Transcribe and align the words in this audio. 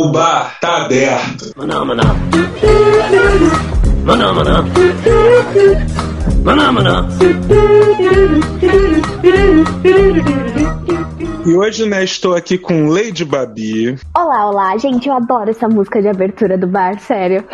O 0.00 0.12
bar 0.12 0.56
tá 0.60 0.84
aberto. 0.84 1.52
Maná, 1.56 1.84
maná. 1.84 2.04
Maná, 4.04 4.32
maná. 4.32 4.64
Maná, 6.44 6.70
maná. 6.70 7.08
E 11.44 11.52
hoje, 11.52 11.84
né, 11.84 12.04
estou 12.04 12.36
aqui 12.36 12.56
com 12.56 12.86
Lady 12.86 13.24
Babi. 13.24 13.98
Olá, 14.16 14.48
olá, 14.48 14.78
gente, 14.78 15.08
eu 15.08 15.14
adoro 15.14 15.50
essa 15.50 15.66
música 15.66 16.00
de 16.00 16.06
abertura 16.06 16.56
do 16.56 16.68
bar, 16.68 17.00
sério. 17.00 17.44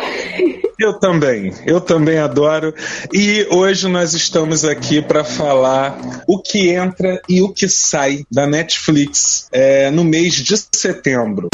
Eu 0.77 0.99
também, 0.99 1.51
eu 1.65 1.81
também 1.81 2.19
adoro. 2.19 2.75
E 3.11 3.47
hoje 3.49 3.87
nós 3.87 4.13
estamos 4.13 4.63
aqui 4.63 5.01
para 5.01 5.23
falar 5.23 5.97
o 6.27 6.39
que 6.39 6.69
entra 6.69 7.19
e 7.27 7.41
o 7.41 7.51
que 7.51 7.67
sai 7.67 8.23
da 8.29 8.45
Netflix 8.45 9.47
é, 9.51 9.89
no 9.89 10.03
mês 10.03 10.33
de 10.33 10.55
setembro. 10.73 11.49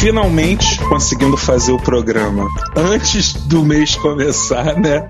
Finalmente 0.00 0.78
conseguindo 0.88 1.36
fazer 1.36 1.72
o 1.72 1.78
programa 1.78 2.48
antes 2.74 3.34
do 3.34 3.62
mês 3.62 3.94
começar, 3.96 4.74
né? 4.80 5.06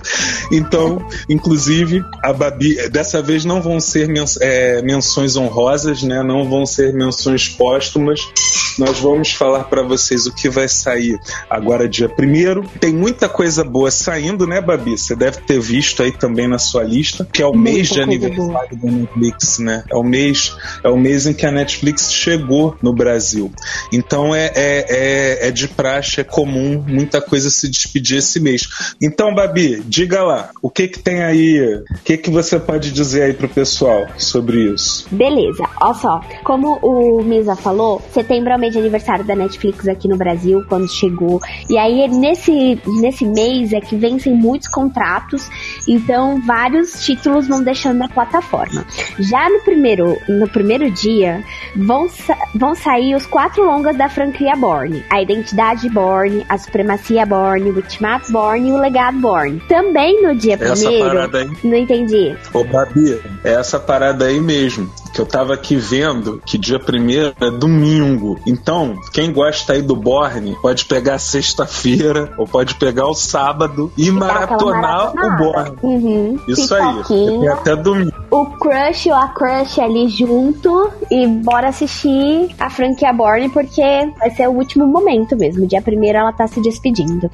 Então, 0.51 1.07
inclusive, 1.29 2.05
a 2.21 2.33
Babi, 2.33 2.89
dessa 2.89 3.23
vez 3.23 3.45
não 3.45 3.63
vão 3.63 3.79
ser 3.79 4.11
é, 4.41 4.83
menções 4.83 5.37
honrosas, 5.37 6.03
né? 6.03 6.25
Não 6.25 6.49
vão 6.49 6.67
ser 6.67 6.93
menções 6.93 7.49
póstumas. 7.49 8.21
Nós 8.79 8.99
vamos 8.99 9.33
falar 9.33 9.65
para 9.65 9.83
vocês 9.83 10.27
o 10.27 10.35
que 10.35 10.49
vai 10.49 10.69
sair 10.69 11.19
agora, 11.49 11.89
dia 11.89 12.09
primeiro. 12.09 12.65
Tem 12.81 12.93
muita 12.93 13.29
coisa 13.29 13.65
boa 13.65 13.91
saindo, 13.91 14.47
né, 14.47 14.61
Babi? 14.61 14.97
Você 14.97 15.15
deve 15.15 15.39
ter 15.39 15.61
visto 15.61 16.03
aí 16.03 16.13
também 16.13 16.49
na 16.49 16.59
sua 16.59 16.83
lista, 16.83 17.29
que 17.31 17.43
é 17.43 17.47
o 17.47 17.53
muita 17.53 17.71
mês 17.71 17.89
de 17.89 18.01
aniversário 18.01 18.77
boa. 18.77 18.93
da 18.93 18.99
Netflix, 18.99 19.59
né? 19.59 19.85
É 19.91 19.97
o 19.97 20.03
mês, 20.03 20.57
é 20.83 20.89
o 20.89 20.97
mês 20.97 21.27
em 21.27 21.33
que 21.33 21.47
a 21.47 21.51
Netflix 21.51 22.13
chegou 22.13 22.77
no 22.83 22.95
Brasil. 22.95 23.53
Então 23.93 24.35
é, 24.35 24.51
é 24.55 25.01
é, 25.01 25.49
é, 25.49 25.51
de 25.51 25.69
praxe, 25.69 26.21
é 26.21 26.25
comum 26.25 26.85
muita 26.87 27.21
coisa 27.21 27.51
se 27.51 27.69
despedir 27.69 28.19
esse 28.19 28.41
mês. 28.41 28.95
Então, 29.01 29.35
Babi, 29.35 29.83
diga 29.87 30.23
lá, 30.23 30.51
o 30.63 30.71
que 30.71 30.89
que 30.89 30.99
tem 30.99 31.23
aí, 31.23 31.61
o 31.91 31.99
que 32.05 32.17
que 32.17 32.31
você 32.31 32.59
pode 32.59 32.93
dizer 32.93 33.23
aí 33.23 33.33
pro 33.33 33.49
pessoal 33.49 34.07
sobre 34.17 34.73
isso? 34.73 35.07
Beleza, 35.11 35.65
olha 35.81 35.95
só, 35.95 36.21
como 36.45 36.79
o 36.83 37.23
Misa 37.23 37.57
falou, 37.57 38.03
setembro 38.13 38.53
é 38.53 38.57
o 38.57 38.59
mês 38.59 38.70
de 38.71 38.79
aniversário 38.79 39.25
da 39.25 39.35
Netflix 39.35 39.89
aqui 39.89 40.09
no 40.09 40.17
Brasil, 40.17 40.65
quando 40.69 40.89
chegou, 40.89 41.41
e 41.69 41.77
aí 41.77 42.09
nesse, 42.09 42.81
nesse 43.01 43.25
mês 43.25 43.73
é 43.73 43.81
que 43.81 43.97
vencem 43.97 44.35
muitos 44.35 44.69
contratos, 44.69 45.49
então 45.89 46.41
vários 46.43 47.05
títulos 47.05 47.49
vão 47.49 47.63
deixando 47.63 47.99
na 47.99 48.09
plataforma. 48.09 48.85
Já 49.19 49.49
no 49.49 49.61
primeiro, 49.61 50.17
no 50.29 50.49
primeiro 50.49 50.91
dia, 50.91 51.43
vão, 51.77 52.07
vão 52.55 52.75
sair 52.75 53.15
os 53.15 53.27
quatro 53.27 53.65
longas 53.65 53.97
da 53.97 54.09
franquia. 54.09 54.51
Born, 54.57 55.03
a 55.11 55.23
identidade 55.23 55.89
Born, 55.89 56.45
a 56.49 56.59
supremacia 56.59 57.25
Born, 57.25 57.71
o 57.71 57.77
ultimato 57.77 58.31
Born 58.33 58.69
e 58.69 58.73
o 58.73 58.77
legado 58.77 59.19
Born. 59.19 59.61
Também 59.69 60.23
no 60.23 60.35
dia 60.35 60.55
essa 60.61 60.75
primeiro. 60.75 61.09
Parada 61.09 61.39
aí. 61.39 61.51
Não 61.65 61.77
entendi. 61.77 62.37
Ô, 62.53 62.65
Babi, 62.65 63.21
é 63.45 63.53
essa 63.53 63.79
parada 63.79 64.27
aí 64.27 64.41
mesmo 64.41 64.91
que 65.13 65.21
eu 65.21 65.27
tava 65.27 65.55
aqui 65.55 65.77
vendo 65.77 66.41
que 66.45 66.59
dia 66.59 66.79
primeiro 66.79 67.35
é 67.41 67.51
domingo. 67.51 68.39
Então, 68.47 68.97
quem 69.13 69.33
gosta 69.33 69.73
aí 69.73 69.83
do 69.83 69.97
Borne 69.97 70.57
pode 70.61 70.85
pegar 70.85 71.19
sexta-feira 71.19 72.33
ou 72.39 72.47
pode 72.47 72.75
pegar 72.75 73.07
o 73.07 73.15
sábado 73.15 73.93
e, 73.97 74.11
maratonar 74.11 75.13
o 75.13 75.37
Borne. 75.37 75.77
Uhum. 75.83 76.39
Isso 76.49 76.75
aí. 76.75 77.03
Tem 77.05 77.49
até 77.49 77.77
domingo. 77.77 78.13
O 78.31 78.47
crush 78.47 79.07
ou 79.07 79.15
a 79.15 79.29
crush 79.29 79.81
ali 79.81 80.09
junto 80.09 80.91
e 81.11 81.27
bora 81.27 81.69
assistir 81.69 82.55
a 82.59 82.71
franquia 82.71 83.13
Borne 83.13 83.49
porque 83.49 83.83
vai 84.19 84.31
ser 84.31 84.49
o 84.49 84.53
último 84.53 84.87
momento 84.87 85.37
mesmo. 85.37 85.67
Dia 85.67 85.83
primeiro 85.83 86.19
ela 86.19 86.33
tá 86.33 86.47
se 86.47 86.61
despedindo. 86.61 87.31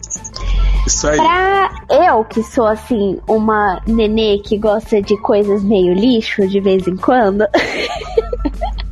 Isso 0.87 1.09
aí. 1.09 1.17
Pra 1.17 1.71
eu, 1.91 2.25
que 2.25 2.43
sou 2.43 2.67
assim, 2.67 3.19
uma 3.29 3.83
nenê 3.87 4.39
que 4.39 4.57
gosta 4.57 5.03
de 5.03 5.17
coisas 5.21 5.63
meio 5.65 5.95
lixo 5.95 6.47
de 6.47 6.61
vez 6.61 6.87
em 6.87 6.97
quando. 6.97 7.45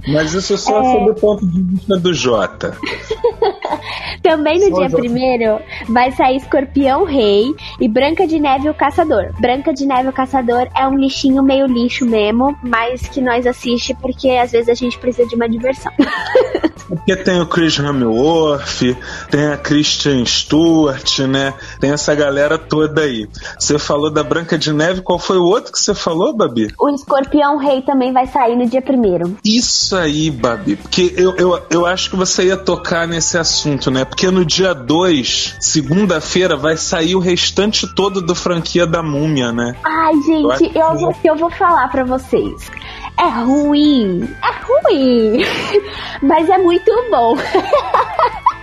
Mas 0.09 0.35
isso 0.35 0.59
só 0.59 0.83
é... 0.83 0.93
sob 0.93 1.11
o 1.11 1.15
ponto 1.15 1.47
de 1.47 1.63
vista 1.63 1.97
do 1.97 2.13
Jota. 2.13 2.77
Também 4.25 4.59
no 4.59 4.75
dia 4.75 4.89
primeiro 4.89 5.61
vai 5.87 6.11
sair 6.11 6.37
Escorpião 6.37 7.05
Rei 7.05 7.55
e 7.79 7.87
Branca 7.87 8.27
de 8.27 8.41
Neve 8.41 8.71
o 8.71 8.75
Caçador. 8.75 9.31
Branca 9.39 9.75
de 9.75 9.85
Neve 9.85 10.09
o 10.09 10.13
Caçador 10.15 10.67
é 10.75 10.89
um 10.89 10.97
lixinho 10.97 11.43
meio 11.43 11.67
lixo 11.67 12.07
mesmo, 12.07 12.57
mas 12.63 13.03
que 13.03 13.21
nós 13.21 13.47
assiste 13.47 13.95
porque 14.01 14.31
às 14.31 14.53
vezes 14.53 14.71
a 14.71 14.75
gente 14.75 14.99
precisa 14.99 15.29
de 15.29 15.35
uma 15.35 15.47
diversão. 15.47 15.93
Porque 16.87 17.17
tem 17.17 17.41
o 17.41 17.47
Chris 17.47 17.79
Hemsworth, 17.79 18.97
tem 19.31 19.47
a 19.47 19.57
Christian 19.57 20.25
Stewart, 20.25 21.21
né? 21.21 21.55
Tem 21.81 21.91
essa 21.91 22.15
galera 22.15 22.59
toda 22.59 23.01
aí. 23.01 23.27
Você 23.59 23.79
falou 23.79 24.11
da 24.11 24.23
Branca 24.23 24.59
de 24.59 24.73
Neve, 24.73 25.01
qual 25.01 25.19
foi 25.19 25.39
o 25.39 25.45
outro 25.45 25.73
que 25.73 25.79
você 25.79 25.95
falou, 25.95 26.37
Babi? 26.37 26.69
O 26.79 26.91
Escorpião 26.91 27.57
Rei 27.57 27.83
também 27.83 28.13
vai 28.13 28.27
sair 28.27 28.55
no 28.55 28.69
dia 28.69 28.83
primeiro. 28.83 29.37
Isso 29.45 29.97
aí, 29.97 30.31
Babi, 30.31 30.77
porque 30.77 31.15
eu, 31.17 31.35
eu, 31.37 31.63
eu 31.71 31.87
acho 31.87 32.11
que 32.11 32.17
você 32.17 32.45
ia 32.45 32.57
tocar 32.57 33.09
nesse 33.09 33.39
assunto, 33.39 33.91
né? 33.91 34.05
Porque 34.15 34.31
no 34.31 34.45
dia 34.45 34.73
2, 34.73 35.57
segunda-feira, 35.59 36.57
vai 36.57 36.77
sair 36.77 37.17
o 37.17 37.19
restante 37.19 37.85
todo 37.97 38.23
do 38.23 38.33
franquia 38.33 38.87
da 38.87 39.03
Múmia, 39.03 39.51
né? 39.51 39.75
Ai, 39.85 40.15
gente, 40.23 40.79
eu, 40.79 40.83
eu, 40.83 40.99
vou, 40.99 41.17
eu 41.25 41.37
vou 41.37 41.51
falar 41.51 41.89
para 41.89 42.05
vocês. 42.05 42.71
É 43.19 43.29
ruim, 43.29 44.23
é 44.23 44.89
ruim, 44.93 45.45
mas 46.23 46.49
é 46.49 46.59
muito 46.59 46.93
bom. 47.11 47.37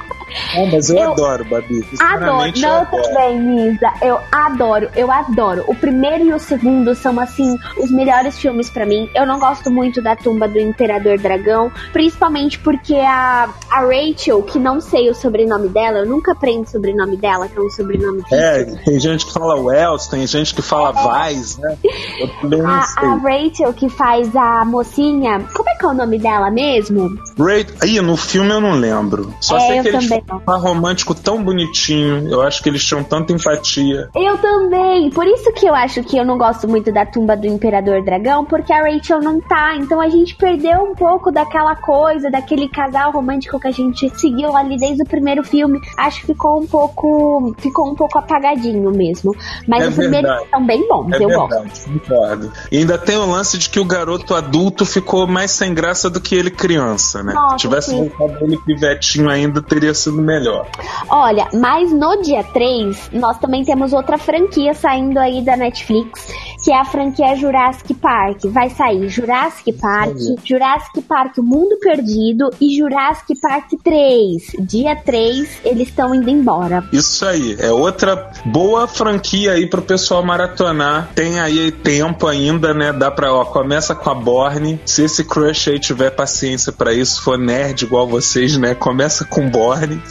Não, 0.56 0.68
mas 0.68 0.90
eu, 0.90 0.98
eu 0.98 1.12
adoro, 1.12 1.46
Babi. 1.46 1.86
Adoro. 2.00 2.52
Não, 2.60 2.80
eu 2.80 2.86
também, 2.86 3.56
Lisa. 3.56 3.94
Eu 4.02 4.20
adoro, 4.32 4.90
eu 4.96 5.12
adoro. 5.12 5.64
O 5.68 5.76
primeiro 5.76 6.26
e 6.26 6.34
o 6.34 6.40
segundo 6.40 6.94
são, 6.96 7.20
assim, 7.20 7.58
os 7.78 7.92
melhores 7.92 8.38
filmes 8.38 8.70
para 8.70 8.86
mim. 8.86 9.10
Eu 9.16 9.26
não 9.26 9.40
gosto 9.40 9.70
muito 9.70 10.02
da 10.02 10.16
tumba 10.16 10.48
do 10.48 10.60
Imperador 10.60 11.18
Dragão, 11.18 11.72
principalmente 11.92 12.60
porque 12.60 12.96
a, 12.96 13.50
a 13.70 13.82
Rachel, 13.82 14.42
que 14.44 14.60
não 14.60 14.80
sei 14.80 15.10
o 15.10 15.16
sobrenome 15.16 15.70
dela, 15.70 16.00
eu 16.00 16.06
nunca 16.06 16.32
aprendo 16.32 16.64
o 16.64 16.70
sobrenome 16.70 17.18
dela, 17.18 17.48
que 17.48 17.58
é 17.58 17.62
um 17.62 17.70
sobrenome 17.70 18.24
É, 18.32 18.64
tem 18.64 19.00
gente 19.00 19.26
que 19.26 19.34
fala 19.34 19.56
Wells, 19.56 20.08
tem 20.10 20.26
gente 20.28 20.54
que 20.54 20.62
fala 20.62 20.94
é. 20.98 21.34
Vice, 21.34 21.60
né? 21.60 21.78
Eu 22.20 22.28
também 22.40 22.62
a, 22.62 22.86
a, 22.98 23.16
Rachel, 23.16 23.74
que 23.74 23.90
faz 23.90 24.36
a 24.36 24.64
mocinha, 24.66 25.40
como 25.54 25.70
é 25.70 25.76
que 25.76 25.86
é 25.86 25.88
o 25.88 25.94
nome 25.94 26.20
dela 26.20 26.50
mesmo? 26.50 27.10
Rachel, 27.38 27.76
aí 27.82 28.02
no 28.02 28.18
filme 28.18 28.50
eu 28.50 28.62
não 28.62 28.74
lembro. 28.74 29.34
Só 29.40 29.58
é, 29.58 29.60
sei 29.60 29.82
que 29.82 29.88
eles 29.90 30.21
um 30.32 30.40
par 30.40 30.60
romântico 30.60 31.14
tão 31.14 31.44
bonitinho. 31.44 32.30
Eu 32.30 32.42
acho 32.42 32.62
que 32.62 32.70
eles 32.70 32.84
tinham 32.84 33.04
tanta 33.04 33.34
empatia. 33.34 34.10
Eu 34.16 34.38
também. 34.38 35.10
Por 35.10 35.26
isso 35.28 35.52
que 35.54 35.66
eu 35.66 35.76
acho 35.76 36.04
que 36.04 36.18
eu 36.18 36.26
não 36.26 36.38
gosto 36.38 36.68
muito 36.68 36.92
da 36.92 37.06
tumba 37.06 37.36
do 37.36 37.48
Imperador 37.48 38.04
Dragão, 38.04 38.46
porque 38.46 38.74
a 38.74 38.84
Rachel 38.84 39.20
não 39.20 39.40
tá. 39.40 39.76
Então 39.76 40.00
a 40.00 40.10
gente 40.10 40.36
perdeu 40.36 40.82
um 40.82 40.96
pouco 40.96 41.32
daquela 41.32 41.76
coisa, 41.76 42.30
daquele 42.30 42.68
casal 42.68 43.12
romântico 43.12 43.60
que 43.60 43.68
a 43.68 43.72
gente 43.72 44.10
seguiu 44.20 44.56
ali 44.56 44.78
desde 44.78 45.04
o 45.04 45.06
primeiro 45.06 45.44
filme. 45.44 45.80
Acho 45.98 46.22
que 46.22 46.28
ficou 46.28 46.62
um 46.62 46.68
pouco. 46.68 47.56
Ficou 47.60 47.90
um 47.92 47.96
pouco 47.96 48.18
apagadinho 48.18 48.92
mesmo. 48.92 49.36
Mas 49.68 49.84
é 49.84 49.88
os 49.88 49.96
primeiros 49.96 50.32
são 50.50 50.66
bem 50.66 50.88
bons, 50.88 51.12
é 51.12 51.24
eu 51.24 51.28
verdade, 51.28 51.64
gosto. 51.64 51.92
Concordo. 51.92 52.52
E 52.72 52.78
ainda 52.78 52.98
tem 52.98 53.18
o 53.18 53.26
lance 53.26 53.58
de 53.58 53.70
que 53.70 53.80
o 53.80 53.86
garoto 53.86 54.34
adulto 54.34 54.86
ficou 54.86 55.28
mais 55.28 55.52
sem 55.52 55.74
graça 55.74 56.10
do 56.10 56.20
que 56.20 56.36
ele 56.36 56.50
criança, 56.50 57.24
né? 57.24 57.34
Nossa, 57.34 57.58
Se 57.58 57.62
tivesse 57.62 57.96
voltado 57.96 58.38
ele 58.42 58.58
pivetinho 58.58 59.30
ainda, 59.30 59.62
teria 59.62 59.94
sido 59.94 60.11
melhor. 60.12 60.68
Olha, 61.10 61.48
mas 61.54 61.92
no 61.92 62.22
dia 62.22 62.44
3, 62.44 63.12
nós 63.14 63.38
também 63.40 63.64
temos 63.64 63.94
outra 63.94 64.18
franquia 64.18 64.74
saindo 64.74 65.20
aí 65.20 65.42
da 65.42 65.56
Netflix, 65.56 66.28
que 66.62 66.72
é 66.72 66.80
a 66.80 66.86
franquia 66.86 67.36
Jurassic 67.36 67.94
Park. 67.96 68.46
Vai 68.46 68.70
sair 68.70 69.10
Jurassic 69.10 69.74
Park, 69.74 70.18
Jurassic 70.44 71.02
Park 71.02 71.38
O 71.38 71.44
Mundo 71.44 71.78
Perdido 71.80 72.50
e 72.60 72.78
Jurassic 72.78 73.40
Park 73.40 73.72
3. 73.84 74.52
Dia 74.60 74.96
3, 74.96 75.62
eles 75.66 75.88
estão 75.88 76.14
indo 76.14 76.30
embora. 76.30 76.84
Isso 76.92 77.26
aí, 77.26 77.56
é 77.60 77.72
outra 77.72 78.32
boa 78.46 78.88
franquia 78.88 79.54
aí 79.54 79.68
pro 79.68 79.82
pessoal 79.82 80.24
maratonar. 80.24 81.10
Tem 81.16 81.40
aí 81.40 81.72
tempo 81.72 82.28
ainda, 82.28 82.74
né? 82.74 82.94
Dá 82.94 83.10
pra, 83.10 83.34
ó, 83.34 83.46
começa 83.46 83.96
com 83.96 84.10
a 84.10 84.16
Borne. 84.16 84.80
Se 84.86 85.04
esse 85.04 85.24
crush 85.24 85.70
aí 85.70 85.80
tiver 85.80 86.12
paciência 86.12 86.72
para 86.72 86.94
isso, 86.94 87.22
for 87.22 87.38
nerd 87.38 87.84
igual 87.84 88.08
vocês, 88.08 88.58
né? 88.58 88.76
Começa 88.76 89.26
com 89.26 89.50
Borne 89.50 90.02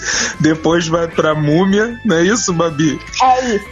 depois 0.40 0.88
vai 0.88 1.06
pra 1.06 1.34
Múmia, 1.34 1.98
não 2.04 2.16
é 2.16 2.24
isso, 2.24 2.52
Babi? 2.52 2.98
É 3.22 3.54
isso. 3.54 3.68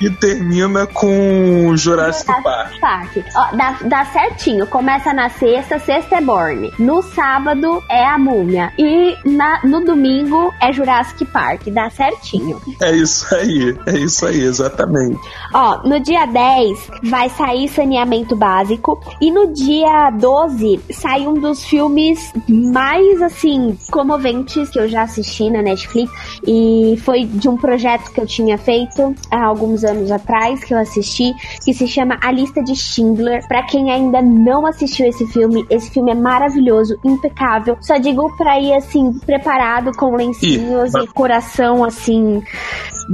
E, 0.00 0.06
e 0.06 0.10
termina 0.10 0.86
com 0.86 1.72
Jurassic 1.76 2.09
Jurassic, 2.10 2.26
Jurassic 2.26 2.42
Park. 2.42 2.80
Park. 2.80 3.16
Ó, 3.34 3.56
dá, 3.56 3.78
dá 3.84 4.04
certinho. 4.06 4.66
Começa 4.66 5.12
na 5.12 5.28
sexta, 5.28 5.78
sexta 5.78 6.16
é 6.16 6.20
Borne. 6.20 6.72
No 6.78 7.02
sábado 7.02 7.82
é 7.88 8.04
a 8.04 8.18
Múmia. 8.18 8.72
E 8.78 9.16
na, 9.24 9.60
no 9.64 9.84
domingo 9.84 10.52
é 10.60 10.72
Jurassic 10.72 11.24
Park. 11.26 11.68
Dá 11.68 11.88
certinho. 11.90 12.60
É 12.80 12.92
isso 12.92 13.34
aí. 13.34 13.76
É 13.86 13.98
isso 13.98 14.26
aí, 14.26 14.40
exatamente. 14.40 15.18
Ó, 15.52 15.82
no 15.86 16.00
dia 16.00 16.26
10 16.26 16.90
vai 17.04 17.28
sair 17.30 17.68
saneamento 17.68 18.36
básico. 18.36 19.00
E 19.20 19.30
no 19.30 19.52
dia 19.52 20.10
12 20.10 20.80
sai 20.90 21.26
um 21.26 21.34
dos 21.34 21.64
filmes 21.64 22.32
mais, 22.48 23.22
assim, 23.22 23.78
comoventes 23.90 24.70
que 24.70 24.78
eu 24.78 24.88
já 24.88 25.02
assisti 25.02 25.50
na 25.50 25.62
Netflix. 25.62 26.10
E 26.46 26.98
foi 27.04 27.24
de 27.24 27.48
um 27.48 27.56
projeto 27.56 28.10
que 28.10 28.20
eu 28.20 28.26
tinha 28.26 28.58
feito 28.58 29.14
há 29.30 29.44
alguns 29.44 29.84
anos 29.84 30.10
atrás, 30.10 30.64
que 30.64 30.74
eu 30.74 30.78
assisti, 30.78 31.32
que 31.64 31.72
se 31.72 31.86
chama 31.86 31.99
A 32.20 32.32
Lista 32.32 32.62
de 32.62 32.74
Schindler. 32.74 33.46
Para 33.46 33.62
quem 33.64 33.90
ainda 33.90 34.20
não 34.22 34.66
assistiu 34.66 35.06
esse 35.06 35.26
filme, 35.26 35.64
esse 35.70 35.90
filme 35.90 36.12
é 36.12 36.14
maravilhoso, 36.14 36.98
impecável. 37.04 37.76
Só 37.80 37.96
digo 37.96 38.34
pra 38.36 38.58
ir, 38.60 38.74
assim, 38.74 39.12
preparado 39.20 39.92
com 39.96 40.14
lencinhos 40.14 40.94
e, 40.94 40.98
e 41.00 41.06
coração, 41.08 41.84
assim, 41.84 42.42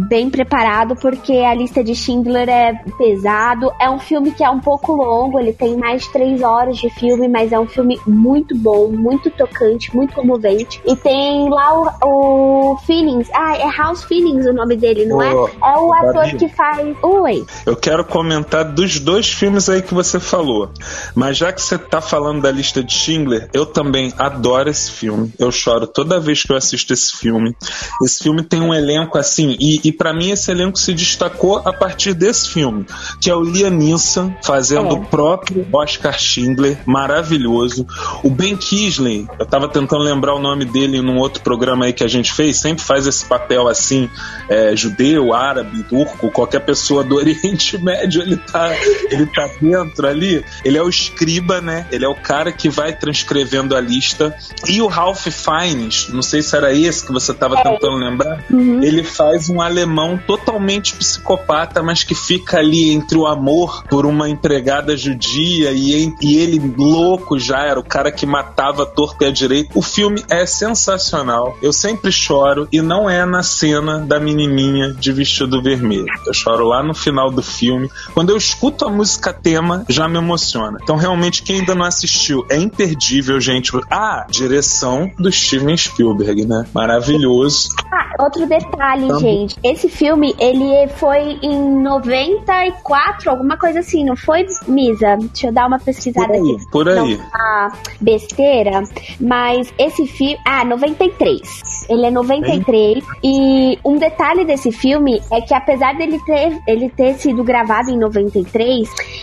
bem 0.09 0.29
preparado, 0.29 0.95
porque 0.97 1.33
a 1.33 1.55
lista 1.55 1.83
de 1.83 1.95
Schindler 1.95 2.49
é 2.49 2.75
pesado. 2.99 3.73
É 3.81 3.89
um 3.91 3.99
filme 3.99 4.31
que 4.31 4.45
é 4.45 4.51
um 4.51 4.61
pouco 4.61 4.93
longo, 4.93 5.39
ele 5.39 5.53
tem 5.53 5.77
mais 5.77 6.03
de 6.03 6.13
três 6.13 6.43
horas 6.43 6.77
de 6.77 6.91
filme, 6.91 7.29
mas 7.29 7.53
é 7.53 7.59
um 7.59 7.67
filme 7.67 7.99
muito 8.07 8.57
bom, 8.57 8.89
muito 8.89 9.31
tocante, 9.31 9.95
muito 9.95 10.15
comovente. 10.15 10.81
E 10.85 10.95
tem 10.97 11.49
lá 11.49 11.99
o, 12.03 12.73
o 12.73 12.77
Feelings. 12.79 13.29
Ah, 13.35 13.57
é 13.57 13.71
House 13.77 14.05
Feelings 14.05 14.47
o 14.47 14.53
nome 14.53 14.77
dele, 14.77 15.07
não 15.07 15.23
é? 15.23 15.31
É 15.31 15.79
o 15.79 15.93
ator 15.95 16.27
que 16.37 16.49
faz. 16.49 16.97
Oi. 17.03 17.45
Eu 17.65 17.77
quero 17.77 18.05
comentar 18.05 18.65
dos 18.77 19.01
dois 19.01 19.33
filmes 19.33 19.71
aí 19.71 19.81
que 19.81 19.95
você 19.95 20.21
falou. 20.21 20.71
Mas 21.15 21.39
já 21.39 21.51
que 21.51 21.63
você 21.63 21.79
tá 21.79 22.03
falando 22.03 22.43
da 22.43 22.51
lista 22.51 22.85
de 22.85 22.93
Schindler, 22.93 23.49
eu 23.55 23.65
também 23.65 24.13
adoro 24.19 24.69
esse 24.69 24.91
filme. 24.91 25.33
Eu 25.39 25.51
choro 25.51 25.87
toda 25.87 26.21
vez 26.21 26.43
que 26.43 26.53
eu 26.53 26.57
assisto 26.57 26.93
esse 26.93 27.17
filme. 27.17 27.57
Esse 28.05 28.23
filme 28.23 28.43
tem 28.43 28.61
um 28.61 28.75
elenco 28.75 29.17
assim, 29.17 29.57
e, 29.59 29.81
e 29.83 29.91
para 29.91 30.13
mim 30.13 30.31
esse 30.31 30.51
elenco 30.51 30.79
se 30.79 30.93
destacou 30.93 31.63
a 31.65 31.73
partir 31.73 32.13
desse 32.13 32.51
filme, 32.51 32.85
que 33.21 33.31
é 33.31 33.35
o 33.35 33.41
Liam 33.41 33.71
Neeson 33.71 34.35
fazendo 34.43 34.89
é. 34.89 34.93
o 34.93 35.01
próprio 35.07 35.67
Oscar 35.73 36.19
Schindler, 36.19 36.79
maravilhoso. 36.85 37.87
O 38.23 38.29
Ben 38.29 38.57
Kisley, 38.57 39.27
eu 39.39 39.47
tava 39.47 39.69
tentando 39.69 40.03
lembrar 40.03 40.35
o 40.35 40.39
nome 40.39 40.67
dele 40.67 41.01
num 41.01 41.17
outro 41.17 41.43
programa 41.43 41.87
aí 41.87 41.95
que 41.95 42.05
a 42.05 42.09
gente 42.09 42.33
fez, 42.33 42.59
sempre 42.59 42.85
faz 42.85 43.07
esse 43.07 43.25
papel 43.25 43.69
assim, 43.69 44.11
é, 44.51 44.77
judeu, 44.77 45.33
árabe, 45.33 45.83
turco, 45.85 46.31
qualquer 46.31 46.61
pessoa 46.61 47.03
do 47.03 47.17
Oriente 47.17 47.79
Médio, 47.79 48.21
ele 48.21 48.37
tá, 48.37 48.66
ele 49.11 49.27
tá 49.27 49.49
dentro 49.61 50.07
ali. 50.07 50.45
Ele 50.65 50.79
é 50.79 50.83
o 50.83 50.89
escriba, 50.89 51.61
né? 51.61 51.87
Ele 51.91 52.05
é 52.05 52.09
o 52.09 52.15
cara 52.15 52.53
que 52.53 52.69
vai 52.69 52.95
transcrevendo 52.95 53.77
a 53.77 53.81
lista. 53.81 54.35
E 54.67 54.81
o 54.81 54.87
Ralph 54.87 55.27
Fiennes, 55.27 56.09
não 56.09 56.23
sei 56.23 56.43
se 56.43 56.57
era 56.57 56.73
esse 56.73 57.05
que 57.05 57.13
você 57.13 57.33
tava 57.33 57.59
é. 57.59 57.63
tentando 57.63 57.97
lembrar, 57.97 58.45
uhum. 58.51 58.83
ele 58.83 59.03
faz 59.03 59.49
um 59.49 59.61
alemão 59.61 60.19
totalmente 60.27 60.95
psicopata, 60.95 61.83
mas 61.83 62.03
que 62.03 62.15
fica 62.15 62.59
ali 62.59 62.91
entre 62.91 63.19
o 63.19 63.27
amor 63.27 63.85
por 63.85 64.07
uma 64.07 64.29
empregada 64.29 64.97
judia 64.97 65.73
e, 65.73 66.13
e 66.21 66.39
ele 66.39 66.75
louco 66.77 67.39
já, 67.39 67.63
era 67.63 67.79
o 67.79 67.85
cara 67.85 68.11
que 68.11 68.27
matava 68.27 68.87
torto 68.87 69.25
e 69.25 69.27
a 69.27 69.31
direito. 69.31 69.71
O 69.75 69.83
filme 69.83 70.25
é 70.29 70.47
sensacional. 70.47 71.57
Eu 71.63 71.73
sempre 71.73 72.11
choro 72.11 72.69
e 72.73 72.81
não 72.81 73.09
é 73.09 73.25
na 73.25 73.43
cena 73.43 73.99
da 74.01 74.19
menininha 74.19 74.93
de 74.93 75.13
vestido 75.13 75.63
vermelho. 75.63 76.07
Eu 76.27 76.35
choro 76.35 76.67
lá 76.67 76.83
no 76.83 76.95
final 76.95 77.31
do 77.31 77.43
filme. 77.43 77.91
Quando 78.15 78.31
eu 78.31 78.37
escuto 78.57 78.87
a 78.87 78.91
música 78.91 79.35
tema, 79.35 79.85
já 79.87 80.09
me 80.09 80.17
emociona. 80.17 80.79
Então, 80.83 80.97
realmente, 80.97 81.43
quem 81.43 81.61
ainda 81.61 81.75
não 81.75 81.85
assistiu, 81.85 82.45
é 82.51 82.57
imperdível, 82.57 83.39
gente. 83.39 83.71
Ah, 83.91 84.27
direção 84.31 85.11
do 85.19 85.31
Steven 85.31 85.77
Spielberg, 85.77 86.47
né? 86.47 86.65
Maravilhoso. 86.73 87.69
Ah, 87.93 88.25
outro 88.25 88.47
detalhe, 88.47 89.09
gente. 89.21 89.57
Esse 89.63 89.89
filme, 89.89 90.35
ele 90.39 90.89
foi 90.97 91.39
em 91.43 91.83
94, 91.83 93.31
alguma 93.31 93.59
coisa 93.59 93.81
assim, 93.81 94.05
não 94.05 94.17
foi, 94.17 94.47
Misa? 94.67 95.17
Deixa 95.19 95.49
eu 95.49 95.53
dar 95.53 95.67
uma 95.67 95.79
pesquisada 95.79 96.27
por 96.27 96.35
aí, 96.35 96.41
aqui. 96.41 96.71
Por 96.71 96.89
aí. 96.89 97.17
Não, 97.19 97.73
besteira, 98.01 98.83
mas 99.21 99.73
esse 99.79 100.07
filme. 100.07 100.39
Ah, 100.47 100.65
93. 100.65 101.87
Ele 101.89 102.07
é 102.07 102.11
93. 102.11 103.05
E 103.23 103.79
um 103.85 103.99
detalhe 103.99 104.45
desse 104.45 104.73
filme 104.73 105.21
é 105.31 105.41
que, 105.43 105.55
apesar 105.55 105.95
dele 105.95 106.19
ter, 106.25 106.59
ele 106.67 106.89
ter 106.89 107.15
sido 107.19 107.45
gravado 107.45 107.91
em 107.91 107.99
93, 107.99 108.46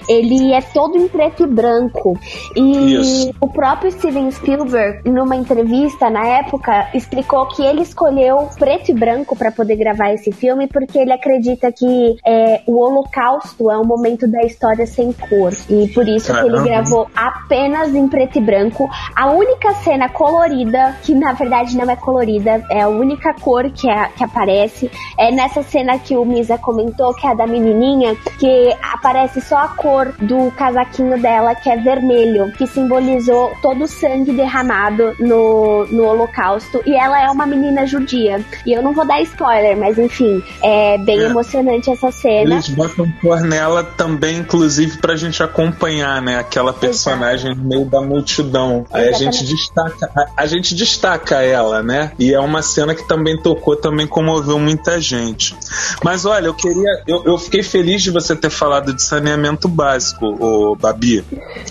ele 0.08 0.54
é 0.54 0.62
todo 0.62 0.98
em 0.98 1.08
preto 1.08 1.44
e 1.44 1.48
branco. 1.48 2.18
E 2.56 2.96
Isso. 2.96 3.34
o 3.40 3.48
próprio 3.48 3.92
Steven 3.92 4.30
Spielberg, 4.32 5.10
numa 5.10 5.36
entrevista 5.36 6.10
na 6.10 6.26
época, 6.26 6.90
explicou 6.94 7.48
que 7.48 7.64
ele 7.64 7.82
escolheu 7.82 8.50
preto 8.58 8.92
e 8.92 8.94
branco 8.94 9.36
para 9.36 9.52
poder 9.52 9.76
gravar 9.76 10.14
esse 10.14 10.32
filme 10.32 10.68
porque 10.68 10.98
ele 10.98 11.14
acredita 11.14 11.72
que 11.72 12.16
é, 12.26 12.62
o 12.68 12.80
Holocausto 12.80 13.72
é 13.72 13.78
um 13.78 13.86
momento 13.86 14.30
da 14.30 14.42
história 14.44 14.86
sem 14.86 15.12
cor. 15.14 15.54
E 15.70 15.88
por 15.90 16.08
isso 16.08 16.34
que 16.34 16.46
ele 16.46 16.62
gravou 16.64 17.08
apenas 17.16 17.94
em 17.94 18.08
preto 18.08 18.38
e 18.38 18.42
branco. 18.42 18.90
A 19.16 19.32
única 19.32 19.74
cena 19.76 20.10
colorida, 20.10 20.96
que 21.04 21.14
na 21.14 21.34
verdade 21.34 21.78
não 21.78 21.90
é 21.90 21.96
colorida, 21.96 22.64
é 22.70 22.82
a 22.82 22.88
única 22.88 23.34
cor 23.34 23.70
que, 23.72 23.90
é, 23.90 24.10
que 24.10 24.24
aparece, 24.24 24.92
é 25.18 25.32
nessa 25.32 25.64
cena 25.64 25.98
que 25.98 26.16
o 26.16 26.26
Misa 26.26 26.58
comentou, 26.58 27.14
que 27.14 27.28
é 27.28 27.32
a 27.32 27.34
da 27.34 27.48
menininha, 27.48 28.16
que 28.40 28.76
aparece 28.82 29.13
só 29.42 29.58
a 29.58 29.68
cor 29.70 30.14
do 30.20 30.52
casaquinho 30.52 31.22
dela, 31.22 31.56
que 31.56 31.70
é 31.70 31.78
vermelho, 31.78 32.52
que 32.52 32.68
simbolizou 32.68 33.54
todo 33.62 33.84
o 33.84 33.88
sangue 33.88 34.32
derramado 34.32 35.16
no, 35.20 35.86
no 35.88 36.06
Holocausto. 36.06 36.82
E 36.86 36.96
ela 36.96 37.22
é 37.22 37.30
uma 37.30 37.46
menina 37.46 37.86
judia. 37.86 38.44
E 38.66 38.74
eu 38.74 38.82
não 38.82 38.94
vou 38.94 39.06
dar 39.06 39.22
spoiler, 39.22 39.78
mas 39.78 39.98
enfim, 39.98 40.44
é 40.62 40.98
bem 40.98 41.20
é. 41.20 41.24
emocionante 41.26 41.90
essa 41.90 42.12
cena. 42.12 42.56
Eles 42.56 42.70
botam 42.70 43.12
cor 43.22 43.42
nela 43.42 43.84
também, 43.84 44.38
inclusive, 44.38 44.98
pra 44.98 45.16
gente 45.16 45.42
acompanhar, 45.44 46.22
né? 46.22 46.40
Aquela 46.40 46.74
personagem 46.74 47.52
Exato. 47.52 47.62
no 47.62 47.70
meio 47.70 47.86
da 47.86 48.02
multidão. 48.02 48.86
Aí 48.92 49.10
Exatamente. 49.10 49.28
a 49.28 49.32
gente 49.40 49.56
destaca, 49.56 50.12
a, 50.16 50.44
a, 50.44 50.46
gente 50.46 50.76
destaca 50.76 51.42
ela, 51.42 51.84
né? 51.84 52.12
E 52.18 52.34
é 52.34 52.40
uma 52.40 52.62
cena 52.62 52.96
que 52.96 53.08
também 53.08 53.38
tocou, 53.42 53.76
também 53.76 54.08
comoveu 54.08 54.58
muita 54.60 55.00
gente. 55.00 55.56
Mas 56.04 56.26
olha, 56.26 56.48
eu 56.48 56.54
queria. 56.54 57.04
Eu, 57.08 57.24
eu 57.26 57.38
fiquei 57.38 57.64
feliz 57.64 58.02
de 58.02 58.12
você 58.12 58.36
ter 58.36 58.50
falado 58.50 58.94
de 58.94 59.03
saneamento 59.04 59.68
básico, 59.68 60.26
ô 60.26 60.76
Babi. 60.76 61.24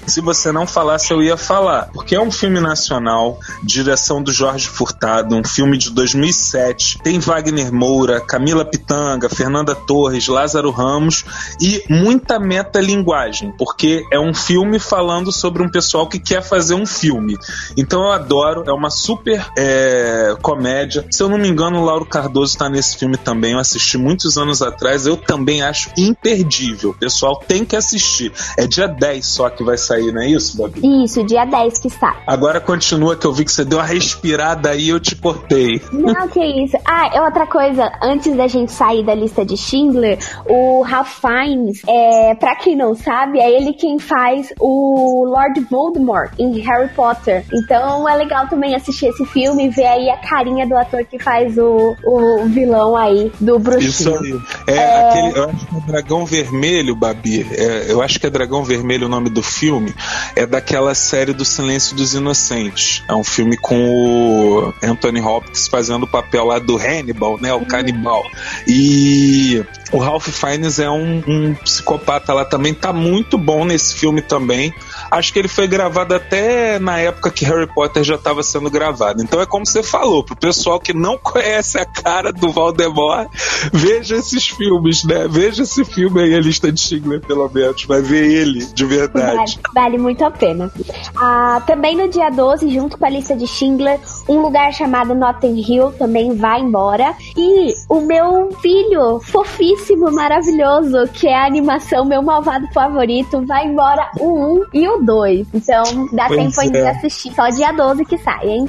Se 0.06 0.20
você 0.20 0.52
não 0.52 0.66
falasse, 0.66 1.12
eu 1.12 1.22
ia 1.22 1.36
falar. 1.36 1.90
Porque 1.92 2.14
é 2.14 2.20
um 2.20 2.30
filme 2.30 2.60
nacional, 2.60 3.38
direção 3.62 4.22
do 4.22 4.32
Jorge 4.32 4.68
Furtado, 4.68 5.34
um 5.34 5.44
filme 5.44 5.76
de 5.76 5.90
2007. 5.90 6.98
Tem 7.02 7.18
Wagner 7.18 7.72
Moura, 7.72 8.20
Camila 8.20 8.64
Pitanga, 8.64 9.28
Fernanda 9.28 9.74
Torres, 9.74 10.28
Lázaro 10.28 10.70
Ramos 10.70 11.24
e 11.60 11.82
muita 11.88 12.38
metalinguagem, 12.38 13.52
porque 13.56 14.04
é 14.10 14.18
um 14.18 14.34
filme 14.34 14.78
falando 14.78 15.32
sobre 15.32 15.62
um 15.62 15.68
pessoal 15.68 16.08
que 16.08 16.18
quer 16.18 16.42
fazer 16.42 16.74
um 16.74 16.86
filme. 16.86 17.36
Então 17.76 18.02
eu 18.02 18.12
adoro, 18.12 18.64
é 18.66 18.72
uma 18.72 18.90
super 18.90 19.44
é, 19.56 20.36
comédia. 20.42 21.06
Se 21.10 21.22
eu 21.22 21.28
não 21.28 21.38
me 21.38 21.48
engano, 21.48 21.80
o 21.80 21.84
Lauro 21.84 22.04
Cardoso 22.04 22.52
está 22.52 22.68
nesse 22.68 22.96
filme 22.96 23.16
também. 23.16 23.52
Eu 23.52 23.58
assisti 23.58 23.96
muitos 23.98 24.36
anos 24.36 24.62
atrás, 24.62 25.06
eu 25.06 25.16
também 25.16 25.62
acho 25.62 25.90
imperdível. 25.96 26.90
O 26.90 26.94
pessoal 27.12 27.36
tem 27.36 27.64
que 27.64 27.76
assistir. 27.76 28.32
É 28.56 28.66
dia 28.66 28.88
10 28.88 29.26
só 29.26 29.50
que 29.50 29.62
vai 29.62 29.76
sair, 29.76 30.12
não 30.12 30.22
é 30.22 30.28
isso, 30.28 30.56
Babi? 30.56 31.04
Isso, 31.04 31.22
dia 31.24 31.44
10 31.44 31.78
que 31.78 31.88
está. 31.88 32.16
Agora 32.26 32.60
continua 32.60 33.16
que 33.16 33.26
eu 33.26 33.32
vi 33.32 33.44
que 33.44 33.52
você 33.52 33.64
deu 33.64 33.78
uma 33.78 33.84
respirada 33.84 34.70
aí 34.70 34.86
e 34.86 34.88
eu 34.88 34.98
te 34.98 35.14
cortei. 35.14 35.80
Não, 35.92 36.26
que 36.28 36.40
isso. 36.40 36.76
Ah, 36.84 37.10
é 37.12 37.20
outra 37.20 37.46
coisa, 37.46 37.90
antes 38.02 38.34
da 38.34 38.48
gente 38.48 38.72
sair 38.72 39.04
da 39.04 39.14
lista 39.14 39.44
de 39.44 39.56
Schindler, 39.56 40.18
o 40.46 40.82
Ralph 40.82 41.20
Fiennes, 41.20 41.82
é, 41.86 42.34
pra 42.34 42.56
quem 42.56 42.74
não 42.74 42.94
sabe, 42.94 43.38
é 43.38 43.50
ele 43.50 43.74
quem 43.74 43.98
faz 43.98 44.52
o 44.58 45.24
Lord 45.26 45.60
Voldemort 45.70 46.32
em 46.38 46.58
Harry 46.60 46.88
Potter. 46.94 47.44
Então 47.52 48.08
é 48.08 48.16
legal 48.16 48.48
também 48.48 48.74
assistir 48.74 49.06
esse 49.06 49.26
filme 49.26 49.66
e 49.66 49.68
ver 49.68 49.86
aí 49.86 50.10
a 50.10 50.16
carinha 50.16 50.66
do 50.66 50.76
ator 50.76 51.04
que 51.04 51.18
faz 51.18 51.58
o, 51.58 51.94
o 52.04 52.44
vilão 52.46 52.96
aí 52.96 53.30
do 53.40 53.58
bruxinho. 53.58 53.90
Isso 53.90 54.14
aí. 54.18 54.40
É, 54.66 54.76
é... 54.76 55.08
Aquele, 55.08 55.38
eu 55.38 55.50
acho 55.50 55.66
que 55.66 55.76
é 55.76 55.80
Dragão 55.80 56.24
Vermelho, 56.24 56.96
Babi. 57.02 57.44
É, 57.50 57.86
eu 57.88 58.00
acho 58.00 58.20
que 58.20 58.26
é 58.28 58.30
Dragão 58.30 58.62
Vermelho 58.62 59.06
o 59.06 59.10
nome 59.10 59.28
do 59.28 59.42
filme. 59.42 59.92
É 60.36 60.46
daquela 60.46 60.94
série 60.94 61.32
do 61.32 61.44
Silêncio 61.44 61.96
dos 61.96 62.14
Inocentes. 62.14 63.02
É 63.08 63.14
um 63.14 63.24
filme 63.24 63.56
com 63.56 63.90
o 63.90 64.72
Anthony 64.80 65.20
Hopkins 65.20 65.66
fazendo 65.66 66.04
o 66.04 66.06
papel 66.06 66.44
lá 66.44 66.60
do 66.60 66.76
Hannibal, 66.76 67.40
né? 67.40 67.52
O 67.52 67.58
uhum. 67.58 67.64
canibal. 67.64 68.22
E 68.68 69.64
o 69.90 69.98
Ralph 69.98 70.28
Fiennes 70.28 70.78
é 70.78 70.88
um, 70.88 71.22
um, 71.26 71.54
psicopata 71.54 72.32
lá 72.32 72.44
também, 72.44 72.72
tá 72.72 72.92
muito 72.92 73.36
bom 73.36 73.64
nesse 73.64 73.94
filme 73.96 74.22
também. 74.22 74.72
Acho 75.12 75.32
que 75.32 75.38
ele 75.38 75.48
foi 75.48 75.66
gravado 75.66 76.14
até 76.14 76.78
na 76.78 76.98
época 76.98 77.30
que 77.30 77.44
Harry 77.44 77.66
Potter 77.66 78.02
já 78.02 78.14
estava 78.14 78.42
sendo 78.42 78.70
gravado. 78.70 79.22
Então 79.22 79.40
é 79.40 79.46
como 79.46 79.66
você 79.66 79.82
falou, 79.82 80.24
pro 80.24 80.34
pessoal 80.34 80.80
que 80.80 80.94
não 80.94 81.18
conhece 81.18 81.78
a 81.78 81.84
cara 81.84 82.32
do 82.32 82.50
Voldemort, 82.50 83.28
veja 83.72 84.16
esses 84.16 84.48
filmes, 84.48 85.04
né? 85.04 85.28
Veja 85.28 85.64
esse 85.64 85.84
filme 85.84 86.22
aí, 86.22 86.34
a 86.34 86.40
lista 86.40 86.72
de 86.72 86.80
Schindler, 86.80 87.20
pelo 87.20 87.48
menos. 87.48 87.84
Vai 87.84 88.00
ver 88.00 88.24
ele 88.24 88.64
de 88.64 88.84
verdade. 88.86 89.36
Vale, 89.36 89.74
vale 89.74 89.98
muito 89.98 90.24
a 90.24 90.30
pena. 90.30 90.72
Ah, 91.16 91.62
também 91.66 91.96
no 91.96 92.08
dia 92.08 92.30
12, 92.30 92.70
junto 92.70 92.96
com 92.96 93.04
a 93.04 93.10
lista 93.10 93.36
de 93.36 93.46
Schindler, 93.46 94.00
um 94.28 94.40
lugar 94.40 94.72
chamado 94.72 95.14
Notting 95.14 95.60
Hill 95.60 95.92
também 95.92 96.34
vai 96.34 96.60
embora. 96.60 97.14
E 97.36 97.74
o 97.88 98.00
meu 98.00 98.50
filho, 98.60 99.20
fofíssimo, 99.20 100.10
maravilhoso, 100.10 101.08
que 101.12 101.28
é 101.28 101.36
a 101.36 101.46
animação 101.46 102.04
Meu 102.04 102.22
Malvado 102.22 102.66
Favorito, 102.72 103.44
vai 103.46 103.66
embora 103.66 104.10
o 104.18 104.62
1 104.62 104.64
e 104.72 104.88
o 104.88 105.01
2. 105.04 105.46
Então 105.54 105.82
dá 106.12 106.28
pois 106.28 106.54
tempo 106.54 106.60
é. 106.62 106.70
de 106.70 106.86
assistir. 106.86 107.34
Só 107.34 107.48
dia 107.48 107.72
12 107.72 108.04
que 108.04 108.18
sai, 108.18 108.48
hein? 108.48 108.68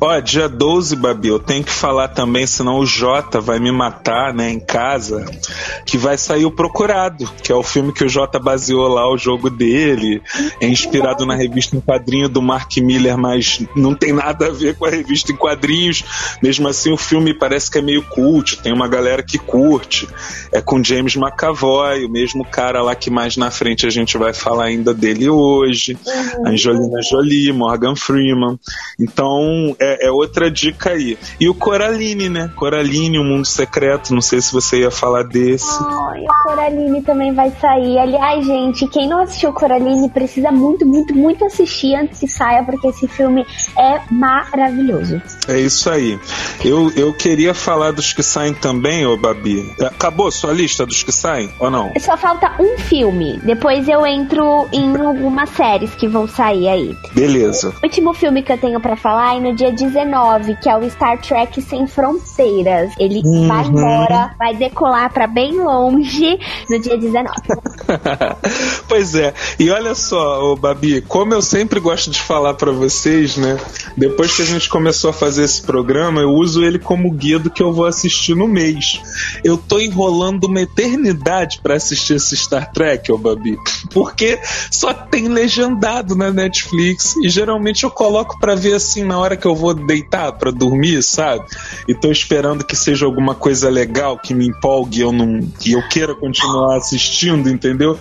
Ó, 0.00 0.18
dia 0.20 0.48
12, 0.48 0.96
Babi, 0.96 1.28
eu 1.28 1.38
tenho 1.38 1.64
que 1.64 1.72
falar 1.72 2.08
também, 2.08 2.46
senão 2.46 2.78
o 2.78 2.86
Jota 2.86 3.40
vai 3.40 3.58
me 3.58 3.70
matar, 3.70 4.34
né, 4.34 4.50
em 4.50 4.60
casa, 4.60 5.24
que 5.86 5.96
vai 5.96 6.18
sair 6.18 6.44
o 6.44 6.50
Procurado, 6.50 7.28
que 7.42 7.52
é 7.52 7.54
o 7.54 7.62
filme 7.62 7.92
que 7.92 8.04
o 8.04 8.08
Jota 8.08 8.38
baseou 8.38 8.88
lá 8.88 9.10
o 9.10 9.18
jogo 9.18 9.50
dele, 9.50 10.22
é 10.60 10.66
inspirado 10.66 11.24
na 11.26 11.34
revista 11.34 11.76
em 11.76 11.80
quadrinho 11.80 12.28
do 12.28 12.42
Mark 12.42 12.76
Miller, 12.78 13.16
mas 13.16 13.64
não 13.74 13.94
tem 13.94 14.12
nada 14.12 14.46
a 14.46 14.50
ver 14.50 14.76
com 14.76 14.86
a 14.86 14.90
revista 14.90 15.32
em 15.32 15.36
quadrinhos. 15.36 16.04
Mesmo 16.42 16.68
assim, 16.68 16.92
o 16.92 16.96
filme 16.96 17.34
parece 17.34 17.70
que 17.70 17.78
é 17.78 17.82
meio 17.82 18.02
cult, 18.02 18.60
tem 18.62 18.72
uma 18.72 18.88
galera 18.88 19.22
que 19.22 19.38
curte. 19.38 20.08
É 20.52 20.60
com 20.60 20.82
James 20.82 21.16
McAvoy, 21.16 22.04
o 22.04 22.10
mesmo 22.10 22.44
cara 22.44 22.82
lá 22.82 22.94
que 22.94 23.10
mais 23.10 23.36
na 23.36 23.50
frente 23.50 23.86
a 23.86 23.90
gente 23.90 24.16
vai 24.18 24.32
falar 24.32 24.64
ainda 24.64 24.92
dele 24.92 25.28
hoje. 25.28 25.96
Uhum. 26.06 26.48
Angelina 26.48 27.02
Jolie, 27.02 27.52
Morgan 27.52 27.96
Freeman. 27.96 28.58
Então, 28.98 29.63
é, 29.80 30.06
é, 30.06 30.10
outra 30.10 30.50
dica 30.50 30.90
aí. 30.90 31.16
E 31.38 31.48
o 31.48 31.54
Coraline, 31.54 32.28
né? 32.28 32.50
Coraline, 32.56 33.18
o 33.18 33.24
Mundo 33.24 33.46
Secreto, 33.46 34.14
não 34.14 34.20
sei 34.20 34.40
se 34.40 34.52
você 34.52 34.80
ia 34.80 34.90
falar 34.90 35.24
desse. 35.24 35.78
Ai, 35.80 36.22
o 36.22 36.42
Coraline 36.44 37.02
também 37.02 37.32
vai 37.32 37.50
sair. 37.60 37.98
Aliás, 37.98 38.44
gente, 38.44 38.86
quem 38.88 39.08
não 39.08 39.22
assistiu 39.22 39.52
Coraline 39.52 40.08
precisa 40.10 40.50
muito, 40.50 40.86
muito, 40.86 41.14
muito 41.14 41.44
assistir 41.44 41.94
antes 41.94 42.20
que 42.20 42.28
saia, 42.28 42.62
porque 42.64 42.88
esse 42.88 43.06
filme 43.08 43.46
é 43.78 44.00
maravilhoso. 44.10 45.20
É 45.48 45.58
isso 45.58 45.88
aí. 45.90 46.18
Eu, 46.64 46.90
eu 46.96 47.12
queria 47.12 47.54
falar 47.54 47.92
dos 47.92 48.12
que 48.12 48.22
saem 48.22 48.54
também, 48.54 49.06
ô 49.06 49.16
Babi. 49.16 49.64
Acabou 49.80 50.30
sua 50.30 50.52
lista 50.52 50.84
dos 50.84 51.02
que 51.02 51.12
saem 51.12 51.50
ou 51.58 51.70
não? 51.70 51.92
Só 52.00 52.16
falta 52.16 52.52
um 52.60 52.78
filme. 52.78 53.38
Depois 53.44 53.88
eu 53.88 54.06
entro 54.06 54.68
em 54.72 54.96
algumas 54.96 55.50
séries 55.50 55.94
que 55.94 56.08
vão 56.08 56.26
sair 56.26 56.68
aí. 56.68 56.96
Beleza. 57.12 57.74
O 57.82 57.86
último 57.86 58.12
filme 58.14 58.42
que 58.42 58.52
eu 58.52 58.58
tenho 58.58 58.80
para 58.80 58.96
falar 58.96 59.36
é 59.36 59.40
no 59.40 59.53
dia 59.54 59.72
19, 59.72 60.56
que 60.56 60.68
é 60.68 60.76
o 60.76 60.88
Star 60.90 61.20
Trek 61.20 61.60
Sem 61.62 61.86
Fronteiras. 61.86 62.92
Ele 62.98 63.22
uhum. 63.24 63.48
vai 63.48 63.64
embora, 63.66 64.34
vai 64.38 64.54
decolar 64.54 65.12
para 65.12 65.26
bem 65.26 65.52
longe 65.52 66.38
no 66.68 66.78
dia 66.78 66.98
19. 66.98 67.30
pois 68.88 69.14
é. 69.14 69.32
E 69.58 69.70
olha 69.70 69.94
só, 69.94 70.52
ô 70.52 70.56
Babi, 70.56 71.00
como 71.02 71.34
eu 71.34 71.42
sempre 71.42 71.80
gosto 71.80 72.10
de 72.10 72.20
falar 72.20 72.54
para 72.54 72.72
vocês, 72.72 73.36
né? 73.36 73.56
Depois 73.96 74.34
que 74.34 74.42
a 74.42 74.46
gente 74.46 74.68
começou 74.68 75.10
a 75.10 75.12
fazer 75.12 75.44
esse 75.44 75.62
programa, 75.62 76.20
eu 76.20 76.30
uso 76.30 76.64
ele 76.64 76.78
como 76.78 77.10
guia 77.12 77.38
do 77.38 77.50
que 77.50 77.62
eu 77.62 77.72
vou 77.72 77.86
assistir 77.86 78.34
no 78.34 78.48
mês. 78.48 79.00
Eu 79.42 79.56
tô 79.56 79.78
enrolando 79.78 80.44
uma 80.44 80.60
eternidade 80.60 81.60
para 81.62 81.74
assistir 81.74 82.14
esse 82.14 82.36
Star 82.36 82.72
Trek, 82.72 83.10
ô 83.12 83.18
Babi, 83.18 83.56
porque 83.92 84.38
só 84.70 84.92
tem 84.92 85.28
legendado 85.28 86.16
na 86.16 86.30
Netflix 86.30 87.16
e 87.22 87.28
geralmente 87.28 87.84
eu 87.84 87.90
coloco 87.90 88.38
para 88.38 88.54
ver 88.54 88.74
assim 88.74 89.04
na 89.04 89.18
hora 89.18 89.36
que 89.36 89.43
eu 89.48 89.54
vou 89.54 89.74
deitar 89.74 90.32
para 90.32 90.50
dormir, 90.50 91.02
sabe? 91.02 91.44
E 91.88 91.94
tô 91.94 92.10
esperando 92.10 92.64
que 92.64 92.76
seja 92.76 93.06
alguma 93.06 93.34
coisa 93.34 93.68
legal 93.68 94.18
que 94.18 94.34
me 94.34 94.46
empolgue 94.48 95.00
eu 95.00 95.12
não 95.12 95.40
que 95.60 95.72
eu 95.72 95.86
queira 95.88 96.14
continuar 96.14 96.76
assistindo, 96.76 97.48
entendeu? 97.48 97.98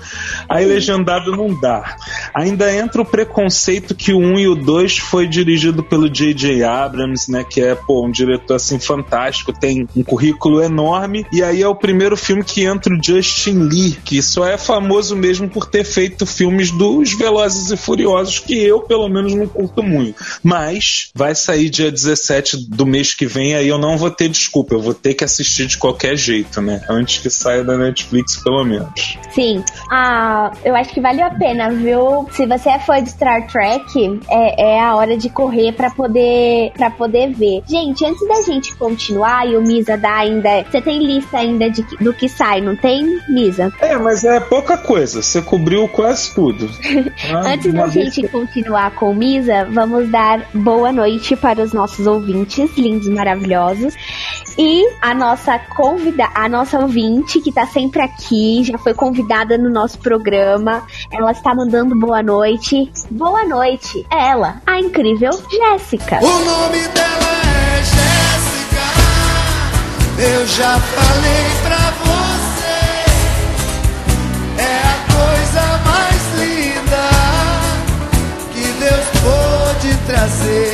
Aí 0.50 0.66
legendado 0.66 1.32
não 1.32 1.54
dá. 1.60 1.96
Ainda 2.34 2.74
entra 2.74 3.02
o 3.02 3.06
preconceito 3.06 3.96
que 3.96 4.14
o 4.14 4.18
1 4.18 4.40
e 4.40 4.48
o 4.48 4.56
2 4.56 4.98
foi 4.98 5.28
dirigido 5.28 5.84
pelo 5.84 6.10
J.J. 6.10 6.64
Abrams, 6.64 7.32
né, 7.32 7.44
que 7.44 7.62
é 7.62 7.76
pô, 7.76 8.06
um 8.06 8.12
diretor 8.12 8.56
assim 8.56 8.80
fantástico, 8.80 9.54
tem 9.54 9.88
um 9.96 10.04
currículo 10.04 10.62
enorme 10.62 11.26
e 11.32 11.44
aí 11.44 11.62
é 11.62 11.68
o 11.68 11.76
primeiro 11.76 12.16
filme 12.16 12.44
que 12.44 12.64
entra 12.64 12.94
o 12.94 13.04
Justin 13.04 13.60
Lee, 13.60 13.98
que 14.04 14.22
só 14.22 14.46
é 14.46 14.58
famoso 14.58 15.16
mesmo 15.16 15.50
por 15.50 15.66
ter 15.66 15.84
feito 15.84 16.26
filmes 16.26 16.72
dos 16.72 17.14
Velozes 17.14 17.72
e 17.72 17.78
Furiosos 17.78 18.40
que 18.40 18.56
eu 18.56 18.82
pelo 18.82 19.08
menos 19.10 19.34
não 19.34 19.48
curto 19.48 19.84
muito. 19.84 20.24
Mas 20.42 21.12
vai 21.14 21.33
sair 21.36 21.70
dia 21.70 21.92
17 21.92 22.70
do 22.70 22.86
mês 22.86 23.14
que 23.14 23.26
vem, 23.26 23.56
aí 23.56 23.68
eu 23.68 23.78
não 23.78 23.98
vou 23.98 24.12
ter 24.12 24.30
desculpa, 24.30 24.76
eu 24.76 24.82
vou 24.82 24.94
ter 24.94 25.14
que 25.14 25.24
assistir 25.24 25.68
de 25.68 25.78
qualquer 25.78 26.16
jeito, 26.16 26.62
né? 26.62 26.82
Antes 26.90 27.20
que 27.20 27.30
saia 27.30 27.64
da 27.64 27.78
Netflix, 27.78 28.38
pelo 28.38 28.64
menos. 28.64 29.18
Sim. 29.32 29.64
Ah, 29.92 30.52
eu 30.64 30.76
acho 30.76 30.94
que 30.94 31.02
valeu 31.02 31.26
a 31.26 31.32
pena, 31.32 31.70
viu? 31.70 32.28
Se 32.32 32.46
você 32.46 32.70
é 32.70 32.80
fã 32.80 33.02
de 33.02 33.10
Star 33.10 33.48
Trek, 33.48 34.20
é, 34.30 34.76
é 34.76 34.80
a 34.80 34.96
hora 34.96 35.18
de 35.18 35.30
correr 35.30 35.74
para 35.74 35.90
poder 35.90 36.72
para 36.76 36.90
poder 36.90 37.32
ver. 37.34 37.64
Gente, 37.68 38.06
antes 38.06 38.28
da 38.28 38.42
gente 38.44 38.76
continuar 38.76 39.48
e 39.48 39.56
o 39.56 39.62
Misa 39.62 39.98
dá 39.98 40.18
ainda, 40.18 40.64
você 40.64 40.82
tem 40.82 41.06
lista 41.06 41.38
ainda 41.38 41.70
de, 41.70 41.84
do 42.00 42.14
que 42.14 42.28
sai, 42.28 42.62
não 42.62 42.76
tem, 42.76 43.20
Misa? 43.28 43.72
É, 43.80 43.98
mas 43.98 44.24
é 44.24 44.40
pouca 44.40 44.78
coisa. 44.78 45.22
Você 45.22 45.42
cobriu 45.42 45.88
quase 45.88 46.34
tudo. 46.34 46.70
Ah, 47.34 47.54
antes 47.54 47.74
da 47.74 47.88
gente 47.88 48.28
continuar 48.28 48.96
com 48.96 49.12
o 49.12 49.16
Misa, 49.16 49.66
vamos 49.72 50.10
dar 50.10 50.46
boa 50.54 50.92
noite 50.92 51.23
para 51.38 51.64
os 51.64 51.72
nossos 51.72 52.06
ouvintes 52.06 52.76
lindos, 52.78 53.08
maravilhosos. 53.08 53.94
E 54.58 54.86
a 55.02 55.14
nossa 55.14 55.58
convida, 55.58 56.30
a 56.36 56.50
nossa 56.50 56.78
ouvinte 56.80 57.40
que 57.40 57.52
tá 57.52 57.66
sempre 57.66 58.02
aqui, 58.02 58.64
já 58.64 58.78
foi 58.78 58.94
convidada 58.94 59.58
no 59.58 59.70
nosso 59.70 59.98
programa. 60.00 60.86
Ela 61.12 61.32
está 61.32 61.56
mandando 61.56 61.98
boa 61.98 62.22
noite. 62.22 62.92
Boa 63.10 63.46
noite. 63.46 64.06
É 64.12 64.30
ela, 64.30 64.62
a 64.68 64.80
incrível 64.80 65.32
Jéssica. 65.50 66.20
O 66.22 66.40
nome 66.46 66.88
dela 66.90 67.34
é 67.42 67.78
Jéssica. 67.84 68.84
Eu 70.20 70.46
já 70.48 70.80
falei 70.80 71.46
pra 71.64 71.92
você. 72.04 72.44
É 74.62 74.82
a 74.94 74.98
coisa 75.14 75.64
mais 75.86 76.22
linda 76.40 77.06
que 78.54 78.66
Deus 78.80 79.08
pôde 79.24 79.98
trazer. 80.06 80.73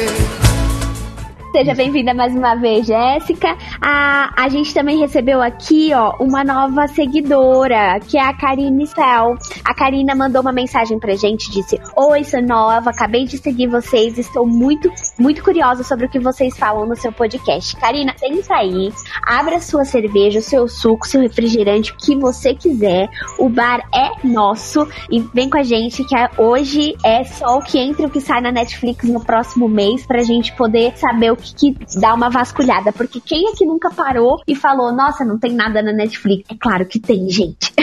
Seja 1.60 1.76
bem-vinda 1.76 2.14
mais 2.14 2.34
uma 2.34 2.56
vez, 2.56 2.88
Jéssica. 2.88 3.58
A, 3.82 4.32
a 4.46 4.48
gente 4.48 4.74
também 4.74 4.98
recebeu 4.98 5.42
aqui, 5.42 5.92
ó, 5.94 6.16
uma 6.18 6.42
nova 6.42 6.88
seguidora, 6.88 8.00
que 8.00 8.18
é 8.18 8.22
a 8.22 8.34
Karine 8.34 8.88
Cel. 8.88 9.36
A 9.64 9.74
Karina 9.74 10.16
mandou 10.16 10.42
uma 10.42 10.52
mensagem 10.52 11.00
pra 11.00 11.16
gente, 11.16 11.52
disse: 11.52 11.80
Oi, 11.96 12.24
sou 12.24 12.42
nova, 12.42 12.90
acabei 12.90 13.26
de 13.26 13.38
seguir 13.38 13.68
vocês, 13.68 14.18
estou 14.18 14.46
muito, 14.46 14.92
muito 15.18 15.44
curiosa 15.44 15.84
sobre 15.84 16.06
o 16.06 16.10
que 16.10 16.20
vocês 16.20 16.58
falam 16.58 16.86
no 16.86 16.96
seu 16.96 17.12
podcast. 17.12 17.76
Karina, 17.78 18.14
senta 18.18 18.56
aí, 18.56 18.92
abra 19.24 19.60
sua 19.60 19.86
cerveja, 19.86 20.40
o 20.40 20.44
seu 20.44 20.68
suco, 20.68 21.08
seu 21.08 21.22
refrigerante, 21.22 21.92
o 21.92 21.98
que 21.98 22.16
você 22.16 22.54
quiser. 22.54 23.10
O 23.38 23.50
bar 23.50 23.82
é 23.94 24.28
nosso 24.28 24.88
e 25.10 25.20
vem 25.34 25.50
com 25.50 25.58
a 25.58 25.64
gente 25.64 26.04
que 26.04 26.16
hoje 26.38 26.96
é 27.04 27.24
só 27.24 27.58
o 27.58 27.62
que 27.62 27.78
entra 27.78 28.04
e 28.04 28.06
o 28.06 28.10
que 28.10 28.22
sai 28.22 28.42
na 28.42 28.52
Netflix 28.52 29.08
no 29.08 29.24
próximo 29.24 29.68
mês 29.68 30.06
pra 30.06 30.22
gente 30.22 30.56
poder 30.56 30.98
saber 30.98 31.32
o 31.32 31.36
que, 31.36 31.54
que 31.54 32.00
dá 32.00 32.14
uma 32.14 32.30
vasculhada. 32.30 32.92
Porque 32.92 33.20
quem 33.20 33.48
é 33.50 33.52
que 33.54 33.66
nunca 33.66 33.90
parou 33.92 34.42
e 34.48 34.56
falou, 34.56 34.92
nossa, 34.92 35.24
não 35.24 35.38
tem 35.38 35.54
nada 35.54 35.82
na 35.82 35.94
Netflix? 35.94 36.50
É 36.50 36.56
claro 36.60 36.86
que 36.86 37.00
tem, 37.00 37.30
gente. 37.30 37.74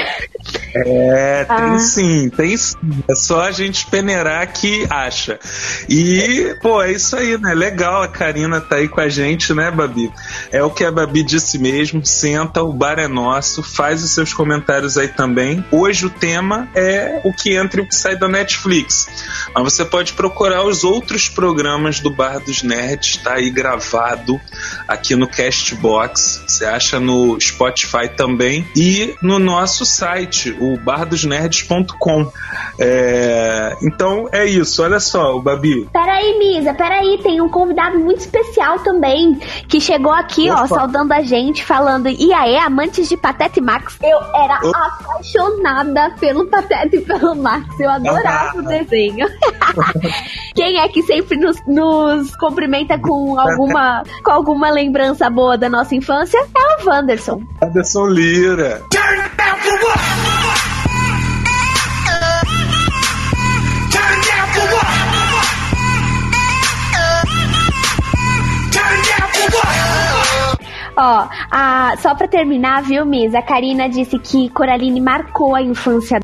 É, 0.75 1.45
tem 1.45 1.76
ah. 1.77 1.79
sim, 1.79 2.31
tem 2.31 2.57
sim. 2.57 2.77
É 3.09 3.15
só 3.15 3.43
a 3.43 3.53
gente 3.53 3.87
peneirar 3.87 4.53
que 4.53 4.87
acha. 4.91 5.39
E, 5.89 6.57
pô, 6.61 6.83
é 6.83 6.93
isso 6.93 7.17
aí, 7.17 7.39
né? 7.39 7.55
Legal 7.55 8.03
a 8.03 8.09
Karina 8.09 8.61
tá 8.61 8.77
aí 8.77 8.89
com 8.89 9.01
a 9.01 9.09
gente, 9.09 9.55
né, 9.55 9.71
Babi? 9.71 10.11
É 10.51 10.63
o 10.63 10.71
que 10.71 10.85
a 10.85 10.91
Babi 10.91 11.23
disse 11.23 11.59
mesmo. 11.59 12.05
Senta, 12.05 12.63
o 12.63 12.73
bar 12.73 12.99
é 12.99 13.09
nosso. 13.09 13.63
Faz 13.63 14.03
os 14.03 14.11
seus 14.11 14.33
comentários 14.33 14.99
aí 14.99 15.09
também. 15.09 15.65
Hoje 15.71 16.07
o 16.07 16.11
tema 16.11 16.69
é 16.75 17.21
o 17.25 17.33
que 17.33 17.57
entra 17.57 17.81
e 17.81 17.85
o 17.85 17.89
que 17.89 17.95
sai 17.95 18.17
da 18.17 18.29
Netflix. 18.29 19.09
Mas 19.55 19.63
você 19.63 19.85
pode 19.85 20.13
procurar 20.13 20.65
os 20.65 20.85
outros 20.85 21.29
programas 21.29 22.01
do 22.01 22.11
Bar 22.11 22.41
dos 22.41 22.63
Nerds, 22.63 23.19
tá 23.19 23.35
aí 23.35 23.51
gravado 23.51 24.41
aqui 24.89 25.15
no 25.15 25.29
Castbox, 25.29 26.43
você 26.47 26.65
acha 26.65 27.01
no 27.01 27.39
Spotify 27.41 28.09
também 28.15 28.67
e 28.75 29.15
no 29.23 29.39
nosso 29.39 29.85
site, 29.85 30.57
o 30.61 30.79
bardosnerds.com. 31.63 32.31
É, 32.79 33.75
então 33.83 34.29
é 34.33 34.45
isso, 34.45 34.83
olha 34.83 35.01
só, 35.01 35.37
o 35.37 35.43
Babi. 35.43 35.89
Peraí, 35.93 36.39
Misa, 36.39 36.75
peraí, 36.75 37.19
tem 37.23 37.41
um 37.41 37.49
convidado 37.49 37.99
muito 37.99 38.21
especial 38.21 38.79
também 38.81 39.35
que 39.69 39.81
chegou 39.81 40.13
aqui, 40.13 40.51
Opa. 40.51 40.63
ó, 40.63 40.67
saudando 40.67 41.13
a 41.13 41.23
gente, 41.23 41.65
falando: 41.65 42.09
e 42.09 42.33
aí, 42.33 42.57
amantes 42.57 43.09
de 43.09 43.17
Patete 43.17 43.61
Max? 43.61 43.97
Eu 44.03 44.19
era 44.35 44.59
Opa. 44.63 44.79
apaixonada 44.79 46.15
pelo 46.21 46.47
Patete 46.47 46.97
e 46.97 47.01
pelo 47.01 47.35
Max, 47.35 47.81
eu 47.81 47.91
adorava 47.91 48.59
o 48.59 48.63
desenho. 48.63 49.27
Quem 50.55 50.79
é 50.79 50.89
que 50.89 51.03
sempre 51.03 51.39
nos, 51.39 51.57
nos 51.67 52.35
cumprimenta 52.37 52.99
com 52.99 53.39
alguma, 53.39 54.03
com 54.25 54.31
alguma 54.31 54.71
lembrança 54.71 55.29
boa 55.31 55.57
da 55.57 55.69
nossa 55.69 55.95
infância? 55.95 56.39
É 56.39 56.83
o 56.83 56.89
Wanderson. 56.89 57.43
Wanderson 57.63 58.07
Lira. 58.07 58.83
Turn 58.91 59.17
down 59.37 59.57
for 59.59 60.76
Ó, 70.97 71.29
a, 71.51 71.95
só 71.99 72.15
pra 72.15 72.27
terminar, 72.27 72.83
viu, 72.83 73.05
Miss? 73.05 73.35
A 73.35 73.43
Karina 73.43 73.89
disse 73.89 74.19
que 74.19 74.49
Coraline 74.51 75.01
marcou 75.01 75.55
a 75.55 75.63
infância 75.63 76.19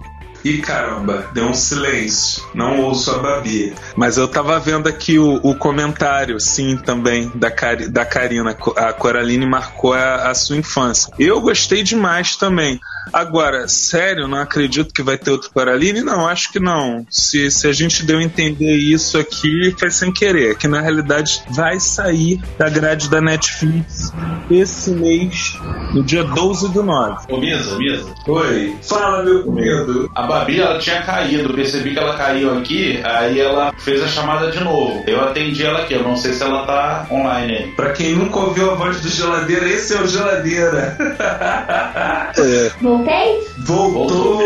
e 0.44 0.58
caramba, 0.58 1.30
deu 1.32 1.46
um 1.46 1.54
silêncio. 1.54 2.42
Não 2.52 2.80
ouço 2.80 3.10
a 3.12 3.18
Babi. 3.18 3.72
Mas 3.96 4.16
eu 4.16 4.26
tava 4.26 4.58
vendo 4.58 4.88
aqui 4.88 5.18
o, 5.18 5.36
o 5.36 5.54
comentário, 5.54 6.40
sim, 6.40 6.76
também, 6.76 7.30
da, 7.34 7.50
Cari, 7.50 7.88
da 7.88 8.04
Karina. 8.04 8.56
A 8.76 8.92
Coraline 8.92 9.46
marcou 9.46 9.92
a, 9.92 10.30
a 10.30 10.34
sua 10.34 10.56
infância. 10.56 11.12
Eu 11.18 11.40
gostei 11.40 11.82
demais 11.82 12.34
também. 12.34 12.80
Agora, 13.12 13.66
sério, 13.68 14.28
não 14.28 14.38
acredito 14.38 14.92
que 14.92 15.02
vai 15.02 15.16
ter 15.16 15.30
outro 15.30 15.50
Coraline? 15.50 16.02
Não, 16.02 16.26
acho 16.26 16.52
que 16.52 16.60
não. 16.60 17.06
Se, 17.10 17.50
se 17.50 17.66
a 17.66 17.72
gente 17.72 18.04
deu 18.04 18.18
a 18.18 18.22
entender 18.22 18.74
isso 18.76 19.18
aqui, 19.18 19.74
foi 19.78 19.90
sem 19.90 20.12
querer. 20.12 20.56
Que 20.56 20.68
na 20.68 20.80
realidade 20.80 21.42
vai 21.50 21.80
sair 21.80 22.40
da 22.58 22.68
grade 22.68 23.08
da 23.08 23.20
Netflix 23.20 24.12
esse 24.50 24.90
mês, 24.90 25.56
no 25.94 26.02
dia 26.02 26.24
12 26.24 26.72
do 26.72 26.82
9. 26.82 27.32
Ô, 27.32 27.38
Misa, 27.38 27.76
Misa. 27.76 28.06
Oi. 28.26 28.76
Fala, 28.82 29.22
meu 29.22 29.50
medo. 29.50 30.10
A 30.14 30.22
Babi, 30.22 30.60
ela 30.60 30.78
tinha 30.78 31.02
caído. 31.02 31.54
Percebi 31.54 31.92
que 31.92 31.98
ela 31.98 32.16
caiu 32.16 32.58
aqui, 32.58 33.00
aí 33.04 33.40
ela 33.40 33.72
fez 33.78 34.02
a 34.02 34.08
chamada 34.08 34.50
de 34.50 34.62
novo. 34.62 35.02
Eu 35.06 35.20
atendi 35.22 35.64
ela 35.64 35.80
aqui. 35.80 35.94
Eu 35.94 36.02
não 36.02 36.16
sei 36.16 36.32
se 36.32 36.42
ela 36.42 36.66
tá 36.66 37.06
online 37.10 37.56
aí. 37.56 37.68
Pra 37.72 37.92
quem 37.92 38.14
nunca 38.14 38.38
ouviu 38.38 38.70
a 38.70 38.74
voz 38.74 39.00
do 39.00 39.08
Geladeira, 39.08 39.68
esse 39.68 39.94
é 39.94 40.00
o 40.00 40.06
Geladeira. 40.06 40.96
é. 42.36 42.72
Voltei? 42.92 43.51
Voltou! 43.64 44.42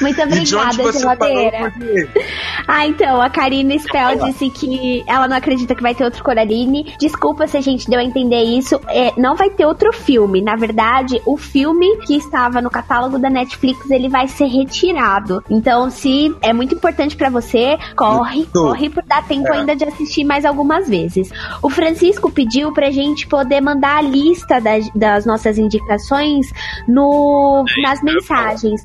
Muito 0.00 0.22
obrigada, 0.22 0.92
geladeira. 0.92 1.72
Ah, 2.68 2.86
então, 2.86 3.20
a 3.20 3.30
Karina 3.30 3.78
Spell 3.78 4.24
disse 4.24 4.50
que 4.50 5.04
ela 5.06 5.28
não 5.28 5.36
acredita 5.36 5.74
que 5.74 5.82
vai 5.82 5.94
ter 5.94 6.04
outro 6.04 6.22
Coraline. 6.22 6.94
Desculpa 6.98 7.46
se 7.46 7.56
a 7.56 7.60
gente 7.60 7.88
deu 7.88 7.98
a 7.98 8.04
entender 8.04 8.42
isso. 8.42 8.80
É, 8.88 9.12
não 9.16 9.36
vai 9.36 9.50
ter 9.50 9.64
outro 9.64 9.92
filme. 9.92 10.42
Na 10.42 10.56
verdade, 10.56 11.20
o 11.24 11.36
filme 11.36 11.96
que 11.98 12.16
estava 12.16 12.60
no 12.60 12.70
catálogo 12.70 13.18
da 13.18 13.30
Netflix, 13.30 13.90
ele 13.90 14.08
vai 14.08 14.28
ser 14.28 14.46
retirado. 14.46 15.42
Então, 15.48 15.90
se 15.90 16.34
é 16.42 16.52
muito 16.52 16.74
importante 16.74 17.16
para 17.16 17.30
você, 17.30 17.78
corre, 17.96 18.46
corre 18.52 18.90
por 18.90 19.02
dar 19.04 19.26
tempo 19.26 19.48
é. 19.48 19.58
ainda 19.58 19.76
de 19.76 19.84
assistir 19.84 20.24
mais 20.24 20.44
algumas 20.44 20.88
vezes. 20.88 21.30
O 21.62 21.70
Francisco 21.70 22.30
pediu 22.30 22.72
pra 22.72 22.90
gente 22.90 23.26
poder 23.26 23.60
mandar 23.60 23.98
a 23.98 24.02
lista 24.02 24.60
das, 24.60 24.90
das 24.94 25.24
nossas 25.24 25.58
indicações 25.58 26.52
no 26.86 27.64
nas 27.82 28.02
mensagens. 28.02 28.35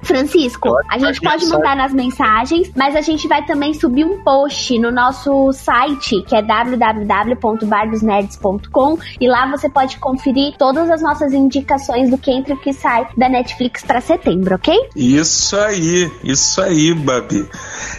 Francisco, 0.03 0.69
a 0.89 0.97
gente 0.97 1.21
pode 1.21 1.45
mandar 1.47 1.75
nas 1.75 1.93
mensagens, 1.93 2.71
mas 2.75 2.95
a 2.95 3.01
gente 3.01 3.27
vai 3.27 3.45
também 3.45 3.71
subir 3.73 4.05
um 4.05 4.23
post 4.23 4.79
no 4.79 4.91
nosso 4.91 5.51
site, 5.53 6.21
que 6.23 6.35
é 6.35 6.41
www.bardosnerds.com, 6.41 8.97
e 9.19 9.27
lá 9.27 9.49
você 9.49 9.69
pode 9.69 9.97
conferir 9.97 10.55
todas 10.57 10.89
as 10.89 11.01
nossas 11.01 11.33
indicações 11.33 12.09
do 12.09 12.17
que 12.17 12.31
entra 12.31 12.53
e 12.53 12.55
o 12.55 12.59
que 12.59 12.71
sai 12.73 13.07
da 13.17 13.27
Netflix 13.29 13.83
para 13.83 14.01
setembro, 14.01 14.55
ok? 14.55 14.73
Isso 14.95 15.57
aí, 15.57 16.09
isso 16.23 16.61
aí, 16.61 16.93
Babi. 16.93 17.49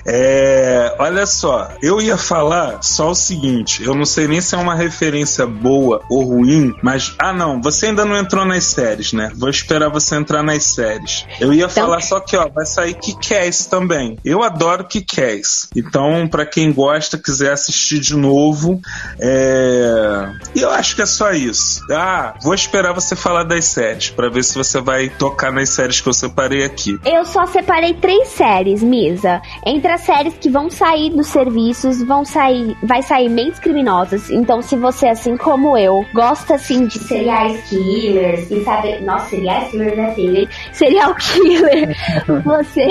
É, 0.06 0.96
olha 0.98 1.26
só, 1.26 1.68
eu 1.82 2.00
ia 2.00 2.16
falar 2.16 2.82
só 2.82 3.10
o 3.10 3.14
seguinte: 3.14 3.82
eu 3.82 3.94
não 3.94 4.04
sei 4.04 4.26
nem 4.26 4.40
se 4.40 4.54
é 4.54 4.58
uma 4.58 4.74
referência 4.74 5.46
boa 5.46 6.02
ou 6.08 6.24
ruim, 6.24 6.74
mas. 6.82 7.14
Ah, 7.18 7.32
não, 7.32 7.60
você 7.60 7.86
ainda 7.86 8.04
não 8.04 8.16
entrou 8.16 8.44
nas 8.44 8.64
séries, 8.64 9.12
né? 9.12 9.32
Vou 9.36 9.48
esperar 9.48 9.88
você 9.88 10.16
entrar 10.16 10.42
nas 10.42 10.64
séries. 10.64 11.26
Eu 11.42 11.52
ia 11.52 11.64
então... 11.64 11.84
falar 11.84 12.00
só 12.00 12.20
que, 12.20 12.36
ó, 12.36 12.48
vai 12.48 12.64
sair 12.66 12.94
Kikés 12.94 13.66
também. 13.66 14.16
Eu 14.24 14.42
adoro 14.42 14.84
Kikés. 14.84 15.68
Então, 15.74 16.26
para 16.28 16.46
quem 16.46 16.72
gosta, 16.72 17.18
quiser 17.18 17.52
assistir 17.52 17.98
de 18.00 18.16
novo, 18.16 18.80
é... 19.20 20.30
Eu 20.54 20.70
acho 20.70 20.94
que 20.94 21.02
é 21.02 21.06
só 21.06 21.32
isso. 21.32 21.80
Ah, 21.90 22.34
vou 22.42 22.54
esperar 22.54 22.92
você 22.92 23.16
falar 23.16 23.44
das 23.44 23.64
séries, 23.64 24.10
para 24.10 24.28
ver 24.28 24.44
se 24.44 24.54
você 24.54 24.80
vai 24.80 25.08
tocar 25.08 25.52
nas 25.52 25.70
séries 25.70 26.00
que 26.00 26.08
eu 26.08 26.12
separei 26.12 26.64
aqui. 26.64 26.98
Eu 27.04 27.24
só 27.24 27.46
separei 27.46 27.94
três 27.94 28.28
séries, 28.28 28.82
Misa. 28.82 29.40
Entre 29.66 29.90
as 29.90 30.02
séries 30.02 30.34
que 30.40 30.48
vão 30.48 30.70
sair 30.70 31.10
dos 31.10 31.26
serviços, 31.28 32.02
vão 32.02 32.24
sair, 32.24 32.76
vai 32.82 33.02
sair 33.02 33.28
Mentes 33.28 33.58
Criminosas. 33.58 34.30
Então, 34.30 34.62
se 34.62 34.76
você, 34.76 35.08
assim 35.08 35.36
como 35.36 35.76
eu, 35.76 36.04
gosta 36.14 36.54
assim 36.54 36.86
de 36.86 36.98
serial 36.98 37.54
killers 37.68 38.50
e 38.50 38.64
sabe, 38.64 39.00
nossa, 39.00 39.30
serial 39.30 39.70
killers 39.70 39.98
é 39.98 40.14
feio, 40.14 40.48
serial 40.72 41.14
killer, 41.32 41.96
você 42.44 42.88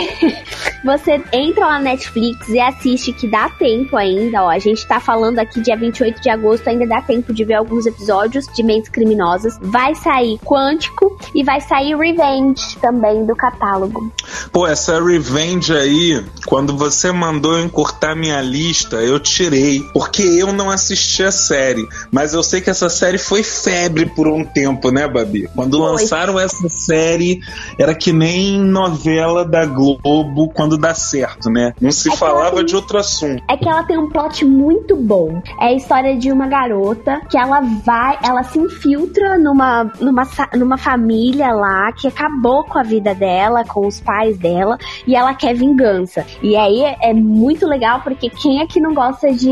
você 0.84 1.22
entra 1.32 1.68
lá 1.68 1.74
na 1.74 1.92
Netflix 1.92 2.48
e 2.50 2.60
assiste 2.60 3.14
que 3.14 3.28
dá 3.28 3.50
tempo 3.50 3.96
ainda, 3.96 4.44
ó. 4.44 4.50
A 4.50 4.58
gente 4.58 4.86
tá 4.88 5.00
falando 5.00 5.38
aqui 5.40 5.62
dia 5.62 5.78
28 5.78 6.22
de 6.22 6.30
agosto, 6.30 6.68
ainda 6.68 6.88
dá 6.88 7.02
tempo 7.02 7.32
de 7.34 7.44
ver 7.44 7.56
alguns 7.56 7.86
episódios 7.86 8.48
de 8.48 8.64
Mentes 8.64 8.90
Criminosas. 8.90 9.58
Vai 9.62 9.94
sair 9.96 10.40
Quântico 10.40 11.18
e 11.36 11.44
vai 11.44 11.62
sair 11.62 11.96
Revenge 11.96 12.78
também 12.82 13.26
do 13.26 13.36
catálogo. 13.36 14.12
Pô, 14.52 14.66
essa 14.66 15.04
Revenge 15.04 15.74
aí, 15.74 16.24
quando 16.46 16.76
você 16.76 17.12
mandou 17.12 17.58
eu 17.58 17.66
encurtar 17.66 18.16
minha 18.16 18.42
lista, 18.42 18.98
eu 18.98 19.20
tirei, 19.20 19.82
porque 19.94 20.24
eu 20.24 20.52
não 20.52 20.70
assisti 20.70 21.24
a 21.24 21.32
série, 21.32 21.88
mas 22.12 22.34
eu 22.34 22.42
sei 22.42 22.62
que 22.62 22.70
essa 22.70 22.90
série 22.90 23.18
foi 23.18 23.44
febre 23.44 24.08
por 24.08 24.28
um 24.28 24.44
tempo, 24.44 24.90
né, 24.92 25.08
Babi? 25.08 25.48
Quando 25.56 25.78
foi. 25.78 25.92
lançaram 25.92 26.40
essa 26.40 26.68
série, 26.70 27.40
era 27.78 27.94
que 27.94 28.12
nem 28.12 28.31
novela 28.60 29.46
da 29.46 29.66
Globo 29.66 30.50
quando 30.54 30.78
dá 30.78 30.94
certo, 30.94 31.50
né? 31.50 31.74
Não 31.80 31.92
se 31.92 32.12
é 32.12 32.16
falava 32.16 32.58
tem, 32.58 32.66
de 32.66 32.76
outro 32.76 32.98
assunto. 32.98 33.44
É 33.50 33.58
que 33.58 33.68
ela 33.68 33.84
tem 33.84 33.98
um 33.98 34.10
plot 34.10 34.46
muito 34.46 34.96
bom. 34.96 35.42
É 35.60 35.68
a 35.68 35.74
história 35.74 36.18
de 36.18 36.32
uma 36.32 36.48
garota 36.48 37.22
que 37.30 37.38
ela 37.38 37.62
vai, 37.62 38.18
ela 38.24 38.44
se 38.44 38.60
infiltra 38.60 39.38
numa, 39.38 39.92
numa, 40.00 40.28
numa 40.56 40.78
família 40.78 41.52
lá 41.52 41.92
que 41.94 42.08
acabou 42.08 42.64
com 42.64 42.80
a 42.80 42.84
vida 42.84 43.14
dela, 43.14 43.64
com 43.64 43.88
os 43.88 44.00
pais 44.00 44.38
dela, 44.38 44.78
e 45.06 45.16
ela 45.16 45.34
quer 45.34 45.56
vingança. 45.56 46.26
E 46.42 46.56
aí 46.56 46.82
é 47.02 47.14
muito 47.14 47.68
legal 47.68 48.02
porque 48.02 48.30
quem 48.30 48.62
é 48.62 48.68
que 48.68 48.80
não 48.80 48.94
gosta 48.94 49.32
de 49.34 49.50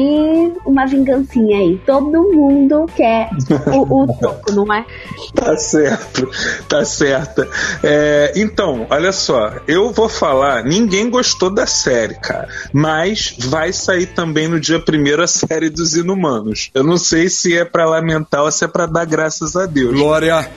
uma 0.65 0.85
vingancinha 0.85 1.57
aí? 1.57 1.81
Todo 1.85 2.33
mundo 2.33 2.85
quer 2.95 3.29
o, 3.73 4.03
o 4.03 4.07
toco, 4.19 4.51
não 4.51 4.73
é? 4.73 4.85
Tá 5.33 5.55
certo, 5.55 6.29
tá 6.67 6.83
certo. 6.83 7.47
É, 7.83 8.33
então, 8.35 8.68
olha 8.89 9.12
só, 9.12 9.53
eu 9.67 9.91
vou 9.91 10.10
falar, 10.10 10.63
ninguém 10.63 11.10
gostou 11.10 11.49
da 11.49 11.65
série, 11.65 12.15
cara, 12.15 12.47
mas 12.73 13.36
vai 13.39 13.71
sair 13.73 14.08
também 14.08 14.47
no 14.47 14.60
dia 14.60 14.79
primeiro 14.79 15.23
a 15.23 15.27
série 15.27 15.69
dos 15.69 15.95
Inumanos. 15.95 16.69
Eu 16.73 16.84
não 16.84 16.97
sei 16.97 17.29
se 17.29 17.58
é 17.58 17.65
para 17.65 17.86
lamentar 17.86 18.43
ou 18.43 18.51
se 18.51 18.65
é 18.65 18.67
para 18.67 18.86
dar 18.86 19.05
graças 19.05 19.55
a 19.55 19.65
Deus. 19.65 19.93
Glória 19.93 20.49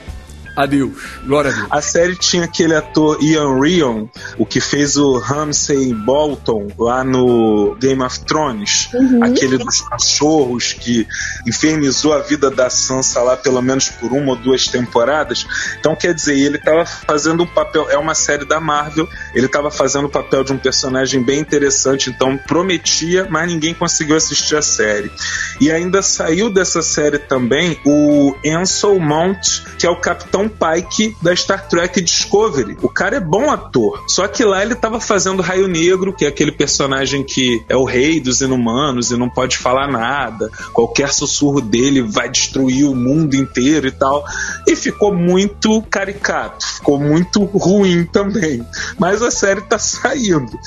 Adeus. 0.55 0.93
Glória 1.25 1.51
a 1.51 1.53
Deus. 1.53 1.67
A 1.69 1.81
série 1.81 2.15
tinha 2.15 2.43
aquele 2.43 2.75
ator 2.75 3.17
Ian 3.21 3.59
Rion, 3.59 4.07
o 4.37 4.45
que 4.45 4.59
fez 4.59 4.97
o 4.97 5.17
Ramsay 5.17 5.93
Bolton 5.93 6.67
lá 6.77 7.03
no 7.03 7.75
Game 7.79 8.01
of 8.01 8.19
Thrones, 8.21 8.89
uhum. 8.93 9.23
aquele 9.23 9.57
dos 9.57 9.81
cachorros 9.81 10.73
que 10.73 11.07
infernizou 11.47 12.13
a 12.13 12.19
vida 12.19 12.49
da 12.51 12.69
Sansa 12.69 13.21
lá 13.21 13.35
pelo 13.35 13.61
menos 13.61 13.89
por 13.89 14.11
uma 14.11 14.31
ou 14.31 14.35
duas 14.35 14.67
temporadas. 14.67 15.45
Então, 15.79 15.95
quer 15.95 16.13
dizer, 16.13 16.37
ele 16.37 16.57
estava 16.57 16.85
fazendo 16.85 17.43
um 17.43 17.47
papel, 17.47 17.89
é 17.89 17.97
uma 17.97 18.15
série 18.15 18.45
da 18.45 18.59
Marvel, 18.59 19.07
ele 19.33 19.47
estava 19.47 19.71
fazendo 19.71 20.05
o 20.05 20.09
papel 20.09 20.43
de 20.43 20.53
um 20.53 20.57
personagem 20.57 21.23
bem 21.23 21.39
interessante, 21.39 22.09
então 22.09 22.37
prometia, 22.37 23.27
mas 23.29 23.47
ninguém 23.47 23.73
conseguiu 23.73 24.15
assistir 24.15 24.55
a 24.55 24.61
série. 24.61 25.11
E 25.59 25.71
ainda 25.71 26.01
saiu 26.01 26.49
dessa 26.49 26.81
série 26.81 27.19
também 27.19 27.79
o 27.85 28.35
Ansel 28.45 28.99
Mount, 28.99 29.61
que 29.77 29.85
é 29.85 29.89
o 29.89 29.99
Capitão 29.99 30.42
Sam 30.43 30.49
Pike 30.49 31.15
da 31.21 31.35
Star 31.35 31.67
Trek 31.67 32.01
Discovery. 32.01 32.77
O 32.81 32.89
cara 32.89 33.17
é 33.17 33.19
bom 33.19 33.49
ator. 33.49 34.03
Só 34.07 34.27
que 34.27 34.43
lá 34.43 34.61
ele 34.61 34.75
tava 34.75 34.99
fazendo 34.99 35.41
Raio 35.41 35.67
Negro, 35.67 36.13
que 36.13 36.25
é 36.25 36.27
aquele 36.27 36.51
personagem 36.51 37.23
que 37.23 37.63
é 37.69 37.75
o 37.75 37.85
rei 37.85 38.19
dos 38.19 38.41
inumanos 38.41 39.11
e 39.11 39.17
não 39.17 39.29
pode 39.29 39.57
falar 39.57 39.87
nada. 39.87 40.49
Qualquer 40.73 41.11
sussurro 41.13 41.61
dele 41.61 42.01
vai 42.01 42.29
destruir 42.29 42.85
o 42.85 42.95
mundo 42.95 43.35
inteiro 43.35 43.87
e 43.87 43.91
tal. 43.91 44.23
E 44.67 44.75
ficou 44.75 45.13
muito 45.13 45.81
caricato, 45.83 46.65
ficou 46.65 46.99
muito 46.99 47.43
ruim 47.43 48.05
também. 48.05 48.65
Mas 48.97 49.21
a 49.21 49.31
série 49.31 49.61
tá 49.61 49.79
saindo. 49.79 50.57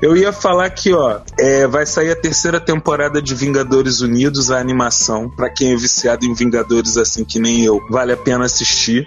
Eu 0.00 0.16
ia 0.16 0.32
falar 0.32 0.66
aqui, 0.66 0.92
ó, 0.92 1.20
é, 1.38 1.66
vai 1.66 1.84
sair 1.86 2.10
a 2.10 2.16
terceira 2.16 2.60
temporada 2.60 3.20
de 3.20 3.34
Vingadores 3.34 4.00
Unidos, 4.00 4.50
a 4.50 4.58
animação. 4.58 5.28
Para 5.28 5.50
quem 5.50 5.72
é 5.72 5.76
viciado 5.76 6.24
em 6.24 6.34
Vingadores 6.34 6.96
assim 6.96 7.24
que 7.24 7.38
nem 7.38 7.64
eu, 7.64 7.84
vale 7.90 8.12
a 8.12 8.16
pena 8.16 8.44
assistir. 8.44 9.06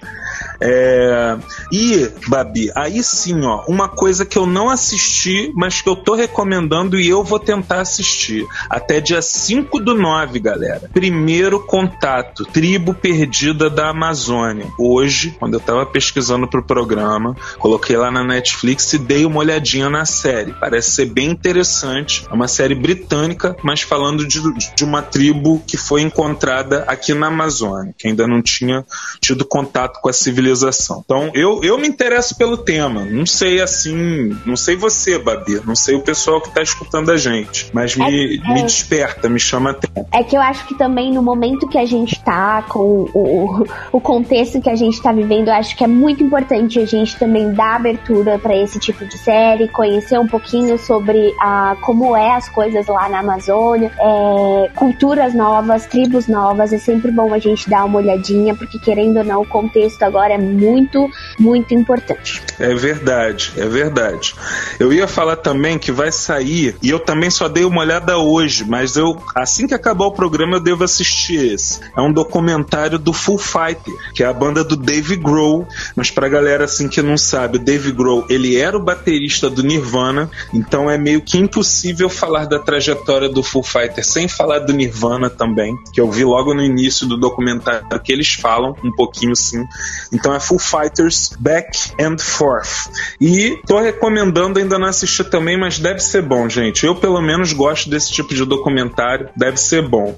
É... 0.62 1.38
E, 1.72 2.10
Babi, 2.28 2.72
aí 2.76 3.02
sim, 3.02 3.44
ó, 3.44 3.64
uma 3.68 3.90
coisa 3.90 4.26
que 4.26 4.38
eu 4.38 4.46
não 4.46 4.70
assisti, 4.70 5.52
mas 5.56 5.82
que 5.82 5.90
eu 5.90 5.96
tô 5.96 6.14
recomendando 6.14 7.00
e 7.00 7.10
eu 7.10 7.24
vou 7.24 7.40
tentar 7.40 7.82
assistir. 7.82 8.46
Até 8.70 9.00
dia 9.00 9.22
5 9.22 9.80
do 9.80 9.96
9, 9.96 10.40
galera. 10.40 10.90
Primeiro 10.94 11.60
contato, 11.60 12.46
Tribo 12.46 12.94
Perdida 12.94 13.70
da 13.70 13.90
Amazônia. 13.90 14.68
Hoje, 14.78 15.36
quando 15.40 15.56
eu 15.56 15.60
tava 15.60 15.86
pesquisando 15.86 16.48
pro 16.48 16.64
programa, 16.64 17.36
coloquei 17.58 17.98
lá 17.98 18.12
na 18.12 18.24
Netflix 18.24 18.94
e 18.94 19.00
dei 19.00 19.26
uma 19.26 19.40
olhadinha 19.40 19.90
na 19.90 20.06
série. 20.06 20.54
Parece 20.54 20.92
ser 20.92 21.06
bem 21.06 21.30
interessante. 21.30 22.26
É 22.30 22.34
uma 22.34 22.48
série 22.48 22.76
britânica, 22.76 23.56
mas 23.64 23.82
falando 23.82 24.28
de, 24.28 24.42
de 24.76 24.84
uma 24.84 25.02
tribo 25.02 25.62
que 25.66 25.78
foi 25.78 26.02
encontrada 26.02 26.84
aqui 26.88 27.14
na 27.14 27.28
Amazônia, 27.28 27.96
que 27.98 28.08
ainda 28.08 28.28
não 28.28 28.42
tinha 28.42 28.86
tido 29.20 29.46
contato 29.46 30.01
com 30.02 30.10
a 30.10 30.14
civilização. 30.14 31.02
Então, 31.06 31.30
eu, 31.34 31.64
eu 31.64 31.78
me 31.78 31.88
interesso 31.88 32.36
pelo 32.36 32.58
tema. 32.58 33.06
Não 33.06 33.26
sei 33.26 33.62
assim, 33.62 34.36
não 34.46 34.56
sei 34.56 34.76
você, 34.76 35.20
Babi, 35.20 35.62
não 35.66 35.76
sei 35.76 35.96
o 35.96 36.02
pessoal 36.02 36.42
que 36.42 36.50
tá 36.50 36.62
escutando 36.62 37.12
a 37.12 37.18
gente, 37.18 37.70
mas 37.72 37.96
me, 37.96 38.38
é, 38.38 38.54
me 38.54 38.64
desperta, 38.64 39.30
me 39.30 39.40
chama 39.40 39.70
a 39.70 39.74
atenção. 39.74 40.08
É 40.12 40.24
que 40.24 40.36
eu 40.36 40.42
acho 40.42 40.66
que 40.68 40.76
também 40.76 41.14
no 41.14 41.22
momento 41.22 41.68
que 41.68 41.78
a 41.78 41.86
gente 41.86 42.22
tá, 42.24 42.64
com 42.64 43.08
o, 43.14 43.66
o 43.92 44.02
contexto 44.02 44.60
que 44.60 44.70
a 44.70 44.76
gente 44.76 45.02
tá 45.02 45.12
vivendo, 45.12 45.50
eu 45.50 45.54
acho 45.54 45.76
que 45.76 45.84
é 45.84 45.88
muito 45.88 46.24
importante 46.24 46.80
a 46.80 46.86
gente 46.86 47.18
também 47.18 47.54
dar 47.54 47.76
abertura 47.76 48.40
para 48.40 48.56
esse 48.56 48.80
tipo 48.80 49.06
de 49.06 49.18
série, 49.18 49.68
conhecer 49.68 50.20
um 50.20 50.28
pouquinho 50.28 50.78
sobre 50.78 51.34
a, 51.40 51.76
como 51.82 52.16
é 52.16 52.36
as 52.36 52.50
coisas 52.50 52.88
lá 52.88 53.08
na 53.08 53.20
Amazônia, 53.20 53.92
é, 54.00 54.70
culturas 54.76 55.34
novas, 55.36 55.86
tribos 55.86 56.28
novas, 56.28 56.74
é 56.74 56.78
sempre 56.78 57.12
bom 57.12 57.34
a 57.34 57.40
gente 57.40 57.70
dar 57.70 57.86
uma 57.86 58.00
olhadinha, 58.00 58.56
porque 58.56 58.80
querendo 58.80 59.18
ou 59.18 59.24
não, 59.24 59.42
o 59.42 59.48
contexto 59.48 59.91
agora 60.00 60.34
é 60.34 60.38
muito, 60.38 61.10
muito 61.40 61.74
importante. 61.74 62.42
É 62.60 62.74
verdade, 62.74 63.52
é 63.58 63.66
verdade. 63.66 64.36
Eu 64.80 64.92
ia 64.94 65.08
falar 65.08 65.38
também 65.38 65.78
que 65.78 65.92
vai 65.92 66.12
sair, 66.12 66.76
e 66.82 66.90
eu 66.90 67.00
também 67.00 67.30
só 67.30 67.48
dei 67.48 67.66
uma 67.66 67.82
olhada 67.82 68.18
hoje, 68.18 68.66
mas 68.68 68.96
eu 68.96 69.22
assim 69.36 69.68
que 69.68 69.74
acabar 69.74 70.06
o 70.06 70.12
programa 70.12 70.58
eu 70.58 70.60
devo 70.60 70.84
assistir 70.84 71.54
esse. 71.54 71.80
É 71.96 72.02
um 72.02 72.12
documentário 72.12 73.00
do 73.00 73.14
Full 73.14 73.38
Fighter, 73.38 73.94
que 74.14 74.24
é 74.24 74.28
a 74.28 74.34
banda 74.34 74.64
do 74.64 74.76
Dave 74.76 75.16
Grohl, 75.16 75.68
mas 75.96 76.12
pra 76.12 76.28
galera 76.28 76.66
assim 76.66 76.88
que 76.88 77.02
não 77.02 77.18
sabe, 77.18 77.58
o 77.58 77.60
Dave 77.60 77.92
Grohl, 77.92 78.26
ele 78.30 78.58
era 78.58 78.78
o 78.78 78.84
baterista 78.84 79.50
do 79.50 79.64
Nirvana, 79.64 80.30
então 80.54 80.90
é 80.90 80.98
meio 80.98 81.22
que 81.22 81.38
impossível 81.38 82.10
falar 82.10 82.46
da 82.46 82.60
trajetória 82.60 83.30
do 83.30 83.42
Full 83.42 83.64
Fighter 83.64 84.06
sem 84.06 84.28
falar 84.28 84.60
do 84.60 84.74
Nirvana 84.74 85.30
também, 85.30 85.76
que 85.94 86.02
eu 86.02 86.10
vi 86.10 86.24
logo 86.24 86.54
no 86.54 86.64
início 86.64 87.08
do 87.08 87.18
documentário 87.18 87.82
que 88.04 88.12
eles 88.12 88.34
falam 88.34 88.76
um 88.84 88.92
pouquinho 88.92 89.36
sim. 89.36 89.64
Então 90.12 90.34
é 90.34 90.40
Full 90.40 90.60
Fighters 90.60 91.32
Back 91.40 91.78
and 92.00 92.18
Forth. 92.18 92.90
E 93.20 93.60
tô 93.66 93.80
recomendando, 93.80 94.60
ainda 94.60 94.78
não 94.78 94.88
assisti 94.88 95.24
também, 95.24 95.58
mas 95.58 95.80
deve 95.80 96.00
ser 96.00 96.22
bom, 96.22 96.48
gente. 96.50 96.86
Eu 96.86 96.96
pelo 96.96 97.22
menos 97.22 97.54
gosto 97.54 97.90
desse 97.90 98.12
tipo 98.12 98.34
de 98.34 98.46
documentário, 98.46 99.30
deve 99.36 99.58
ser 99.58 99.88
bom. 99.88 100.16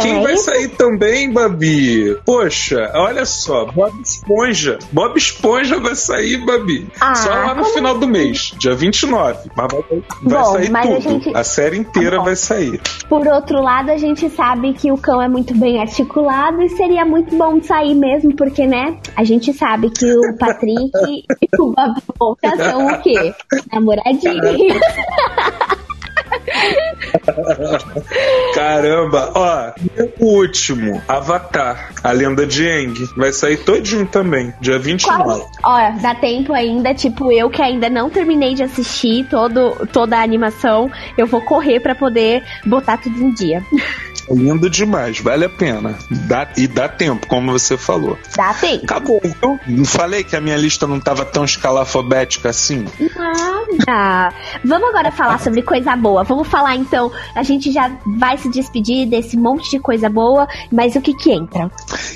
Quem 0.00 0.22
vai 0.22 0.36
sair 0.36 0.68
também, 0.68 1.32
Babi? 1.32 2.16
Poxa, 2.24 2.90
olha 2.94 3.24
só, 3.24 3.66
Bob 3.66 4.00
Esponja. 4.02 4.78
Bob 4.90 5.16
Esponja 5.16 5.78
vai 5.78 5.94
sair, 5.94 6.38
Babi. 6.44 6.88
Ah, 7.00 7.14
só 7.14 7.30
lá 7.30 7.54
no 7.54 7.64
final 7.64 7.98
do 7.98 8.08
mês, 8.08 8.54
dia 8.58 8.74
29. 8.74 9.50
Mas 9.56 9.68
vai, 9.72 9.82
vai 10.22 10.42
Bom, 10.42 10.52
sair 10.52 10.66
tudo. 10.66 10.96
A, 10.96 11.00
gente... 11.00 11.36
a, 11.36 11.44
série 11.44 11.78
inteira 11.78 12.20
vai 12.20 12.36
sair. 12.36 12.80
Por 13.08 13.26
outro 13.26 13.60
lado, 13.60 13.90
a 13.90 13.96
gente 13.96 14.28
sabe 14.30 14.72
que 14.72 14.90
o 14.90 14.96
cão 14.96 15.20
é 15.20 15.28
muito 15.28 15.54
bem 15.54 15.80
articulado 15.80 16.62
e 16.62 16.68
seria 16.70 17.04
muito 17.04 17.36
bom 17.36 17.62
sair 17.62 17.94
mesmo, 17.94 18.34
porque, 18.34 18.66
né, 18.72 18.96
a 19.14 19.22
gente 19.22 19.52
sabe 19.52 19.90
que 19.90 20.10
o 20.10 20.34
Patrick 20.38 20.90
e 21.06 21.26
o 21.58 21.74
Bob 22.18 22.38
são 22.56 22.86
o 22.86 23.02
quê? 23.02 23.34
Namoradinhos. 23.70 24.72
Caramba, 28.54 29.30
ó, 29.34 29.72
o 30.18 30.38
último, 30.38 31.02
Avatar, 31.06 31.92
a 32.02 32.12
lenda 32.12 32.46
de 32.46 32.66
Aang, 32.66 32.94
vai 33.14 33.30
sair 33.32 33.58
todinho 33.58 34.06
também, 34.06 34.54
dia 34.58 34.78
29. 34.78 35.22
Qual? 35.22 35.50
Ó, 35.62 36.00
dá 36.00 36.14
tempo 36.14 36.54
ainda, 36.54 36.94
tipo, 36.94 37.30
eu 37.30 37.50
que 37.50 37.60
ainda 37.60 37.90
não 37.90 38.08
terminei 38.08 38.54
de 38.54 38.62
assistir 38.62 39.26
todo, 39.28 39.86
toda 39.92 40.16
a 40.16 40.22
animação, 40.22 40.90
eu 41.18 41.26
vou 41.26 41.42
correr 41.42 41.80
para 41.80 41.94
poder 41.94 42.42
botar 42.64 42.96
tudo 42.96 43.22
em 43.22 43.34
dia. 43.34 43.62
Lindo 44.30 44.68
demais, 44.70 45.20
vale 45.20 45.44
a 45.44 45.48
pena. 45.48 45.98
Dá, 46.10 46.48
e 46.56 46.66
dá 46.66 46.88
tempo, 46.88 47.26
como 47.26 47.52
você 47.52 47.76
falou. 47.76 48.18
Dá 48.36 48.54
tempo. 48.54 48.84
Acabou, 48.84 49.20
viu? 49.22 49.58
Não 49.66 49.84
falei 49.84 50.24
que 50.24 50.36
a 50.36 50.40
minha 50.40 50.56
lista 50.56 50.86
não 50.86 50.98
estava 50.98 51.24
tão 51.24 51.44
escalafobética 51.44 52.50
assim? 52.50 52.84
Nada. 53.86 54.34
Vamos 54.64 54.88
agora 54.88 55.10
falar 55.10 55.40
sobre 55.40 55.62
coisa 55.62 55.96
boa. 55.96 56.24
Vamos 56.24 56.48
falar 56.48 56.76
então, 56.76 57.10
a 57.34 57.42
gente 57.42 57.72
já 57.72 57.90
vai 58.18 58.36
se 58.38 58.48
despedir 58.48 59.06
desse 59.06 59.36
monte 59.36 59.70
de 59.70 59.78
coisa 59.78 60.08
boa, 60.08 60.46
mas 60.70 60.94
o 60.94 61.00
que 61.00 61.14
que 61.14 61.32
entra? 61.32 61.70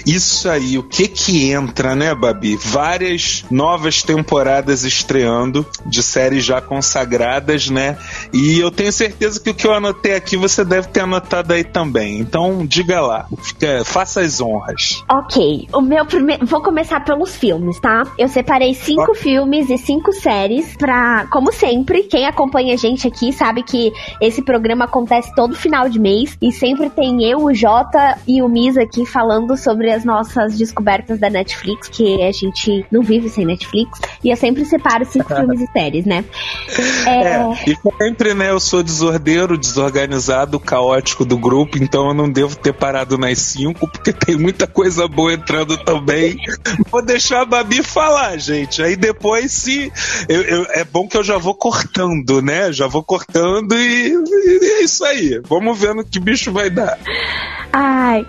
Isso 0.06 0.48
aí, 0.48 0.78
o 0.78 0.82
que 0.82 1.08
que 1.08 1.50
entra, 1.50 1.94
né, 1.94 2.14
Babi? 2.14 2.56
Várias 2.56 3.44
novas 3.50 4.02
temporadas 4.02 4.84
estreando 4.84 5.66
de 5.84 6.02
séries 6.02 6.44
já 6.44 6.60
consagradas, 6.60 7.68
né? 7.68 7.96
E 8.32 8.58
eu 8.58 8.70
tenho 8.70 8.92
certeza 8.92 9.40
que 9.40 9.50
o 9.50 9.54
que 9.54 9.66
eu 9.66 9.72
anotei 9.72 10.14
aqui 10.14 10.36
você 10.36 10.64
deve 10.64 10.88
ter 10.88 11.00
anotado 11.00 11.52
aí 11.52 11.64
também. 11.64 12.18
Então, 12.18 12.64
diga 12.66 13.00
lá, 13.00 13.26
fica, 13.42 13.84
faça 13.84 14.20
as 14.20 14.40
honras. 14.40 15.02
Ok, 15.08 15.68
o 15.72 15.80
meu 15.80 16.04
primeiro. 16.04 16.46
Vou 16.46 16.62
começar 16.62 17.00
pelos 17.04 17.34
filmes, 17.36 17.78
tá? 17.80 18.04
Eu 18.18 18.28
separei 18.28 18.74
cinco 18.74 19.14
filmes 19.14 19.70
e 19.70 19.78
cinco 19.78 20.12
séries 20.12 20.76
pra. 20.76 21.26
Como 21.30 21.52
sempre, 21.52 22.04
quem 22.04 22.26
acompanha 22.26 22.74
a 22.74 22.76
gente 22.76 23.06
aqui 23.06 23.32
sabe 23.32 23.62
que 23.62 23.92
esse 24.20 24.42
programa 24.42 24.84
acontece 24.84 25.34
todo 25.34 25.54
final 25.54 25.88
de 25.88 25.98
mês 25.98 26.36
e 26.40 26.52
sempre 26.52 26.90
tem 26.90 27.24
eu, 27.24 27.44
o 27.44 27.54
Jota 27.54 28.18
e 28.26 28.42
o 28.42 28.48
Misa 28.48 28.82
aqui 28.82 29.04
falando 29.06 29.56
sobre 29.56 29.90
as 29.90 30.04
nossas 30.04 30.56
descobertas 30.56 31.18
da 31.18 31.30
Netflix, 31.30 31.88
que 31.88 32.22
a 32.22 32.32
gente 32.32 32.84
não 32.90 33.02
vive 33.02 33.28
sem 33.28 33.44
Netflix. 33.44 34.00
E 34.22 34.30
eu 34.30 34.36
sempre 34.36 34.64
separo 34.64 35.04
cinco 35.04 35.28
filmes 35.34 35.60
e 35.60 35.66
séries, 35.72 36.04
né? 36.04 36.24
É... 37.06 37.10
é, 37.10 37.54
e 37.66 37.76
sempre, 38.16 38.32
né? 38.32 38.50
Eu 38.50 38.58
sou 38.58 38.82
desordeiro, 38.82 39.58
desorganizado, 39.58 40.58
caótico 40.58 41.24
do 41.24 41.36
grupo, 41.36 41.76
então 41.76 42.08
eu 42.08 42.14
não 42.14 42.30
devo 42.30 42.56
ter 42.56 42.72
parado 42.72 43.18
nas 43.18 43.38
cinco, 43.38 43.86
porque 43.86 44.10
tem 44.12 44.36
muita 44.36 44.66
coisa 44.66 45.06
boa 45.06 45.34
entrando 45.34 45.76
também. 45.76 46.38
Vou 46.90 47.02
deixar 47.02 47.42
a 47.42 47.44
Babi 47.44 47.82
falar, 47.82 48.38
gente. 48.38 48.82
Aí 48.82 48.96
depois, 48.96 49.52
se. 49.52 49.92
Eu, 50.28 50.42
eu, 50.42 50.66
é 50.70 50.84
bom 50.84 51.06
que 51.06 51.16
eu 51.16 51.22
já 51.22 51.36
vou 51.36 51.54
cortando, 51.54 52.40
né? 52.40 52.72
Já 52.72 52.86
vou 52.86 53.02
cortando 53.02 53.74
e, 53.74 54.08
e 54.08 54.72
é 54.78 54.82
isso 54.82 55.04
aí. 55.04 55.40
Vamos 55.46 55.78
ver 55.78 55.94
no 55.94 56.04
que 56.04 56.18
bicho 56.18 56.50
vai 56.50 56.70
dar. 56.70 56.98
Ai. 57.72 58.26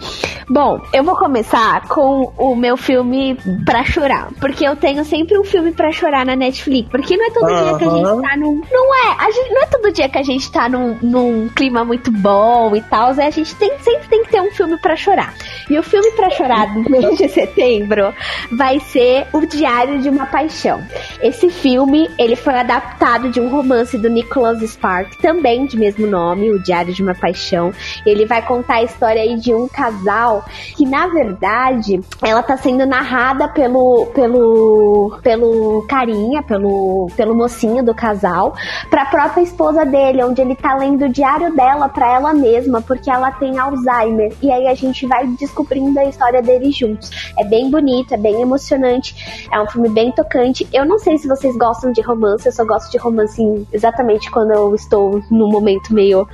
Bom, 0.50 0.82
eu 0.94 1.04
vou 1.04 1.16
começar 1.16 1.88
com 1.88 2.34
o 2.38 2.56
meu 2.56 2.76
filme 2.78 3.38
pra 3.66 3.84
chorar. 3.84 4.30
Porque 4.40 4.66
eu 4.66 4.76
tenho 4.76 5.06
sempre 5.06 5.38
um 5.38 5.44
filme 5.44 5.72
pra 5.72 5.92
chorar 5.92 6.26
na 6.26 6.36
Netflix. 6.36 6.90
Porque 6.90 7.16
não 7.16 7.26
é 7.26 7.32
todo 7.32 7.48
dia 7.48 7.78
que 7.78 7.84
a 7.86 7.90
gente 7.90 8.22
tá 8.22 8.38
num. 8.38 8.62
Não 8.72 8.96
é. 8.96 9.16
A 9.20 9.32
gente, 9.32 9.54
não 9.54 9.62
é 9.62 9.66
todo 9.78 9.92
dia 9.94 10.10
que 10.10 10.18
a 10.18 10.24
gente 10.24 10.52
tá 10.52 10.68
num, 10.68 10.98
num 11.02 11.50
clima 11.50 11.84
muito 11.86 12.12
bom 12.12 12.76
e 12.76 12.82
tal. 12.82 13.14
É 13.20 13.28
a 13.28 13.30
gente 13.30 13.56
tem, 13.56 13.78
sempre 13.80 14.08
tem 14.10 14.24
que 14.24 14.32
ter 14.32 14.42
um 14.42 14.52
filme 14.52 14.78
para 14.78 14.96
chorar. 14.96 15.34
E 15.70 15.78
o 15.78 15.84
filme 15.84 16.12
para 16.12 16.30
chorar 16.32 16.74
do 16.74 16.90
mês 16.90 17.18
de 17.18 17.30
setembro 17.30 18.14
vai 18.52 18.80
ser 18.80 19.28
O 19.34 19.46
Diário 19.46 20.02
de 20.02 20.10
uma 20.10 20.26
Paixão. 20.26 20.82
Esse 21.22 21.50
filme, 21.50 22.10
ele 22.18 22.36
foi 22.36 22.56
adaptado 22.56 23.30
de 23.30 23.40
um 23.40 23.50
romance 23.50 23.98
do 23.98 24.10
Nicholas 24.10 24.62
Spark, 24.62 25.18
também 25.22 25.66
de 25.66 25.78
mesmo 25.78 26.08
nome, 26.08 26.52
O 26.52 26.60
Diário 26.60 26.94
de 26.94 27.04
uma 27.04 27.16
Paixão. 27.16 27.72
Ele 28.06 28.26
vai 28.26 28.42
contar 28.42 28.76
a 28.76 28.84
história 28.84 29.22
aí 29.22 29.36
de 29.38 29.54
um 29.54 29.68
casal 29.68 30.46
que, 30.76 30.86
na 30.86 31.08
verdade, 31.08 32.00
ela 32.22 32.42
tá 32.42 32.58
sendo 32.58 32.86
narrada 32.86 33.48
pelo 33.50 34.08
pelo 34.14 35.20
pelo 35.22 35.86
carinha, 35.88 36.42
pelo 36.44 37.10
pelo 37.16 37.36
mocinho 37.36 37.84
do 37.84 37.94
casal, 37.94 38.56
para 38.90 39.04
a 39.04 39.06
própria 39.06 39.42
esposa 39.42 39.67
esposa 39.68 39.86
dele, 39.86 40.24
onde 40.24 40.42
ele 40.42 40.56
tá 40.56 40.76
lendo 40.76 41.06
o 41.06 41.10
diário 41.10 41.54
dela 41.54 41.90
para 41.90 42.14
ela 42.14 42.34
mesma, 42.34 42.82
porque 42.82 43.10
ela 43.10 43.32
tem 43.32 43.58
Alzheimer. 43.58 44.32
E 44.42 44.50
aí 44.50 44.68
a 44.68 44.74
gente 44.74 45.06
vai 45.06 45.28
descobrindo 45.28 46.00
a 46.00 46.06
história 46.06 46.42
deles 46.42 46.76
juntos. 46.76 47.12
É 47.38 47.44
bem 47.44 47.70
bonito, 47.70 48.14
é 48.14 48.18
bem 48.18 48.42
emocionante, 48.42 49.48
é 49.52 49.60
um 49.60 49.68
filme 49.68 49.90
bem 49.90 50.12
tocante. 50.12 50.68
Eu 50.72 50.86
não 50.86 50.98
sei 50.98 51.18
se 51.18 51.28
vocês 51.28 51.56
gostam 51.58 51.92
de 51.92 52.02
romance, 52.02 52.46
eu 52.46 52.52
só 52.52 52.64
gosto 52.64 52.90
de 52.92 52.98
romance 52.98 53.42
exatamente 53.74 54.32
quando 54.32 54.52
eu 54.52 54.74
estou 54.74 55.22
num 55.30 55.50
momento 55.50 55.94
meio 55.94 56.28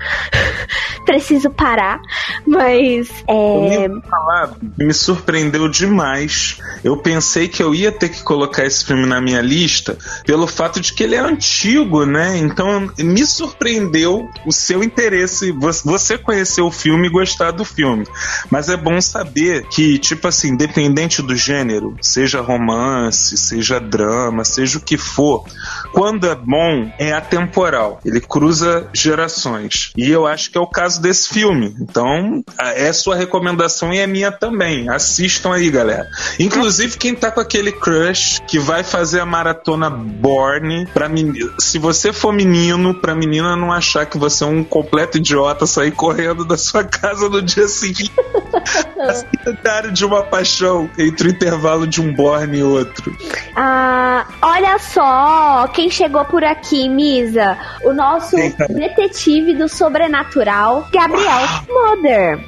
preciso 1.05 1.49
parar, 1.49 1.99
mas 2.45 3.09
é... 3.27 3.87
falar, 4.09 4.55
me 4.77 4.93
surpreendeu 4.93 5.67
demais. 5.67 6.59
Eu 6.83 6.97
pensei 6.97 7.47
que 7.47 7.61
eu 7.61 7.73
ia 7.73 7.91
ter 7.91 8.09
que 8.09 8.23
colocar 8.23 8.65
esse 8.65 8.85
filme 8.85 9.05
na 9.05 9.19
minha 9.19 9.41
lista 9.41 9.97
pelo 10.25 10.47
fato 10.47 10.79
de 10.79 10.93
que 10.93 11.03
ele 11.03 11.15
é 11.15 11.19
antigo, 11.19 12.05
né? 12.05 12.37
Então 12.37 12.89
surpreendeu 13.25 14.29
o 14.45 14.51
seu 14.51 14.83
interesse, 14.83 15.51
você 15.51 16.17
conhecer 16.17 16.61
o 16.61 16.71
filme 16.71 17.07
e 17.07 17.11
gostar 17.11 17.51
do 17.51 17.65
filme. 17.65 18.05
Mas 18.49 18.69
é 18.69 18.77
bom 18.77 18.99
saber 19.01 19.67
que, 19.67 19.97
tipo 19.97 20.27
assim, 20.27 20.49
independente 20.49 21.21
do 21.21 21.35
gênero, 21.35 21.95
seja 22.01 22.41
romance, 22.41 23.37
seja 23.37 23.79
drama, 23.79 24.45
seja 24.45 24.77
o 24.77 24.81
que 24.81 24.97
for, 24.97 25.45
quando 25.91 26.27
é 26.27 26.35
bom, 26.35 26.91
é 26.97 27.13
atemporal. 27.13 27.99
Ele 28.03 28.19
cruza 28.19 28.89
gerações. 28.93 29.91
E 29.97 30.09
eu 30.09 30.25
acho 30.25 30.51
que 30.51 30.57
é 30.57 30.61
o 30.61 30.67
caso 30.67 31.01
desse 31.01 31.29
filme. 31.29 31.75
Então, 31.79 32.43
é 32.59 32.91
sua 32.93 33.15
recomendação 33.15 33.93
e 33.93 33.99
é 33.99 34.07
minha 34.07 34.31
também. 34.31 34.89
Assistam 34.89 35.53
aí, 35.53 35.69
galera. 35.69 36.09
Inclusive, 36.39 36.97
quem 36.97 37.15
tá 37.15 37.31
com 37.31 37.39
aquele 37.39 37.71
crush 37.71 38.41
que 38.47 38.59
vai 38.59 38.83
fazer 38.83 39.19
a 39.19 39.25
maratona 39.25 39.89
Born 39.89 40.87
pra 40.93 41.09
menino. 41.09 41.53
Se 41.59 41.77
você 41.77 42.11
for 42.11 42.33
menino, 42.33 42.93
pra 42.93 43.12
menina 43.13 43.55
não 43.55 43.71
achar 43.71 44.05
que 44.05 44.17
você 44.17 44.43
é 44.43 44.47
um 44.47 44.63
completo 44.63 45.17
idiota, 45.17 45.65
sair 45.65 45.91
correndo 45.91 46.45
da 46.45 46.57
sua 46.57 46.83
casa 46.83 47.29
no 47.29 47.41
dia 47.41 47.67
seguinte. 47.67 48.11
Diário 49.63 49.91
de 49.91 50.05
uma 50.05 50.23
paixão 50.23 50.89
entre 50.97 51.27
o 51.27 51.31
intervalo 51.31 51.85
de 51.85 52.01
um 52.01 52.13
Born 52.13 52.57
e 52.57 52.63
outro. 52.63 53.15
Ah, 53.55 54.25
olha 54.41 54.77
só 54.79 55.67
quem 55.73 55.89
chegou 55.89 56.23
por 56.25 56.43
aqui, 56.43 56.87
Misa. 56.87 57.57
O 57.83 57.93
nosso 57.93 58.35
detetive 58.69 59.53
do 59.53 59.67
sobrenatural, 59.67 60.87
Gabriel 60.91 61.47
Mother. 61.69 62.39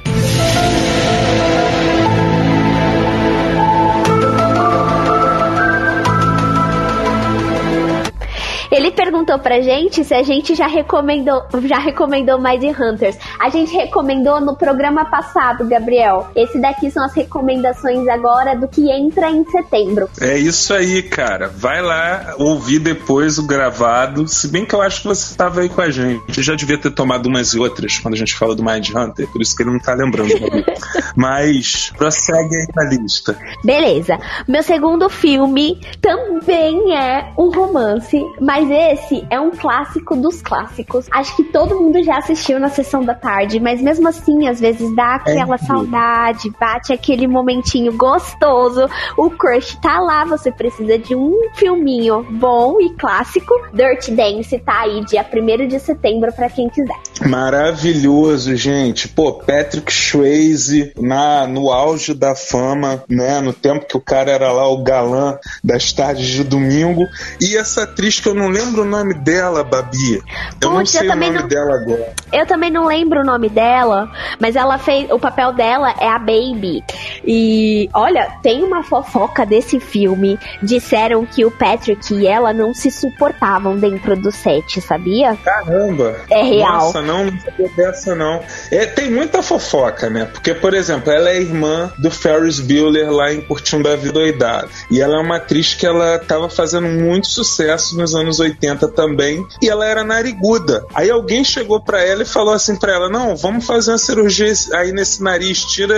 Ele 8.76 8.90
perguntou 8.90 9.38
pra 9.38 9.62
gente 9.62 10.04
se 10.04 10.12
a 10.12 10.22
gente 10.22 10.54
já 10.54 10.66
recomendou, 10.66 11.42
já 11.64 11.78
recomendou 11.78 12.38
Mind 12.38 12.62
Hunters. 12.78 13.16
A 13.40 13.48
gente 13.48 13.74
recomendou 13.74 14.38
no 14.38 14.54
programa 14.54 15.06
passado, 15.06 15.66
Gabriel. 15.66 16.30
Esse 16.36 16.60
daqui 16.60 16.90
são 16.90 17.02
as 17.02 17.14
recomendações 17.14 18.06
agora 18.06 18.54
do 18.54 18.68
que 18.68 18.90
entra 18.90 19.30
em 19.30 19.46
setembro. 19.46 20.10
É 20.20 20.36
isso 20.36 20.74
aí, 20.74 21.02
cara. 21.02 21.48
Vai 21.48 21.80
lá 21.80 22.34
ouvir 22.38 22.78
depois 22.78 23.38
o 23.38 23.46
gravado. 23.46 24.28
Se 24.28 24.46
bem 24.46 24.66
que 24.66 24.74
eu 24.74 24.82
acho 24.82 25.00
que 25.00 25.08
você 25.08 25.30
estava 25.30 25.62
aí 25.62 25.70
com 25.70 25.80
a 25.80 25.88
gente. 25.88 26.36
Eu 26.36 26.42
já 26.42 26.54
devia 26.54 26.76
ter 26.76 26.90
tomado 26.90 27.28
umas 27.28 27.54
e 27.54 27.58
outras 27.58 27.98
quando 27.98 28.12
a 28.12 28.18
gente 28.18 28.34
fala 28.34 28.54
do 28.54 28.62
Mind 28.62 28.90
Hunter, 28.94 29.26
por 29.28 29.40
isso 29.40 29.56
que 29.56 29.62
ele 29.62 29.70
não 29.70 29.80
tá 29.80 29.94
lembrando. 29.94 30.28
Mas 31.16 31.90
prossegue 31.96 32.54
aí 32.54 32.66
na 32.76 32.90
lista. 32.90 33.38
Beleza. 33.64 34.18
Meu 34.46 34.62
segundo 34.62 35.08
filme 35.08 35.80
também 36.02 36.94
é 36.94 37.32
um 37.38 37.50
romance, 37.50 38.22
mas 38.38 38.65
mas 38.66 39.00
esse 39.00 39.26
é 39.30 39.38
um 39.38 39.50
clássico 39.50 40.16
dos 40.16 40.42
clássicos. 40.42 41.06
Acho 41.10 41.36
que 41.36 41.44
todo 41.44 41.80
mundo 41.80 42.02
já 42.02 42.18
assistiu 42.18 42.58
na 42.58 42.68
sessão 42.68 43.04
da 43.04 43.14
tarde, 43.14 43.60
mas 43.60 43.80
mesmo 43.80 44.08
assim, 44.08 44.48
às 44.48 44.60
vezes 44.60 44.94
dá 44.94 45.16
aquela 45.16 45.54
é 45.54 45.58
saudade, 45.58 46.50
bate 46.58 46.92
aquele 46.92 47.26
momentinho 47.26 47.96
gostoso. 47.96 48.88
O 49.16 49.30
crush 49.30 49.78
tá 49.80 50.00
lá, 50.00 50.24
você 50.24 50.50
precisa 50.50 50.98
de 50.98 51.14
um 51.14 51.48
filminho 51.54 52.26
bom 52.30 52.80
e 52.80 52.90
clássico. 52.94 53.54
Dirt 53.72 54.10
Dance 54.10 54.58
tá 54.58 54.80
aí, 54.80 55.04
dia 55.04 55.24
1 55.24 55.68
de 55.68 55.78
setembro, 55.78 56.32
para 56.32 56.48
quem 56.50 56.68
quiser. 56.68 56.96
Maravilhoso, 57.26 58.56
gente. 58.56 59.08
Pô, 59.08 59.32
Patrick 59.32 59.92
Swayze 59.92 60.92
na, 60.96 61.46
no 61.46 61.70
auge 61.70 62.14
da 62.14 62.34
fama, 62.34 63.04
né? 63.08 63.40
No 63.40 63.52
tempo 63.52 63.86
que 63.86 63.96
o 63.96 64.00
cara 64.00 64.30
era 64.30 64.50
lá 64.50 64.68
o 64.68 64.82
galã 64.82 65.38
das 65.62 65.92
tardes 65.92 66.26
de 66.26 66.44
domingo. 66.44 67.06
E 67.40 67.56
essa 67.56 67.84
atriz 67.84 68.20
que 68.20 68.28
eu 68.28 68.34
não 68.34 68.46
não 68.46 68.52
lembro 68.56 68.82
o 68.82 68.84
nome 68.84 69.14
dela, 69.14 69.62
Babi. 69.62 70.22
Eu 70.60 70.70
não 70.70 70.86
sei 70.86 71.08
eu 71.08 71.12
o 71.12 71.16
nome 71.16 71.30
não... 71.30 71.48
dela 71.48 71.74
agora. 71.74 72.14
Eu 72.32 72.46
também 72.46 72.70
não 72.70 72.86
lembro 72.86 73.20
o 73.20 73.24
nome 73.24 73.48
dela, 73.48 74.10
mas 74.40 74.56
ela 74.56 74.78
fez. 74.78 75.10
O 75.10 75.18
papel 75.18 75.52
dela 75.52 75.94
é 76.00 76.08
a 76.08 76.18
Baby. 76.18 76.82
E 77.24 77.88
olha, 77.94 78.30
tem 78.42 78.62
uma 78.62 78.82
fofoca 78.82 79.44
desse 79.44 79.80
filme. 79.80 80.38
Disseram 80.62 81.24
que 81.26 81.44
o 81.44 81.50
Patrick 81.50 82.14
e 82.14 82.26
ela 82.26 82.52
não 82.52 82.72
se 82.72 82.90
suportavam 82.90 83.76
dentro 83.76 84.16
do 84.16 84.30
set, 84.30 84.80
sabia? 84.80 85.36
Caramba! 85.36 86.16
É 86.30 86.42
real. 86.42 86.86
Nossa, 86.86 87.02
não, 87.02 87.24
não 87.24 87.40
sabia 87.40 87.68
dessa 87.76 88.14
não. 88.14 88.40
É, 88.70 88.86
tem 88.86 89.10
muita 89.10 89.42
fofoca, 89.42 90.08
né? 90.08 90.26
Porque, 90.26 90.54
por 90.54 90.74
exemplo, 90.74 91.10
ela 91.10 91.30
é 91.30 91.40
irmã 91.40 91.92
do 91.98 92.10
Ferris 92.10 92.60
Bueller 92.60 93.10
lá 93.10 93.32
em 93.32 93.40
Curtindo 93.40 93.88
a 93.88 93.96
Vida 93.96 94.12
Doidada. 94.12 94.68
E 94.90 95.00
ela 95.00 95.16
é 95.16 95.20
uma 95.20 95.36
atriz 95.36 95.74
que 95.74 95.86
ela 95.86 96.18
tava 96.18 96.48
fazendo 96.48 96.86
muito 96.86 97.28
sucesso 97.28 97.96
nos 97.96 98.14
anos 98.14 98.36
anos 98.36 98.40
80 98.46 98.88
também, 98.88 99.46
e 99.62 99.68
ela 99.68 99.86
era 99.86 100.04
nariguda. 100.04 100.84
Aí 100.94 101.10
alguém 101.10 101.44
chegou 101.44 101.80
para 101.80 102.02
ela 102.02 102.22
e 102.22 102.26
falou 102.26 102.54
assim 102.54 102.76
para 102.76 102.92
ela: 102.92 103.08
"Não, 103.08 103.36
vamos 103.36 103.66
fazer 103.66 103.92
uma 103.92 103.98
cirurgia 103.98 104.52
aí 104.74 104.92
nesse 104.92 105.22
nariz, 105.22 105.64
tira 105.64 105.96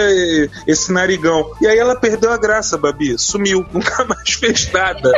esse 0.66 0.92
narigão". 0.92 1.52
E 1.60 1.66
aí 1.66 1.78
ela 1.78 1.96
perdeu 1.96 2.32
a 2.32 2.36
graça, 2.36 2.78
Babi, 2.78 3.18
sumiu, 3.18 3.64
nunca 3.72 4.04
mais 4.04 4.30
fez 4.30 4.70
nada. 4.72 5.12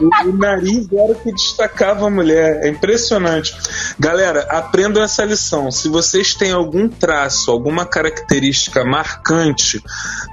o, 0.00 0.28
o 0.28 0.32
nariz 0.36 0.86
era 0.92 1.12
o 1.12 1.14
que 1.14 1.32
destacava 1.32 2.06
a 2.06 2.10
mulher. 2.10 2.60
É 2.62 2.68
impressionante. 2.68 3.54
Galera, 3.98 4.46
aprendam 4.50 5.02
essa 5.02 5.24
lição. 5.24 5.70
Se 5.70 5.88
vocês 5.88 6.34
têm 6.34 6.52
algum 6.52 6.88
traço, 6.88 7.50
alguma 7.50 7.86
característica 7.86 8.84
marcante, 8.84 9.82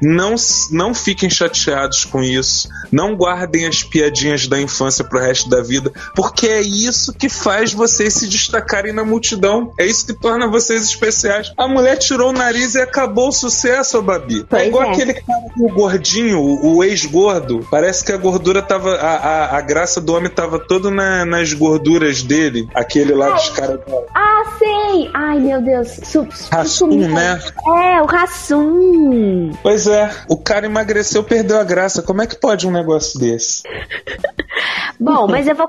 não 0.02 0.36
não 0.72 0.94
fiquem 0.94 1.30
chateados 1.30 2.06
com 2.06 2.22
isso. 2.22 2.70
Não 2.92 3.16
guardem 3.16 3.68
as 3.68 3.84
piadinhas 3.84 4.48
da 4.48 4.60
infância 4.60 5.04
pro 5.04 5.20
resto 5.20 5.50
da 5.50 5.62
vida, 5.62 5.92
porque 6.16 6.31
é 6.48 6.62
isso 6.62 7.14
que 7.14 7.30
faz 7.30 7.74
vocês 7.74 8.14
se 8.14 8.28
destacarem 8.28 8.94
na 8.94 9.04
multidão. 9.04 9.74
É 9.78 9.86
isso 9.86 10.06
que 10.06 10.14
torna 10.14 10.48
vocês 10.48 10.84
especiais. 10.84 11.54
A 11.58 11.68
mulher 11.68 11.98
tirou 11.98 12.30
o 12.30 12.34
nariz 12.34 12.76
e 12.76 12.82
acabou 12.82 13.30
o 13.30 13.32
sucesso, 13.32 14.02
Babi. 14.02 14.46
Pois 14.50 14.62
é 14.62 14.68
igual 14.68 14.84
é. 14.84 14.92
aquele 14.92 15.14
cara, 15.14 15.40
o 15.60 15.70
gordinho, 15.74 16.40
o, 16.40 16.84
ex-gordo. 16.84 17.66
Parece 17.70 18.04
que 18.04 18.12
a 18.12 18.18
gordura 18.18 18.62
tava. 18.62 18.96
A, 18.96 19.16
a, 19.16 19.58
a 19.58 19.62
graça 19.62 20.02
do 20.02 20.14
homem 20.14 20.30
tava 20.30 20.60
toda 20.60 20.90
na, 20.90 21.26
nas 21.26 21.54
gorduras 21.54 22.22
dele. 22.24 22.68
Aquele 22.74 23.14
lá 23.14 23.32
dos 23.32 23.50
caras. 23.50 23.80
Ah, 24.14 24.44
sei! 24.58 25.10
Ai, 25.14 25.40
meu 25.40 25.62
Deus. 25.62 25.88
Su 26.04 26.28
Rassum, 26.52 27.08
né? 27.08 27.40
É, 27.66 28.02
o 28.02 28.06
Rassum. 28.06 29.52
Pois 29.62 29.88
é. 29.88 30.10
O 30.28 30.38
cara 30.38 30.66
emagreceu, 30.66 31.24
perdeu 31.24 31.60
a 31.60 31.64
graça. 31.64 32.02
Como 32.02 32.22
é 32.22 32.28
que 32.28 32.36
pode 32.36 32.68
um 32.68 32.72
negócio 32.72 33.20
desse? 33.20 33.64
Bom, 35.00 35.28
mas 35.28 35.48
eu 35.48 35.56
vou 35.56 35.68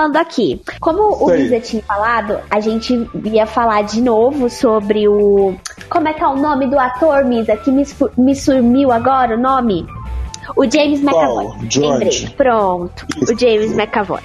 continuando 0.00 0.18
aqui. 0.18 0.60
Como 0.80 1.22
o 1.24 1.30
Lisa 1.30 1.60
tinha 1.60 1.82
falado, 1.82 2.38
a 2.48 2.60
gente 2.60 3.08
ia 3.24 3.46
falar 3.46 3.82
de 3.82 4.00
novo 4.00 4.48
sobre 4.48 5.06
o. 5.06 5.54
Como 5.88 6.08
é 6.08 6.14
que 6.14 6.22
é 6.22 6.26
o 6.26 6.36
nome 6.36 6.66
do 6.68 6.78
ator, 6.78 7.24
Misa, 7.24 7.56
que 7.56 7.70
me, 7.70 7.84
me 8.16 8.34
sumiu 8.34 8.90
agora 8.90 9.36
o 9.36 9.40
nome? 9.40 9.86
O 10.56 10.68
James 10.68 11.00
McAvoy. 11.02 11.46
Lembrei. 11.76 12.28
Pronto. 12.36 13.06
O 13.22 13.38
James 13.38 13.72
McAvoy. 13.72 14.20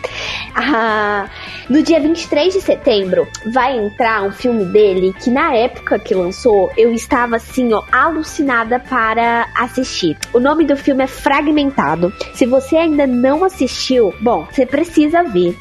Ah, 0.57 1.29
no 1.69 1.83
dia 1.83 1.99
23 1.99 2.53
de 2.53 2.61
setembro 2.61 3.27
vai 3.51 3.77
entrar 3.77 4.23
um 4.23 4.31
filme 4.31 4.63
dele 4.63 5.13
que 5.19 5.29
na 5.29 5.53
época 5.53 5.99
que 5.99 6.15
lançou 6.15 6.71
eu 6.77 6.93
estava 6.93 7.35
assim, 7.35 7.73
ó, 7.73 7.83
alucinada 7.91 8.79
para 8.79 9.49
assistir. 9.53 10.17
O 10.33 10.39
nome 10.39 10.63
do 10.63 10.77
filme 10.77 11.03
é 11.03 11.07
Fragmentado. 11.07 12.13
Se 12.33 12.45
você 12.45 12.77
ainda 12.77 13.05
não 13.05 13.43
assistiu, 13.43 14.13
bom, 14.21 14.47
você 14.49 14.65
precisa 14.65 15.23
ver. 15.23 15.57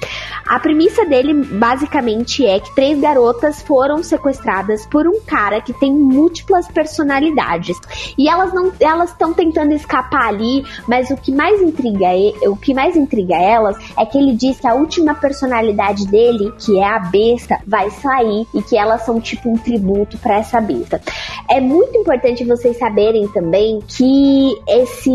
A 0.47 0.61
premissa 0.61 1.07
dele 1.07 1.33
basicamente 1.33 2.47
é 2.47 2.61
que 2.61 2.75
três 2.75 3.01
garotas 3.01 3.63
foram 3.63 4.03
sequestradas 4.03 4.85
por 4.87 5.09
um 5.09 5.21
cara 5.23 5.61
que 5.61 5.73
tem 5.73 5.93
múltiplas 5.93 6.69
personalidades. 6.69 7.81
E 8.19 8.29
elas 8.29 8.53
não 8.53 8.73
elas 8.79 9.11
estão 9.11 9.33
tentando 9.33 9.73
escapar 9.73 10.29
ali, 10.29 10.65
mas 10.87 11.11
o 11.11 11.17
que 11.17 11.33
mais 11.33 11.61
intriga 11.63 12.09
o 12.43 12.57
que 12.57 12.75
mais 12.75 12.95
intriga 12.95 13.35
elas 13.35 13.77
é 13.99 14.05
que 14.05 14.19
ele 14.19 14.35
diz 14.35 14.61
que 14.61 14.67
a 14.67 14.75
última 14.85 15.15
personalidade 15.15 16.07
dele, 16.07 16.53
que 16.59 16.79
é 16.79 16.85
a 16.85 16.99
besta, 16.99 17.59
vai 17.67 17.91
sair 17.91 18.47
e 18.55 18.63
que 18.63 18.77
elas 18.77 19.05
são 19.05 19.19
tipo 19.19 19.51
um 19.51 19.57
tributo 19.57 20.19
para 20.19 20.37
essa 20.37 20.61
besta. 20.61 21.01
É 21.49 21.61
muito 21.61 21.97
importante 21.97 22.45
vocês 22.45 22.79
saberem 22.79 23.27
também 23.29 23.81
que 23.89 24.55
esse 24.69 25.11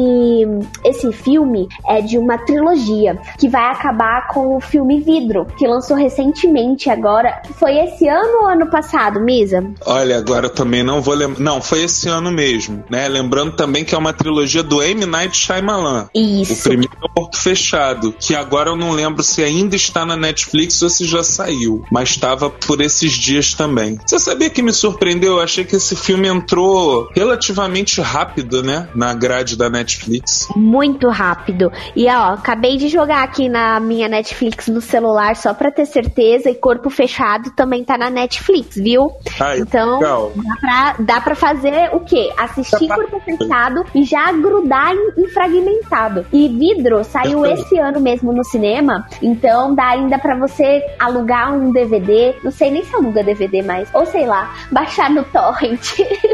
esse 0.83 1.11
filme 1.11 1.67
é 1.87 2.01
de 2.01 2.17
uma 2.17 2.37
trilogia 2.37 3.19
que 3.37 3.47
vai 3.47 3.71
acabar 3.71 4.27
com 4.27 4.57
o 4.57 4.59
filme 4.59 4.99
Vidro, 4.99 5.45
que 5.57 5.67
lançou 5.67 5.95
recentemente 5.95 6.89
agora. 6.89 7.41
Foi 7.55 7.77
esse 7.77 8.07
ano 8.07 8.43
ou 8.43 8.47
ano 8.47 8.69
passado, 8.69 9.19
Misa? 9.19 9.63
Olha, 9.85 10.17
agora 10.17 10.47
eu 10.47 10.49
também 10.49 10.83
não 10.83 11.01
vou 11.01 11.13
lembrar. 11.13 11.39
Não, 11.39 11.61
foi 11.61 11.83
esse 11.83 12.09
ano 12.09 12.31
mesmo, 12.31 12.83
né? 12.89 13.07
Lembrando 13.07 13.55
também 13.55 13.85
que 13.85 13.93
é 13.93 13.97
uma 13.97 14.13
trilogia 14.13 14.63
do 14.63 14.81
M. 14.81 15.05
Night 15.05 15.37
Shyamalan. 15.37 16.09
Isso. 16.13 16.53
O 16.53 16.63
primeiro 16.63 16.97
é 17.03 17.07
Porto 17.13 17.37
Fechado, 17.37 18.13
que 18.19 18.33
agora 18.33 18.69
eu 18.69 18.75
não 18.75 18.91
lembro 18.91 19.21
se 19.21 19.43
ainda 19.59 19.75
está 19.75 20.05
na 20.05 20.15
Netflix 20.15 20.81
ou 20.81 20.89
se 20.89 21.05
já 21.05 21.23
saiu, 21.23 21.83
mas 21.91 22.09
estava 22.09 22.49
por 22.49 22.81
esses 22.81 23.13
dias 23.13 23.53
também. 23.53 23.97
Você 24.05 24.19
sabia 24.19 24.49
que 24.49 24.61
me 24.61 24.73
surpreendeu? 24.73 25.33
Eu 25.33 25.41
achei 25.41 25.63
que 25.63 25.75
esse 25.75 25.95
filme 25.95 26.27
entrou 26.27 27.09
relativamente 27.15 28.01
rápido, 28.01 28.63
né? 28.63 28.89
Na 28.95 29.13
grade 29.13 29.55
da 29.55 29.69
Netflix. 29.69 30.47
Muito 30.55 31.09
rápido. 31.09 31.71
E 31.95 32.07
ó, 32.07 32.33
acabei 32.33 32.77
de 32.77 32.87
jogar 32.87 33.23
aqui 33.23 33.49
na 33.49 33.79
minha 33.79 34.07
Netflix 34.07 34.67
no 34.67 34.81
celular 34.81 35.35
só 35.35 35.53
pra 35.53 35.71
ter 35.71 35.85
certeza. 35.85 36.49
E 36.49 36.55
Corpo 36.55 36.89
Fechado 36.89 37.51
também 37.51 37.83
tá 37.83 37.97
na 37.97 38.09
Netflix, 38.09 38.75
viu? 38.75 39.11
Ai, 39.39 39.59
então, 39.59 39.99
legal. 39.99 40.31
dá 40.35 40.55
pra, 40.59 40.95
dá 40.99 41.21
pra 41.21 41.35
fazer 41.35 41.89
o 41.93 41.99
quê? 42.01 42.31
Assistir 42.37 42.87
Tá 42.87 42.95
Corpo 42.95 43.19
Fechado 43.19 43.85
e 43.93 44.03
já 44.03 44.31
grudar 44.31 44.93
em, 44.93 45.23
em 45.23 45.27
fragmentado. 45.29 46.25
E 46.31 46.47
Vidro 46.47 47.03
saiu 47.03 47.45
esse 47.45 47.77
ano 47.77 47.99
mesmo 47.99 48.31
no 48.33 48.43
cinema. 48.43 49.07
Então 49.21 49.38
dá 49.75 49.89
ainda 49.89 50.17
pra 50.19 50.37
você 50.37 50.83
alugar 50.99 51.53
um 51.53 51.71
DVD. 51.71 52.33
Não 52.43 52.51
sei 52.51 52.71
nem 52.71 52.83
se 52.83 52.95
aluga 52.95 53.23
DVD 53.23 53.61
mais. 53.61 53.89
Ou 53.93 54.05
sei 54.05 54.25
lá, 54.25 54.55
baixar 54.71 55.09
no 55.09 55.23
torrent 55.25 55.81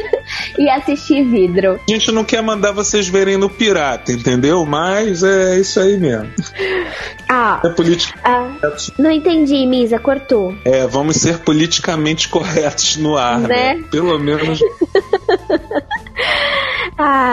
e 0.58 0.70
assistir 0.70 1.24
Vidro. 1.26 1.80
A 1.88 1.92
gente 1.92 2.12
não 2.12 2.24
quer 2.24 2.42
mandar 2.42 2.72
vocês 2.72 3.08
verem 3.08 3.38
no 3.38 3.50
pirata, 3.50 4.12
entendeu? 4.12 4.66
Mas 4.66 5.24
é 5.24 5.58
isso 5.60 5.80
aí 5.80 5.98
mesmo. 5.98 6.30
Ah, 7.28 7.60
É 7.66 7.70
política. 7.70 8.20
ah 8.24 8.52
não 9.00 9.10
entendi, 9.10 9.66
Misa, 9.66 9.98
cortou. 9.98 10.54
É, 10.64 10.86
vamos 10.86 11.16
ser 11.16 11.40
politicamente 11.40 12.30
corretos 12.30 12.98
no 12.98 13.18
ar, 13.18 13.40
né? 13.40 13.48
Né? 13.76 13.84
Pelo 13.90 14.20
menos. 14.20 14.60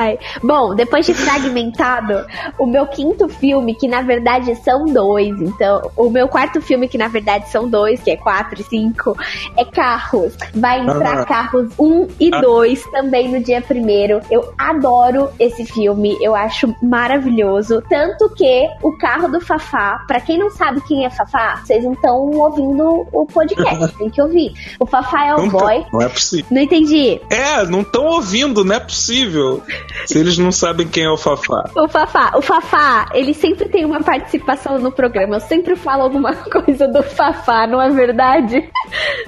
Ai, 0.03 0.19
bom, 0.43 0.75
depois 0.75 1.07
de 1.07 1.15
fragmentado, 1.15 2.27
o 2.59 2.67
meu 2.67 2.87
quinto 2.87 3.29
filme, 3.29 3.75
que 3.75 3.87
na 3.87 4.03
verdade 4.03 4.55
são 4.57 4.85
dois, 4.87 5.41
então, 5.41 5.81
o 5.97 6.11
meu 6.11 6.27
quarto 6.29 6.61
filme, 6.61 6.89
que 6.89 6.99
na 6.99 7.07
verdade 7.09 7.49
são 7.51 7.69
dois, 7.69 8.03
que 8.03 8.11
é 8.11 8.17
quatro 8.17 8.61
e 8.61 8.65
cinco, 8.65 9.17
é 9.57 9.65
Carros. 9.65 10.37
Vai 10.55 10.81
entrar 10.81 11.21
Ah. 11.21 11.25
Carros 11.25 11.73
1 11.79 12.09
e 12.19 12.31
Ah. 12.35 12.41
2 12.41 12.85
também 12.91 13.29
no 13.29 13.41
dia 13.43 13.61
primeiro. 13.63 14.21
Eu 14.31 14.53
adoro 14.59 15.29
esse 15.39 15.65
filme, 15.65 16.17
eu 16.21 16.35
acho 16.35 16.75
maravilhoso. 16.83 17.83
Tanto 17.89 18.29
que 18.35 18.67
o 18.83 18.97
carro 18.99 19.29
do 19.29 19.41
Fafá, 19.41 20.05
pra 20.07 20.21
quem 20.21 20.39
não 20.39 20.51
sabe 20.51 20.81
quem 20.87 21.05
é 21.05 21.11
Fafá, 21.11 21.61
vocês 21.65 21.85
não 21.85 21.93
estão 21.93 22.17
ouvindo 22.31 23.07
o 23.13 23.25
podcast, 23.27 23.95
tem 23.99 24.11
que 24.11 24.21
ouvir. 24.21 24.53
O 24.81 24.87
Fafá 24.87 25.27
é 25.27 25.35
o 25.35 25.39
Não, 25.43 25.49
boy. 25.49 25.85
não 25.93 26.03
é 26.03 26.09
possível. 26.09 26.47
Não 26.51 26.61
entendi. 26.63 27.21
É, 27.31 27.65
não 27.67 27.83
estão 27.83 28.05
ouvindo, 28.07 28.65
não 28.65 28.75
é 28.75 28.81
possível. 28.81 29.63
Se 30.07 30.19
eles 30.19 30.39
não 30.39 30.51
sabem 30.53 30.87
quem 30.89 31.05
é 31.05 31.11
o 31.11 31.17
Fafá. 31.17 31.65
O 31.77 31.89
Fafá, 31.89 32.33
o 32.37 32.43
Fafá, 32.43 33.09
ele 33.15 33.33
sempre 33.35 33.69
tem 33.69 33.85
uma 33.85 34.01
participação 34.03 34.79
no 34.79 34.91
programa. 34.93 35.37
Eu 35.37 35.41
sempre 35.41 35.77
falo 35.77 36.03
alguma 36.03 36.35
coisa 36.51 36.89
do 36.89 37.03
Fafá, 37.03 37.67
não 37.67 37.81
é 37.81 37.91
verdade? 37.91 38.69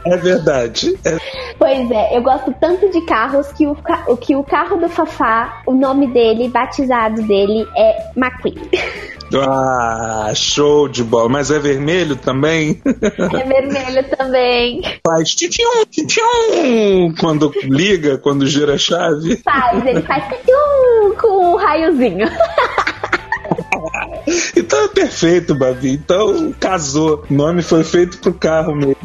É 0.07 0.17
verdade. 0.17 0.99
É- 1.05 1.19
Pois 1.59 1.91
é, 1.91 2.17
eu 2.17 2.23
gosto 2.23 2.53
tanto 2.61 2.91
de 2.91 3.01
carros 3.03 3.47
que 3.53 3.67
o, 3.67 3.75
ca- 3.77 4.05
que 4.21 4.35
o 4.35 4.43
carro 4.43 4.77
do 4.77 4.89
Fafá, 4.89 5.63
o 5.67 5.73
nome 5.73 6.09
dele, 6.09 6.49
batizado 6.49 7.23
dele, 7.23 7.67
é 7.77 8.11
McQueen. 8.17 8.57
Ah, 9.33 10.33
show 10.35 10.89
de 10.89 11.03
bola. 11.03 11.29
Mas 11.29 11.51
é 11.51 11.59
vermelho 11.59 12.17
também? 12.17 12.81
É 12.85 13.45
vermelho 13.45 14.05
também. 14.17 14.83
Faz 15.07 15.35
tchum, 15.35 15.85
tchum 15.91 17.15
quando 17.19 17.53
liga, 17.65 18.19
quando 18.19 18.47
gira 18.47 18.75
a 18.75 18.79
chave. 18.79 19.37
Faz, 19.37 19.85
ele 19.87 20.03
faz 20.03 20.25
tchum 20.29 21.15
com 21.21 21.53
um 21.53 21.57
raiozinho. 21.57 22.29
Então 24.57 24.85
é 24.85 24.89
perfeito, 24.89 25.55
Babi. 25.55 25.93
Então 25.93 26.53
casou. 26.59 27.25
O 27.29 27.35
nome 27.35 27.63
foi 27.63 27.85
feito 27.85 28.19
pro 28.19 28.33
carro 28.33 28.75
mesmo. 28.75 28.97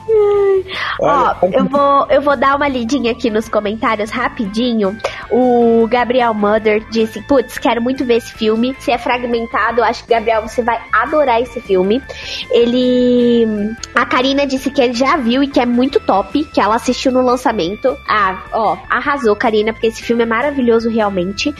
Ó, 1.02 1.36
eu 1.52 1.66
vou, 1.66 2.08
eu 2.10 2.22
vou 2.22 2.36
dar 2.36 2.56
uma 2.56 2.68
lidinha 2.68 3.12
aqui 3.12 3.30
nos 3.30 3.48
comentários 3.48 4.10
rapidinho. 4.10 4.98
O 5.32 5.88
Gabriel 5.88 6.34
Mother 6.34 6.84
disse: 6.90 7.22
Putz, 7.22 7.58
quero 7.58 7.82
muito 7.82 8.06
ver 8.06 8.18
esse 8.18 8.34
filme. 8.34 8.76
Se 8.80 8.92
é 8.92 8.98
fragmentado, 8.98 9.84
acho 9.84 10.04
que, 10.04 10.10
Gabriel, 10.10 10.42
você 10.48 10.62
vai 10.62 10.80
adorar 10.92 11.42
esse 11.42 11.60
filme. 11.62 12.02
Ele. 12.52 13.76
A 13.96 14.06
Karina 14.06 14.46
disse 14.46 14.70
que 14.70 14.82
ele 14.82 14.94
já 14.94 15.18
viu 15.18 15.44
e 15.44 15.48
que 15.48 15.60
é 15.60 15.66
muito 15.66 16.00
top, 16.00 16.44
que 16.46 16.60
ela 16.60 16.76
assistiu 16.76 17.12
no 17.12 17.22
lançamento. 17.22 17.96
Ah, 18.08 18.44
ó, 18.52 18.78
arrasou, 18.90 19.36
Karina, 19.36 19.74
porque 19.74 19.88
esse 19.88 20.02
filme 20.02 20.24
é 20.24 20.26
maravilhoso 20.26 20.90
realmente. 20.90 21.54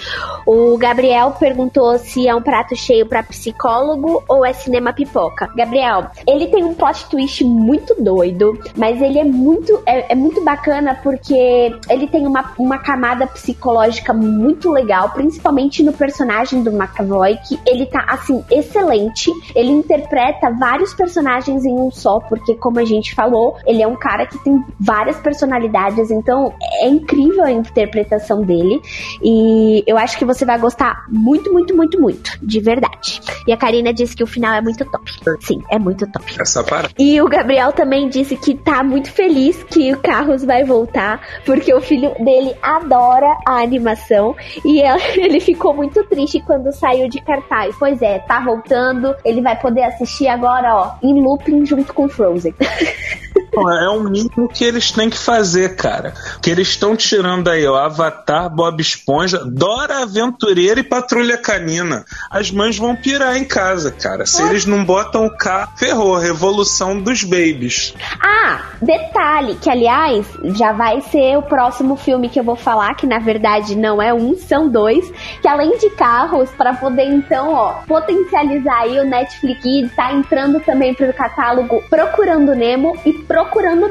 O 0.46 0.78
Gabriel 0.78 1.32
perguntou 1.40 1.98
se 1.98 2.28
é 2.28 2.36
um 2.36 2.42
prato 2.42 2.76
cheio 2.76 3.06
pra 3.06 3.24
psicólogo 3.50 4.24
ou 4.28 4.46
é 4.46 4.54
cinema 4.54 4.94
pipoca. 4.94 5.50
Gabriel, 5.56 6.08
ele 6.28 6.48
tem 6.48 6.64
um 6.64 6.74
plot 6.74 7.10
twist 7.10 7.44
muito 7.44 7.96
doido, 8.02 8.58
mas 8.76 9.02
ele 9.02 9.20
é 9.20 9.24
muito 9.24 9.82
é, 9.86 10.14
é 10.14 10.16
muito 10.16 10.44
bacana 10.44 11.00
porque 11.02 11.74
ele 11.90 12.08
tem 12.08 12.28
uma, 12.28 12.54
uma 12.58 12.78
camada 12.78 13.26
psicológica 13.28 14.14
muito 14.14 14.70
legal, 14.72 15.10
principalmente 15.12 15.84
no 15.84 15.94
personagem 15.94 16.64
do 16.64 16.72
McAvoy, 16.72 17.38
que 17.48 17.60
ele 17.66 17.86
tá 17.86 18.06
assim 18.10 18.44
excelente. 18.52 19.32
Ele 19.56 19.72
interpreta 19.72 20.52
vários 20.52 20.94
personagens 20.94 21.66
em 21.66 21.74
um 21.74 21.92
só, 21.92 22.20
porque 22.20 22.56
como 22.56 22.80
a 22.80 22.86
gente 22.86 23.16
falou, 23.16 23.58
ele 23.66 23.82
é 23.82 23.88
um 23.88 23.96
cara 23.96 24.26
que 24.26 24.38
tem 24.44 24.64
várias 24.80 25.18
personalidades, 25.18 26.12
então 26.12 26.54
é 26.82 26.88
incrível 26.88 27.44
a 27.44 27.52
interpretação 27.52 28.42
dele. 28.42 28.82
E 29.24 29.84
eu 29.88 29.98
acho 29.98 30.18
que 30.18 30.26
você 30.26 30.46
vai 30.46 30.58
gostar 30.60 31.06
muito, 31.10 31.52
muito, 31.52 31.76
muito, 31.76 32.00
muito, 32.00 32.38
de 32.42 32.60
verdade. 32.60 33.22
E 33.48 33.54
a 33.54 33.58
Karina 33.58 33.94
disse 33.94 34.16
que 34.16 34.24
o 34.24 34.28
final 34.28 34.54
é 34.54 34.62
muito 34.62 34.86
top. 34.86 35.12
Sim, 35.42 35.62
é 35.70 35.80
muito 35.80 36.06
top. 36.12 36.40
Essa 36.40 36.64
parada. 36.64 36.94
E 36.98 37.22
o 37.22 37.28
Gabriel 37.28 37.72
também 37.72 38.10
disse 38.10 38.36
que 38.36 38.56
tá 38.56 38.84
muito 38.84 39.12
feliz 39.12 39.64
que 39.64 39.94
o 39.94 39.98
Carros 39.98 40.44
vai 40.44 40.64
voltar, 40.64 41.22
porque 41.46 41.74
o 41.74 41.82
filho 41.82 42.14
dele 42.24 42.56
adora 42.62 43.38
a 43.48 43.62
animação 43.62 44.36
e 44.66 44.82
ele 45.18 45.40
ficou 45.40 45.74
muito 45.74 46.04
triste 46.06 46.42
quando 46.42 46.72
saiu 46.72 47.10
de 47.10 47.22
cartaz. 47.22 47.76
Pois 47.78 48.02
é, 48.02 48.20
tá 48.20 48.40
voltando, 48.40 49.16
ele 49.24 49.42
vai 49.42 49.60
poder 49.60 49.84
assistir 49.84 50.28
agora, 50.28 50.76
ó, 50.76 50.92
em 51.02 51.22
looping 51.22 51.66
junto 51.66 51.94
com 51.94 52.08
Frozen. 52.08 52.54
É 53.54 53.90
o 53.90 54.02
mínimo 54.04 54.48
que 54.48 54.64
eles 54.64 54.92
têm 54.92 55.10
que 55.10 55.18
fazer, 55.18 55.76
cara. 55.76 56.14
Que 56.42 56.50
eles 56.50 56.70
estão 56.70 56.96
tirando 56.96 57.50
aí, 57.50 57.66
ó, 57.66 57.76
Avatar, 57.76 58.50
Bob 58.50 58.80
Esponja, 58.80 59.44
Dora 59.46 60.04
Aventureira 60.04 60.80
e 60.80 60.84
Patrulha 60.84 61.38
Canina. 61.38 62.06
As 62.30 62.52
mães 62.52 62.78
vão 62.78 62.96
pirar 62.96 63.36
em 63.38 63.46
casa, 63.46 63.92
cara. 63.92 64.26
Se 64.26 64.42
eles 64.44 64.66
não 64.66 64.86
botam 64.86 65.26
o 65.26 65.38
K, 65.38 65.74
ferrou. 65.78 66.18
Revolução 66.18 67.02
dos 67.02 67.24
babies. 67.24 67.94
Ah, 68.22 68.62
detalhe, 68.82 69.56
que 69.56 69.70
aliás 69.70 70.26
já 70.56 70.72
vai 70.72 71.02
ser 71.02 71.38
o 71.38 71.42
próximo 71.42 71.96
filme 71.96 72.30
que 72.30 72.40
eu 72.40 72.44
vou 72.44 72.56
falar, 72.56 72.94
que 72.96 73.08
na 73.08 73.20
verdade 73.20 73.76
não 73.76 74.02
é 74.02 74.14
um, 74.14 74.36
são 74.38 74.70
dois, 74.70 75.12
que 75.42 75.48
além 75.48 75.78
de 75.78 75.90
carros, 75.92 76.50
para 76.52 76.74
poder 76.74 77.06
então, 77.06 77.54
ó, 77.54 77.74
potencializar 77.88 78.82
aí 78.82 79.00
o 79.00 79.06
Netflix, 79.06 79.94
tá 79.96 80.14
entrando 80.14 80.60
também 80.60 80.94
pro 80.94 81.14
catálogo 81.14 81.84
Procurando 81.90 82.56
Nemo 82.56 82.96
e 83.06 83.14
Procurando 83.14 83.39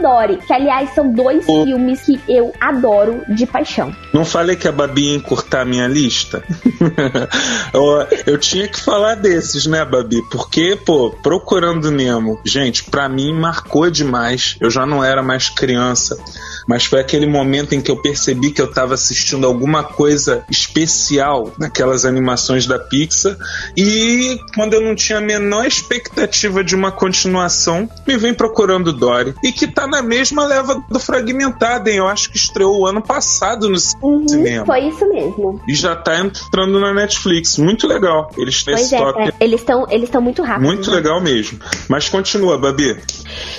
Dory, 0.01 0.39
que 0.39 0.53
aliás 0.53 0.91
são 0.95 1.11
dois 1.11 1.45
Oh. 1.49 1.65
filmes 1.65 2.01
que 2.03 2.21
eu 2.29 2.53
adoro 2.61 3.23
de 3.29 3.47
paixão. 3.47 3.95
Não 4.13 4.25
falei 4.25 4.57
que 4.57 4.69
a 4.69 4.73
Babi 4.73 5.11
ia 5.11 5.17
encurtar 5.17 5.63
a 5.63 5.65
minha 5.65 5.87
lista? 5.87 6.43
eu, 7.73 8.07
eu 8.27 8.39
tinha 8.39 8.69
que 8.69 8.81
falar 8.81 9.15
desses, 9.15 9.67
né, 9.67 9.85
Babi? 9.85 10.23
Porque, 10.31 10.77
pô, 10.77 11.11
Procurando 11.23 11.91
Nemo, 11.91 12.41
gente, 12.45 12.85
pra 12.85 13.09
mim 13.09 13.33
marcou 13.33 13.91
demais. 13.91 14.57
Eu 14.61 14.71
já 14.71 14.87
não 14.87 15.03
era 15.03 15.23
mais 15.23 15.49
criança 15.49 16.17
mas 16.69 16.85
foi 16.85 17.01
aquele 17.01 17.27
momento 17.27 17.75
em 17.75 17.81
que 17.81 17.91
eu 17.91 17.97
percebi 17.97 18.51
que 18.51 18.61
eu 18.61 18.67
estava 18.67 18.93
assistindo 18.93 19.47
alguma 19.47 19.83
coisa 19.83 20.45
especial 20.51 21.51
naquelas 21.59 22.05
animações 22.05 22.67
da 22.67 22.79
Pixar 22.79 23.39
e 23.75 24.39
quando 24.55 24.75
eu 24.75 24.83
não 24.83 24.95
tinha 24.95 25.19
a 25.19 25.23
menor 25.23 25.67
expectativa 25.67 26.63
de 26.63 26.75
uma 26.75 26.93
continuação, 26.93 27.89
me 28.07 28.19
vem 28.19 28.35
procurando 28.35 28.93
Dory 28.93 29.35
e 29.43 29.53
que 29.53 29.67
tá 29.67 29.87
na 29.87 30.03
mesma 30.03 30.45
leva 30.47 30.83
do 30.89 30.99
Fragmentado, 30.99 31.89
hein? 31.89 31.97
Eu 31.97 32.09
acho 32.09 32.31
que 32.31 32.37
estreou 32.37 32.81
o 32.81 32.87
ano 32.87 33.03
passado 33.03 33.69
no 33.69 33.77
Uhum, 34.03 34.29
cinema. 34.29 34.67
foi 34.67 34.81
isso 34.89 35.09
mesmo. 35.09 35.61
E 35.69 35.75
já 35.75 35.95
tá 35.97 36.19
entrando 36.19 36.79
na 36.81 36.93
Netflix. 36.93 37.59
Muito 37.59 37.87
legal. 37.87 38.31
Eles 38.37 38.63
têm 38.65 38.75
Pois 38.75 38.87
esse 38.87 38.95
é, 38.95 38.99
toque. 38.99 39.21
é, 39.23 39.33
eles 39.41 39.61
estão 39.61 39.87
eles 39.91 40.11
muito 40.21 40.43
rápidos. 40.43 40.67
Muito 40.69 40.91
né? 40.91 40.97
legal 40.97 41.21
mesmo. 41.21 41.59
Mas 41.89 42.09
continua, 42.09 42.59
Babi. 42.59 42.97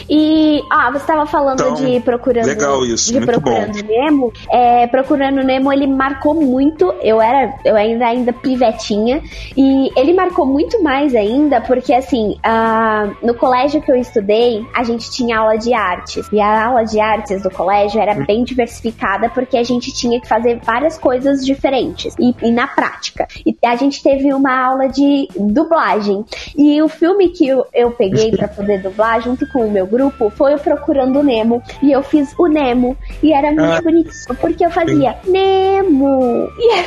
E, 0.10 0.62
ah, 0.72 0.90
você 0.92 0.98
estava 0.98 1.26
falando 1.26 1.60
Então, 1.62 1.74
de 1.76 2.00
procurando. 2.02 2.46
legal 2.46 2.86
isso, 2.86 3.08
de 3.12 3.20
muito 3.20 3.32
procurando 3.32 3.84
Nemo. 3.84 4.34
É, 4.52 4.88
procurando 4.88 5.44
Nemo, 5.44 5.72
ele 5.72 5.88
marcou 5.88 6.34
muito. 6.34 6.94
Eu 7.02 7.22
era, 7.22 7.54
eu 7.64 7.76
ainda 7.76 8.06
ainda 8.08 8.34
pivetinha 8.34 9.22
e 9.56 9.90
ele 10.00 10.14
marcou 10.14 10.46
muito 10.46 10.82
mais 10.82 11.14
ainda 11.16 11.62
porque 11.62 11.94
assim, 11.94 12.38
ah, 12.44 13.10
no 13.24 13.34
colégio 13.34 13.82
que 13.82 13.92
eu 13.92 13.96
estudei, 13.96 14.66
a 14.74 14.84
gente 14.84 15.10
tinha 15.12 15.40
aula 15.40 15.58
de 15.58 15.69
artes. 15.74 16.28
E 16.32 16.40
a 16.40 16.66
aula 16.68 16.84
de 16.84 17.00
artes 17.00 17.42
do 17.44 17.50
colégio 17.50 18.00
era 18.02 18.14
bem 18.14 18.44
diversificada 18.44 19.30
porque 19.30 19.58
a 19.58 19.64
gente 19.64 19.94
tinha 19.94 20.20
que 20.20 20.28
fazer 20.28 20.60
várias 20.64 20.98
coisas 20.98 21.46
diferentes 21.46 22.16
e, 22.20 22.34
e 22.42 22.52
na 22.52 22.68
prática. 22.68 23.28
E 23.46 23.56
a 23.66 23.76
gente 23.76 24.02
teve 24.04 24.34
uma 24.34 24.56
aula 24.66 24.88
de 24.88 25.28
dublagem. 25.36 26.26
E 26.58 26.82
o 26.82 26.88
filme 26.88 27.30
que 27.30 27.48
eu, 27.48 27.66
eu 27.74 27.92
peguei 27.92 28.32
pra 28.32 28.48
poder 28.48 28.82
dublar 28.82 29.22
junto 29.22 29.48
com 29.52 29.66
o 29.68 29.72
meu 29.72 29.86
grupo 29.88 30.30
foi 30.30 30.54
o 30.56 30.60
Procurando 30.60 31.24
Nemo. 31.24 31.62
E 31.82 31.92
eu 31.92 32.02
fiz 32.04 32.34
o 32.38 32.48
Nemo. 32.48 32.96
E 33.22 33.34
era 33.34 33.52
muito 33.52 33.62
Ah. 33.64 33.82
bonitinho 33.82 34.36
porque 34.40 34.66
eu 34.66 34.72
fazia 34.72 35.16
Nemo. 35.26 36.50
E, 36.58 36.79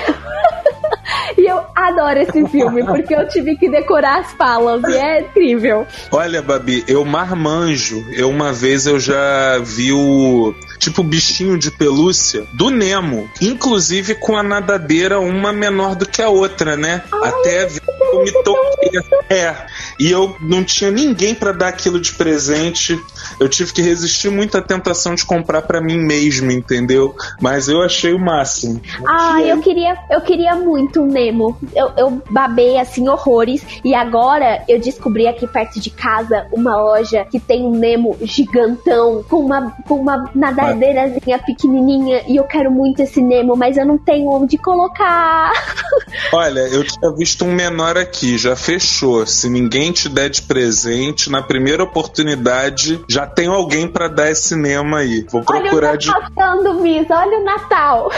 adoro 2.02 2.18
esse 2.18 2.46
filme 2.48 2.82
porque 2.84 3.14
eu 3.14 3.26
tive 3.28 3.56
que 3.56 3.68
decorar 3.68 4.20
as 4.20 4.32
falas 4.32 4.82
e 4.84 4.96
é 4.96 5.20
incrível. 5.20 5.86
Olha, 6.10 6.42
Babi, 6.42 6.84
eu 6.88 7.04
marmanjo. 7.04 8.04
Eu 8.12 8.28
uma 8.28 8.52
vez 8.52 8.86
eu 8.86 8.98
já 8.98 9.58
vi 9.58 9.92
o 9.92 10.54
tipo 10.82 11.02
bichinho 11.04 11.56
de 11.56 11.70
pelúcia 11.70 12.44
do 12.52 12.68
Nemo, 12.68 13.30
inclusive 13.40 14.16
com 14.16 14.36
a 14.36 14.42
nadadeira 14.42 15.20
uma 15.20 15.52
menor 15.52 15.94
do 15.94 16.04
que 16.04 16.20
a 16.20 16.28
outra, 16.28 16.76
né? 16.76 17.02
Até 17.22 17.68
eu 18.12 18.24
me 18.24 18.32
toquei. 18.42 18.90
É. 19.30 19.54
E 19.98 20.10
eu 20.10 20.36
não 20.40 20.64
tinha 20.64 20.90
ninguém 20.90 21.34
pra 21.34 21.52
dar 21.52 21.68
aquilo 21.68 22.00
de 22.00 22.12
presente. 22.12 23.00
Eu 23.38 23.48
tive 23.48 23.72
que 23.72 23.80
resistir 23.80 24.30
muito 24.30 24.58
à 24.58 24.62
tentação 24.62 25.14
de 25.14 25.24
comprar 25.24 25.62
pra 25.62 25.80
mim 25.80 25.98
mesmo, 25.98 26.50
entendeu? 26.50 27.14
Mas 27.40 27.68
eu 27.68 27.80
achei 27.80 28.12
o 28.12 28.18
máximo. 28.18 28.80
Ah, 29.06 29.40
eu 29.40 29.60
queria, 29.60 29.96
eu 30.10 30.20
queria 30.20 30.56
muito 30.56 31.00
um 31.00 31.06
Nemo. 31.06 31.56
Eu, 31.74 31.92
eu 31.96 32.22
babei 32.30 32.78
assim 32.78 33.08
horrores 33.08 33.64
e 33.84 33.94
agora 33.94 34.64
eu 34.68 34.80
descobri 34.80 35.28
aqui 35.28 35.46
perto 35.46 35.78
de 35.78 35.90
casa 35.90 36.46
uma 36.52 36.76
loja 36.76 37.24
que 37.30 37.38
tem 37.38 37.62
um 37.64 37.74
Nemo 37.74 38.16
gigantão 38.22 39.24
com 39.28 39.36
uma 39.36 39.70
com 39.86 39.94
uma 39.94 40.30
nadadeirazinha 40.74 41.38
pequenininha 41.38 42.22
e 42.26 42.36
eu 42.36 42.44
quero 42.44 42.70
muito 42.70 43.00
esse 43.00 43.20
Nemo, 43.22 43.56
mas 43.56 43.76
eu 43.76 43.86
não 43.86 43.98
tenho 43.98 44.28
onde 44.28 44.58
colocar. 44.58 45.52
Olha, 46.32 46.60
eu 46.60 46.84
tinha 46.84 47.12
visto 47.12 47.44
um 47.44 47.52
menor 47.52 47.96
aqui, 47.96 48.36
já 48.38 48.56
fechou. 48.56 49.26
Se 49.26 49.48
ninguém 49.48 49.92
te 49.92 50.08
der 50.08 50.28
de 50.30 50.42
presente, 50.42 51.30
na 51.30 51.42
primeira 51.42 51.82
oportunidade, 51.82 53.02
já 53.08 53.26
tem 53.26 53.46
alguém 53.46 53.86
pra 53.86 54.08
dar 54.08 54.30
esse 54.30 54.48
cinema 54.48 54.98
aí. 54.98 55.26
Vou 55.30 55.42
Olha 55.46 55.58
o 55.58 55.62
procurar 55.62 55.96
de 55.96 56.08
Natal 56.08 56.30
passando, 56.34 56.74
Miss, 56.80 57.06
olha 57.10 57.38
o 57.38 57.44
Natal. 57.44 58.10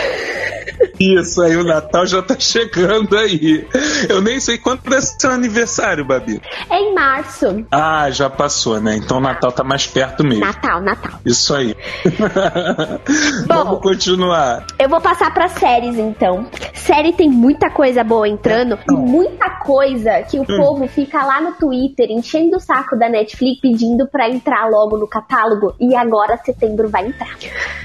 isso 0.98 1.42
aí, 1.42 1.56
o 1.56 1.64
Natal 1.64 2.06
já 2.06 2.22
tá 2.22 2.36
chegando 2.38 3.16
aí. 3.16 3.66
Eu 4.08 4.20
nem 4.20 4.40
sei 4.40 4.58
quanto 4.58 4.92
é 4.92 5.00
seu 5.00 5.30
aniversário, 5.30 6.04
Babi. 6.04 6.40
É 6.70 6.78
em 6.78 6.94
março. 6.94 7.64
Ah, 7.70 8.10
já 8.10 8.28
passou, 8.30 8.80
né? 8.80 8.96
Então 8.96 9.18
o 9.18 9.20
Natal 9.20 9.52
tá 9.52 9.64
mais 9.64 9.86
perto 9.86 10.24
mesmo. 10.24 10.44
Natal, 10.44 10.80
Natal. 10.80 11.20
Isso 11.24 11.54
aí. 11.54 11.74
Bom. 13.46 13.64
Vamos 13.64 13.80
continuar. 13.80 14.66
Eu 14.78 14.88
vou 14.88 15.00
passar 15.00 15.32
pra 15.32 15.48
séries 15.48 15.98
então. 15.98 16.46
Série 16.74 17.12
tem 17.12 17.30
muita 17.30 17.70
coisa 17.70 18.04
boa 18.04 18.28
entrando 18.28 18.78
e 18.90 18.94
muita 18.94 19.50
coisa 19.60 20.22
que 20.22 20.38
o 20.38 20.44
povo 20.44 20.86
fica 20.86 21.24
lá 21.24 21.40
no 21.40 21.52
Twitter 21.52 22.10
enchendo 22.10 22.56
o 22.56 22.60
saco 22.60 22.96
da 22.96 23.08
Netflix 23.08 23.60
pedindo 23.60 24.06
pra 24.06 24.28
entrar 24.28 24.68
logo 24.68 24.98
no 24.98 25.08
catálogo 25.08 25.74
e 25.80 25.94
agora 25.94 26.38
setembro 26.44 26.88
vai 26.88 27.06
entrar. 27.06 27.36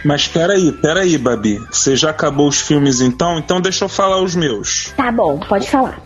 Mas 0.04 0.28
peraí, 0.28 0.72
peraí, 0.72 1.18
Babi. 1.18 1.60
Você 1.72 1.96
já 1.96 2.10
acabou 2.10 2.48
os 2.48 2.60
filmes 2.60 3.02
então? 3.02 3.38
Então 3.40 3.62
deixa 3.62 3.86
eu 3.86 3.90
falar 3.90 4.22
os 4.22 4.36
meus. 4.36 4.94
Tá 4.98 5.12
bom, 5.12 5.40
pode 5.40 5.70
falar. 5.70 6.02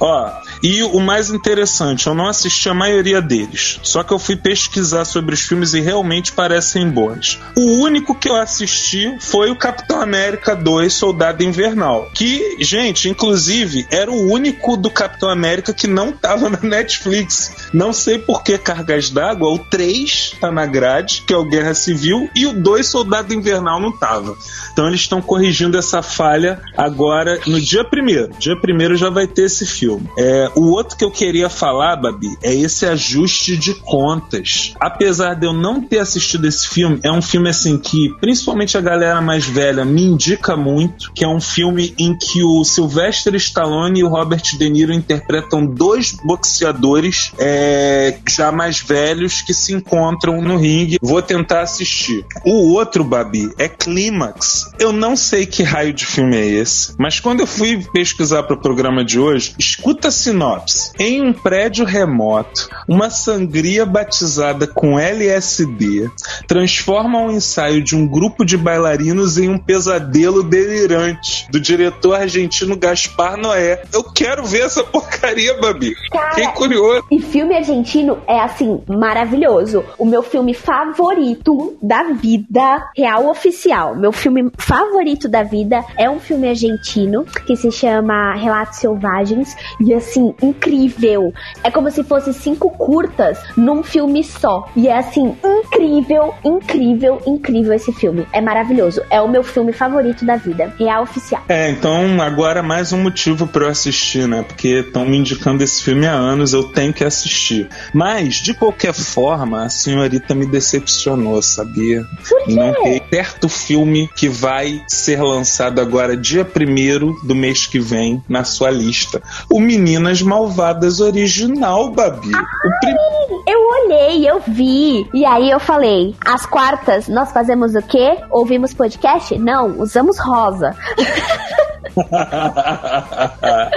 Ó, 0.00 0.30
e 0.62 0.82
o 0.82 1.00
mais 1.00 1.30
interessante, 1.30 2.06
eu 2.06 2.14
não 2.14 2.26
assisti 2.26 2.68
a 2.68 2.74
maioria 2.74 3.20
deles. 3.20 3.78
Só 3.82 4.02
que 4.02 4.12
eu 4.12 4.18
fui 4.18 4.36
pesquisar 4.36 5.04
sobre 5.04 5.34
os 5.34 5.40
filmes 5.40 5.74
e 5.74 5.80
realmente 5.80 6.32
parecem 6.32 6.88
bons. 6.88 7.38
O 7.56 7.82
único 7.82 8.14
que 8.14 8.28
eu 8.28 8.36
assisti 8.36 9.16
foi 9.20 9.50
o 9.50 9.56
Capitão 9.56 10.00
América 10.00 10.54
2 10.54 10.92
Soldado 10.92 11.42
Invernal. 11.42 12.10
Que, 12.14 12.56
gente, 12.60 13.08
inclusive, 13.08 13.86
era 13.90 14.10
o 14.10 14.30
único 14.30 14.76
do 14.76 14.90
Capitão 14.90 15.28
América 15.28 15.72
que 15.72 15.86
não 15.86 16.12
tava 16.12 16.48
na 16.48 16.60
Netflix. 16.60 17.68
Não 17.72 17.92
sei 17.92 18.18
por 18.18 18.42
que 18.42 18.58
cargas 18.58 19.10
d'água. 19.10 19.52
O 19.52 19.58
3 19.58 20.36
tá 20.40 20.50
na 20.50 20.66
grade, 20.66 21.22
que 21.26 21.32
é 21.32 21.36
o 21.36 21.44
Guerra 21.44 21.74
Civil, 21.74 22.28
e 22.34 22.46
o 22.46 22.52
2 22.52 22.86
Soldado 22.86 23.34
Invernal 23.34 23.80
não 23.80 23.92
tava. 23.92 24.36
Então 24.72 24.88
eles 24.88 25.00
estão 25.00 25.20
corrigindo 25.22 25.78
essa 25.78 26.02
falha 26.02 26.60
agora 26.76 27.40
no 27.46 27.60
dia 27.60 27.84
primeiro. 27.84 28.30
Dia 28.38 28.58
primeiro 28.60 28.96
já 28.96 29.10
vai 29.10 29.26
ter 29.26 29.42
esse 29.42 29.66
filme. 29.66 30.08
É, 30.18 30.45
o 30.54 30.70
outro 30.70 30.96
que 30.96 31.04
eu 31.04 31.10
queria 31.10 31.48
falar, 31.48 31.96
Babi, 31.96 32.36
é 32.42 32.54
esse 32.54 32.86
ajuste 32.86 33.56
de 33.56 33.74
contas. 33.74 34.74
Apesar 34.80 35.34
de 35.34 35.46
eu 35.46 35.52
não 35.52 35.80
ter 35.80 35.98
assistido 35.98 36.46
esse 36.46 36.68
filme, 36.68 37.00
é 37.02 37.10
um 37.10 37.22
filme 37.22 37.48
assim 37.48 37.78
que, 37.78 38.14
principalmente 38.20 38.76
a 38.76 38.80
galera 38.80 39.20
mais 39.20 39.46
velha, 39.46 39.84
me 39.84 40.02
indica 40.02 40.56
muito, 40.56 41.12
que 41.12 41.24
é 41.24 41.28
um 41.28 41.40
filme 41.40 41.94
em 41.98 42.16
que 42.16 42.42
o 42.42 42.64
Sylvester 42.64 43.34
Stallone 43.34 44.00
e 44.00 44.04
o 44.04 44.08
Robert 44.08 44.42
De 44.42 44.68
Niro 44.68 44.92
interpretam 44.92 45.66
dois 45.66 46.12
boxeadores 46.12 47.32
é, 47.38 48.18
já 48.28 48.52
mais 48.52 48.80
velhos 48.80 49.42
que 49.42 49.54
se 49.54 49.72
encontram 49.72 50.40
no 50.40 50.56
ringue. 50.56 50.98
Vou 51.00 51.22
tentar 51.22 51.62
assistir. 51.62 52.24
O 52.44 52.72
outro, 52.74 53.04
Babi, 53.04 53.50
é 53.58 53.68
Clímax. 53.68 54.70
Eu 54.78 54.92
não 54.92 55.16
sei 55.16 55.46
que 55.46 55.62
raio 55.62 55.92
de 55.92 56.06
filme 56.06 56.36
é 56.36 56.46
esse, 56.46 56.94
mas 56.98 57.20
quando 57.20 57.40
eu 57.40 57.46
fui 57.46 57.84
pesquisar 57.92 58.42
para 58.42 58.56
o 58.56 58.60
programa 58.60 59.04
de 59.04 59.18
hoje, 59.18 59.54
escuta 59.58 60.08
a 60.08 60.10
sinopse. 60.36 60.92
Em 60.98 61.22
um 61.22 61.32
prédio 61.32 61.84
remoto, 61.84 62.68
uma 62.86 63.08
sangria 63.08 63.86
batizada 63.86 64.66
com 64.66 64.98
LSD 64.98 66.10
transforma 66.46 67.22
o 67.22 67.30
ensaio 67.30 67.82
de 67.82 67.96
um 67.96 68.06
grupo 68.06 68.44
de 68.44 68.56
bailarinos 68.56 69.38
em 69.38 69.48
um 69.48 69.58
pesadelo 69.58 70.42
delirante 70.42 71.48
do 71.50 71.58
diretor 71.58 72.14
argentino 72.20 72.76
Gaspar 72.76 73.36
Noé. 73.36 73.82
Eu 73.92 74.04
quero 74.04 74.44
ver 74.44 74.66
essa 74.66 74.84
porcaria, 74.84 75.58
Babi. 75.58 75.94
Cara, 76.10 76.34
Fiquei 76.34 76.48
curioso. 76.52 77.04
E 77.10 77.20
filme 77.20 77.56
argentino 77.56 78.18
é 78.26 78.38
assim, 78.40 78.82
maravilhoso. 78.86 79.84
O 79.98 80.04
meu 80.04 80.22
filme 80.22 80.52
favorito 80.52 81.78
da 81.82 82.04
vida, 82.12 82.90
real 82.96 83.28
oficial. 83.28 83.96
Meu 83.96 84.12
filme 84.12 84.50
favorito 84.58 85.28
da 85.28 85.42
vida 85.42 85.82
é 85.96 86.10
um 86.10 86.20
filme 86.20 86.48
argentino 86.48 87.24
que 87.46 87.56
se 87.56 87.70
chama 87.70 88.34
Relatos 88.34 88.78
Selvagens. 88.78 89.56
E 89.80 89.94
assim, 89.94 90.25
incrível. 90.42 91.32
É 91.62 91.70
como 91.70 91.90
se 91.90 92.02
fosse 92.02 92.32
cinco 92.32 92.70
curtas 92.70 93.38
num 93.56 93.82
filme 93.82 94.22
só. 94.22 94.68
E 94.76 94.88
é 94.88 94.98
assim, 94.98 95.36
incrível, 95.44 96.34
incrível, 96.44 97.20
incrível 97.26 97.72
esse 97.72 97.92
filme. 97.92 98.26
É 98.32 98.40
maravilhoso. 98.40 99.02
É 99.10 99.20
o 99.20 99.28
meu 99.28 99.42
filme 99.42 99.72
favorito 99.72 100.24
da 100.24 100.36
vida. 100.36 100.72
Real 100.78 101.02
oficial. 101.02 101.42
É, 101.48 101.70
então 101.70 102.20
agora 102.20 102.62
mais 102.62 102.92
um 102.92 103.02
motivo 103.02 103.46
para 103.46 103.64
eu 103.64 103.70
assistir, 103.70 104.26
né? 104.26 104.42
Porque 104.42 104.84
estão 104.86 105.04
me 105.04 105.16
indicando 105.16 105.62
esse 105.62 105.82
filme 105.82 106.06
há 106.06 106.12
anos, 106.12 106.52
eu 106.52 106.64
tenho 106.64 106.92
que 106.92 107.04
assistir. 107.04 107.68
Mas, 107.92 108.36
de 108.36 108.54
qualquer 108.54 108.92
forma, 108.92 109.64
a 109.64 109.68
senhorita 109.68 110.34
me 110.34 110.46
decepcionou, 110.46 111.40
sabia? 111.42 112.04
Por 112.28 112.44
quê? 112.44 112.54
Não 112.54 112.72
tem 112.82 113.02
certo 113.10 113.48
filme 113.48 114.08
que 114.16 114.28
vai 114.28 114.82
ser 114.88 115.22
lançado 115.22 115.80
agora, 115.80 116.16
dia 116.16 116.44
1 116.44 117.26
do 117.26 117.34
mês 117.34 117.66
que 117.66 117.78
vem, 117.78 118.22
na 118.28 118.44
sua 118.44 118.70
lista. 118.70 119.22
O 119.50 119.60
Meninas 119.60 120.15
Malvadas 120.22 121.00
original, 121.00 121.90
Babi. 121.90 122.28
O 122.32 122.80
prim- 122.80 123.42
Eu 123.46 123.60
olhei, 123.84 124.28
eu 124.28 124.40
vi. 124.46 125.08
E 125.14 125.24
aí 125.24 125.50
eu 125.50 125.60
falei: 125.60 126.14
às 126.24 126.44
quartas 126.46 127.08
nós 127.08 127.32
fazemos 127.32 127.74
o 127.74 127.82
quê? 127.82 128.18
Ouvimos 128.30 128.74
podcast? 128.74 129.38
Não, 129.38 129.78
usamos 129.80 130.18
rosa. 130.18 130.74
ah, 132.12 133.70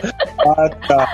tá. 0.88 1.08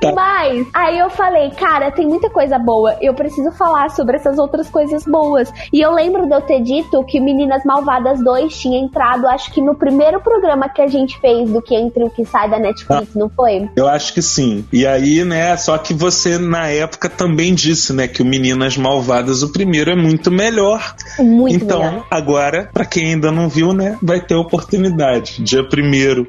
Tá. 0.00 0.12
Mas, 0.12 0.66
aí 0.74 0.98
eu 0.98 1.08
falei, 1.10 1.50
cara, 1.50 1.90
tem 1.90 2.06
muita 2.06 2.28
coisa 2.28 2.58
boa. 2.58 2.96
Eu 3.00 3.14
preciso 3.14 3.50
falar 3.52 3.90
sobre 3.90 4.16
essas 4.16 4.38
outras 4.38 4.68
coisas 4.68 5.04
boas. 5.04 5.50
E 5.72 5.80
eu 5.80 5.92
lembro 5.92 6.26
de 6.26 6.34
eu 6.34 6.40
ter 6.40 6.60
dito 6.60 7.02
que 7.04 7.20
Meninas 7.20 7.64
Malvadas 7.64 8.22
2 8.22 8.56
tinha 8.56 8.78
entrado, 8.78 9.26
acho 9.26 9.50
que 9.52 9.62
no 9.62 9.74
primeiro 9.74 10.20
programa 10.20 10.68
que 10.68 10.82
a 10.82 10.86
gente 10.86 11.18
fez 11.20 11.50
do 11.50 11.62
que 11.62 11.74
entre 11.74 12.04
o 12.04 12.10
que 12.10 12.24
sai 12.24 12.50
da 12.50 12.58
Netflix, 12.58 13.14
não 13.14 13.28
foi? 13.28 13.68
Eu 13.76 13.88
acho 13.88 14.12
que 14.12 14.22
sim. 14.22 14.64
E 14.72 14.86
aí, 14.86 15.24
né, 15.24 15.56
só 15.56 15.78
que 15.78 15.94
você 15.94 16.38
na 16.38 16.66
época 16.66 17.08
também 17.08 17.54
disse, 17.54 17.92
né, 17.92 18.06
que 18.06 18.22
o 18.22 18.24
Meninas 18.24 18.76
Malvadas, 18.76 19.42
o 19.42 19.52
primeiro 19.52 19.90
é 19.90 19.96
muito 19.96 20.30
melhor. 20.30 20.94
Muito 21.18 21.64
então, 21.64 21.80
melhor. 21.80 22.06
agora, 22.10 22.68
pra 22.72 22.84
quem 22.84 23.12
ainda 23.12 23.30
não 23.32 23.48
viu, 23.48 23.72
né, 23.72 23.98
vai 24.02 24.20
ter 24.20 24.34
oportunidade. 24.34 25.42
Dia 25.42 25.66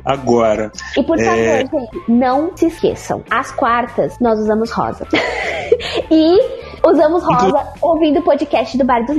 agora. 0.04 0.72
E 0.98 1.04
por 1.04 1.18
favor, 1.18 1.38
É. 1.40 1.60
gente, 1.60 2.02
não 2.08 2.52
se 2.58 2.66
esqueçam. 2.68 3.24
Às 3.30 3.52
quartas, 3.52 4.16
nós 4.20 4.40
usamos 4.40 4.72
rosa. 4.72 5.08
e 6.12 6.38
usamos 6.86 7.24
rosa 7.24 7.68
ouvindo 7.82 8.20
o 8.20 8.24
podcast 8.24 8.78
do 8.78 8.84
Bar 8.86 9.06
dos. 9.06 9.18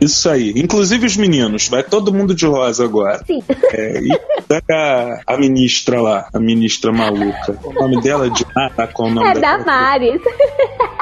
Isso 0.00 0.28
aí. 0.30 0.52
Inclusive 0.56 1.06
os 1.06 1.16
meninos. 1.16 1.68
Vai 1.68 1.82
todo 1.82 2.12
mundo 2.12 2.34
de 2.34 2.46
rosa 2.46 2.84
agora. 2.84 3.22
Sim. 3.26 3.42
É, 3.72 4.00
e 4.00 4.08
a, 4.72 5.20
a 5.26 5.36
ministra 5.36 6.00
lá, 6.00 6.28
a 6.32 6.38
ministra 6.38 6.92
maluca. 6.92 7.58
O 7.64 7.72
nome 7.72 8.00
dela 8.00 8.26
é 8.26 8.30
de 8.30 8.46
nada, 8.54 8.86
qual 8.88 9.08
o 9.08 9.14
nome 9.14 9.28
É 9.28 9.32
dela? 9.34 9.58
Damares. 9.58 10.20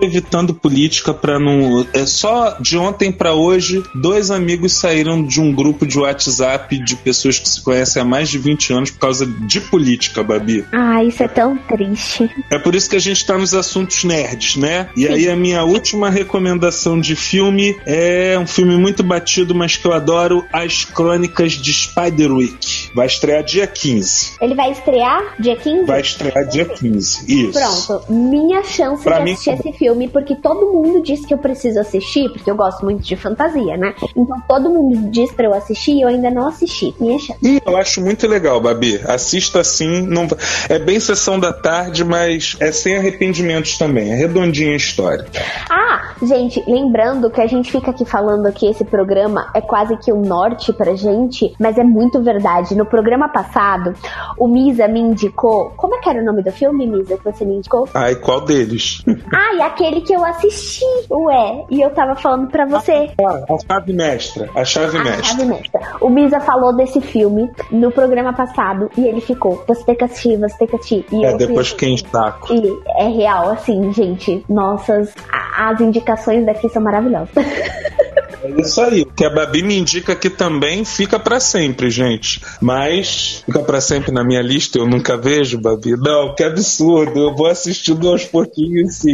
Evitando 0.00 0.54
política 0.54 1.12
pra 1.12 1.38
não. 1.38 1.86
É 1.92 2.06
só 2.06 2.56
de 2.60 2.76
ontem 2.76 3.12
pra 3.12 3.34
hoje, 3.34 3.82
dois 3.94 4.30
amigos 4.30 4.72
saíram 4.72 5.22
de 5.24 5.40
um 5.40 5.52
grupo 5.52 5.86
de 5.86 5.98
WhatsApp 5.98 6.78
de 6.78 6.96
pessoas 6.96 7.38
que 7.38 7.48
se 7.48 7.62
conhecem 7.62 8.02
há 8.02 8.04
mais 8.04 8.28
de 8.28 8.38
20 8.38 8.72
anos 8.72 8.90
por 8.90 8.98
causa 8.98 9.26
de 9.26 9.60
política, 9.60 10.22
Babi. 10.22 10.64
Ah, 10.72 11.02
isso 11.04 11.22
é 11.22 11.28
tão 11.28 11.56
triste. 11.56 12.30
É 12.50 12.58
por 12.58 12.74
isso 12.74 12.88
que 12.88 12.96
a 12.96 13.00
gente 13.00 13.24
tá 13.24 13.36
nos 13.36 13.54
assuntos 13.54 14.04
nerds, 14.04 14.56
né? 14.56 14.88
E 14.96 15.06
aí 15.06 15.28
a 15.28 15.36
minha 15.36 15.64
última 15.64 16.10
recomendação 16.10 17.00
de 17.00 17.14
filme 17.14 17.76
é 17.86 18.38
um 18.38 18.46
filme 18.46 18.76
muito 18.76 19.02
batido, 19.02 19.54
mas 19.54 19.76
que 19.76 19.86
eu 19.86 19.92
adoro, 19.92 20.44
As 20.52 20.84
Crônicas 20.84 21.52
de 21.52 21.72
Spiderwick. 21.72 22.90
Vai 22.94 23.06
estrear 23.06 23.42
dia 23.42 23.66
15. 23.66 24.32
Ele 24.40 24.54
vai 24.54 24.70
estrear 24.70 25.34
dia 25.38 25.56
15? 25.56 25.86
Vai 25.86 26.00
estrear 26.00 26.48
dia 26.48 26.64
15. 26.64 27.48
Isso. 27.48 27.86
Pronto, 27.86 28.12
minha 28.12 28.62
chance 28.62 29.02
Pra 29.02 29.18
de 29.18 29.24
mim, 29.24 29.33
assistir 29.34 29.50
esse 29.50 29.72
filme, 29.72 30.08
porque 30.08 30.34
todo 30.34 30.72
mundo 30.72 31.02
diz 31.02 31.24
que 31.26 31.34
eu 31.34 31.38
preciso 31.38 31.80
assistir, 31.80 32.30
porque 32.30 32.50
eu 32.50 32.56
gosto 32.56 32.84
muito 32.84 33.02
de 33.02 33.16
fantasia, 33.16 33.76
né? 33.76 33.94
Então 34.16 34.40
todo 34.48 34.70
mundo 34.70 35.10
diz 35.10 35.30
pra 35.32 35.46
eu 35.46 35.54
assistir 35.54 35.92
e 35.92 36.02
eu 36.02 36.08
ainda 36.08 36.30
não 36.30 36.48
assisti. 36.48 36.94
Minha 36.98 37.18
chance. 37.18 37.38
Ih, 37.42 37.60
eu 37.64 37.76
acho 37.76 38.00
muito 38.00 38.26
legal, 38.26 38.60
Babi. 38.60 39.00
Assista 39.06 39.60
assim. 39.60 40.02
Não... 40.02 40.26
É 40.68 40.78
bem 40.78 40.98
sessão 40.98 41.38
da 41.38 41.52
tarde, 41.52 42.04
mas 42.04 42.56
é 42.60 42.72
sem 42.72 42.96
arrependimentos 42.96 43.76
também. 43.76 44.12
É 44.12 44.14
redondinha 44.14 44.72
a 44.72 44.76
história. 44.76 45.26
Ah, 45.70 46.14
gente, 46.22 46.62
lembrando 46.66 47.30
que 47.30 47.40
a 47.40 47.46
gente 47.46 47.70
fica 47.70 47.90
aqui 47.90 48.04
falando 48.04 48.50
que 48.52 48.66
esse 48.66 48.84
programa 48.84 49.50
é 49.54 49.60
quase 49.60 49.96
que 49.96 50.12
um 50.12 50.22
norte 50.22 50.72
pra 50.72 50.94
gente, 50.94 51.54
mas 51.58 51.78
é 51.78 51.84
muito 51.84 52.22
verdade. 52.22 52.74
No 52.74 52.86
programa 52.86 53.28
passado, 53.28 53.94
o 54.38 54.46
Misa 54.46 54.86
me 54.88 55.00
indicou. 55.00 55.72
Como 55.76 55.94
é 55.96 55.98
que 55.98 56.08
era 56.08 56.20
o 56.20 56.24
nome 56.24 56.42
do 56.42 56.52
filme, 56.52 56.86
Misa, 56.86 57.16
que 57.16 57.24
você 57.24 57.44
me 57.44 57.56
indicou? 57.56 57.88
Ai, 57.94 58.14
qual 58.16 58.40
deles? 58.40 59.02
Ah, 59.32 59.54
e 59.54 59.62
aquele 59.62 60.00
que 60.02 60.12
eu 60.12 60.24
assisti, 60.24 60.84
ué, 61.10 61.64
e 61.70 61.80
eu 61.80 61.90
tava 61.90 62.14
falando 62.14 62.48
pra 62.50 62.66
você. 62.66 63.10
Ah, 63.24 63.44
a 63.48 63.58
chave 63.66 63.92
mestra. 63.92 64.48
A 64.54 64.64
chave 64.64 64.98
A 64.98 65.04
mestra. 65.04 65.22
chave 65.24 65.44
mestra. 65.44 65.80
O 66.00 66.08
Misa 66.10 66.40
falou 66.40 66.74
desse 66.76 67.00
filme 67.00 67.50
no 67.70 67.90
programa 67.90 68.32
passado 68.32 68.90
e 68.98 69.06
ele 69.06 69.20
ficou: 69.20 69.62
Você 69.66 69.84
tem 69.84 69.94
que 69.94 70.04
assistir, 70.04 70.36
você 70.38 70.56
tem 70.58 70.66
que 70.68 70.76
assistir. 70.76 71.06
E 71.12 71.24
É, 71.24 71.36
depois 71.36 71.68
fiquei- 71.68 71.96
fiquei 71.96 72.08
em 72.08 72.10
saco. 72.12 72.52
E 72.52 73.02
é 73.02 73.08
real, 73.08 73.50
assim, 73.50 73.92
gente. 73.92 74.44
Nossas. 74.48 75.12
As 75.56 75.80
indicações 75.80 76.44
daqui 76.44 76.68
são 76.68 76.82
maravilhosas. 76.82 77.30
É 77.36 78.60
isso 78.60 78.80
aí. 78.82 79.02
O 79.02 79.06
que 79.06 79.24
a 79.24 79.30
Babi 79.30 79.62
me 79.62 79.78
indica 79.78 80.12
aqui 80.12 80.28
também 80.28 80.84
fica 80.84 81.18
pra 81.18 81.40
sempre, 81.40 81.88
gente. 81.90 82.42
Mas 82.60 83.42
fica 83.46 83.60
pra 83.60 83.80
sempre 83.80 84.12
na 84.12 84.22
minha 84.24 84.42
lista, 84.42 84.76
eu 84.78 84.86
nunca 84.86 85.16
vejo, 85.16 85.58
Babi. 85.60 85.92
Não, 85.96 86.34
que 86.34 86.42
absurdo. 86.42 87.18
Eu 87.18 87.34
vou 87.34 87.46
assistindo 87.46 88.08
aos 88.08 88.24
pouquinhos, 88.24 88.96
sim. 88.96 89.13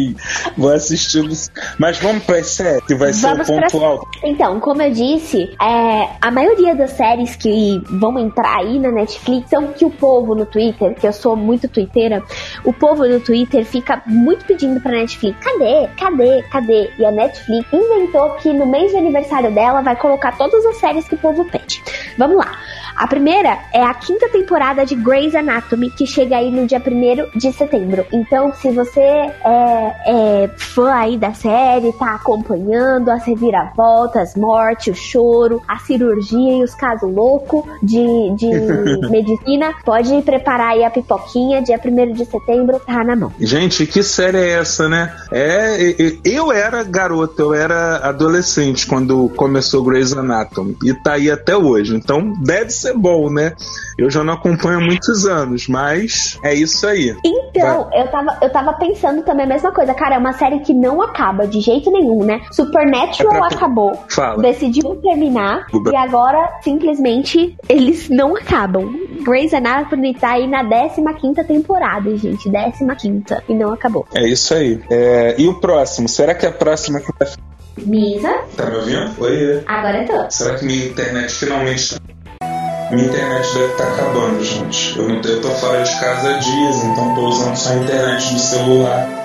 Vou 0.57 0.73
assistindo. 0.73 1.31
Mas 1.79 1.99
vamos 1.99 2.25
pra 2.25 2.43
série, 2.43 2.81
que 2.83 2.95
vai 2.95 3.13
Vamos 3.13 3.47
ser 3.47 3.53
o 3.53 3.61
ponto 3.61 3.79
pra- 3.79 3.87
alto. 3.89 4.09
Então, 4.25 4.61
como 4.61 4.83
eu 4.83 4.91
disse, 4.93 5.51
é, 5.61 6.09
a 6.21 6.31
maioria 6.31 6.75
das 6.75 6.91
séries 6.93 7.37
que 7.37 7.81
vão 7.91 8.19
entrar 8.19 8.59
aí 8.59 8.79
na 8.79 8.91
Netflix 8.91 9.51
são 9.51 9.69
que 9.69 9.85
o 9.85 9.91
povo 9.91 10.35
no 10.35 10.47
Twitter, 10.47 10.95
que 10.95 11.07
eu 11.07 11.13
sou 11.13 11.37
muito 11.37 11.69
twitteira, 11.69 12.23
o 12.65 12.73
povo 12.73 13.07
no 13.07 13.21
Twitter 13.21 13.65
fica 13.65 14.03
muito 14.07 14.45
pedindo 14.45 14.81
pra 14.81 14.93
Netflix: 14.93 15.37
cadê? 15.43 15.89
Cadê? 15.99 16.43
Cadê? 16.51 16.91
E 16.99 17.05
a 17.05 17.11
Netflix 17.11 17.67
inventou 17.73 18.31
que 18.35 18.53
no 18.53 18.67
mês 18.67 18.91
de 18.91 18.99
aniversário 18.99 19.51
dela 19.53 19.81
vai 19.81 19.97
colocar 19.97 20.37
todas 20.37 20.65
as 20.67 20.77
séries 20.77 21.07
que 21.09 21.15
o 21.15 21.19
povo 21.19 21.45
pede. 21.45 21.83
Vamos 22.19 22.37
lá. 22.37 22.59
A 23.01 23.07
primeira 23.07 23.59
é 23.73 23.83
a 23.83 23.95
quinta 23.95 24.29
temporada 24.29 24.85
de 24.85 24.95
Grey's 24.95 25.35
Anatomy, 25.35 25.89
que 25.91 26.07
chega 26.07 26.37
aí 26.37 26.51
no 26.51 26.67
dia 26.67 26.79
1 26.87 27.39
de 27.39 27.51
setembro. 27.51 28.05
Então, 28.13 28.53
se 28.53 28.71
você 28.73 29.01
é, 29.01 29.33
é 30.05 30.51
fã 30.59 30.93
aí 30.93 31.17
da 31.17 31.33
série, 31.33 31.95
tá 31.95 32.17
acompanhando 32.17 33.11
as 33.11 33.25
reviravoltas, 33.25 34.37
morte, 34.37 34.91
o 34.91 34.95
choro, 34.95 35.63
a 35.67 35.79
cirurgia 35.79 36.59
e 36.59 36.63
os 36.63 36.75
casos 36.75 37.11
loucos 37.11 37.65
de, 37.83 38.35
de 38.37 38.51
medicina, 39.09 39.73
pode 39.83 40.21
preparar 40.21 40.73
aí 40.73 40.85
a 40.85 40.91
pipoquinha, 40.91 41.63
dia 41.63 41.81
1 41.83 42.13
de 42.13 42.27
setembro, 42.27 42.79
tá 42.81 43.03
na 43.03 43.17
mão. 43.17 43.33
Gente, 43.41 43.87
que 43.87 44.03
série 44.03 44.37
é 44.37 44.51
essa, 44.59 44.91
né? 44.91 45.17
É, 45.33 45.79
eu 46.23 46.53
era 46.53 46.85
garoto, 46.85 47.41
eu 47.41 47.55
era 47.55 47.97
adolescente 48.07 48.87
quando 48.87 49.31
começou 49.31 49.83
Grey's 49.83 50.13
Anatomy 50.13 50.77
e 50.85 50.93
tá 50.93 51.15
aí 51.15 51.31
até 51.31 51.57
hoje. 51.57 51.97
Então 51.97 52.35
deve 52.43 52.69
ser 52.69 52.90
bom, 52.95 53.31
né? 53.31 53.53
Eu 53.99 54.11
já 54.11 54.25
não 54.25 54.35
acompanho 54.35 54.79
há 54.79 54.81
muitos 54.81 55.27
anos, 55.27 55.69
mas 55.69 56.39
é 56.45 56.55
isso 56.55 56.87
aí. 56.87 57.15
Então, 57.25 57.89
eu 57.93 58.09
tava, 58.09 58.39
eu 58.43 58.51
tava 58.51 58.73
pensando 58.75 59.23
também 59.23 59.45
a 59.45 59.49
mesma 59.49 59.73
coisa. 59.73 59.93
Cara, 59.95 60.15
é 60.15 60.19
uma 60.19 60.33
série 60.33 60.61
que 60.61 60.73
não 60.73 61.03
acaba 61.03 61.47
de 61.47 61.61
jeito 61.61 61.91
nenhum, 61.91 62.25
né? 62.25 62.41
Supernatural 62.53 63.35
É 63.35 63.49
pra- 63.49 63.57
acabou. 63.57 63.93
Fala. 64.09 64.43
Decidiu 64.43 64.97
terminar 64.97 65.67
Uba. 65.73 65.91
e 65.93 65.97
agora 65.97 66.59
simplesmente 66.63 67.57
eles 67.69 68.09
não 68.09 68.35
acabam. 68.37 68.91
Grey's 69.23 69.53
Anatomy 69.53 70.15
tá 70.15 70.31
aí 70.33 70.47
na 70.47 70.63
15 70.65 71.45
temporada, 71.45 72.17
gente. 72.17 72.49
15 72.51 72.85
e 73.49 73.55
não 73.55 73.73
acabou. 73.73 74.07
É 74.15 74.27
isso 74.27 74.55
aí. 74.55 74.81
É, 74.91 75.35
e 75.39 75.47
o 75.47 75.61
próximo? 75.61 76.09
Será 76.09 76.35
que 76.35 76.47
é 76.47 76.49
a 76.49 76.53
próxima 76.53 77.01
que 77.01 77.13
vai. 77.19 77.29
Misa, 77.79 78.29
Tá 78.57 78.67
me 78.67 78.77
ouvindo? 78.77 79.11
Oi. 79.23 79.63
agora 79.67 80.03
eu 80.03 80.07
tô. 80.07 80.31
Será 80.31 80.57
que 80.59 80.65
minha 80.67 80.87
internet 80.87 81.33
finalmente. 81.33 81.95
tá- 81.95 82.01
Minha 82.91 83.07
internet 83.07 83.55
deve 83.55 83.73
estar 83.73 83.85
acabando, 83.85 84.45
gente. 84.45 84.99
Eu, 84.99 85.09
não, 85.09 85.21
eu 85.23 85.41
tô 85.41 85.49
fora 85.51 85.81
de 85.83 86.01
casa 86.01 86.29
há 86.29 86.39
dias, 86.39 86.77
então 86.85 87.15
tô 87.15 87.29
usando 87.29 87.57
só 87.57 87.71
a 87.71 87.77
internet 87.77 88.35
do 88.35 88.41
celular. 88.41 89.20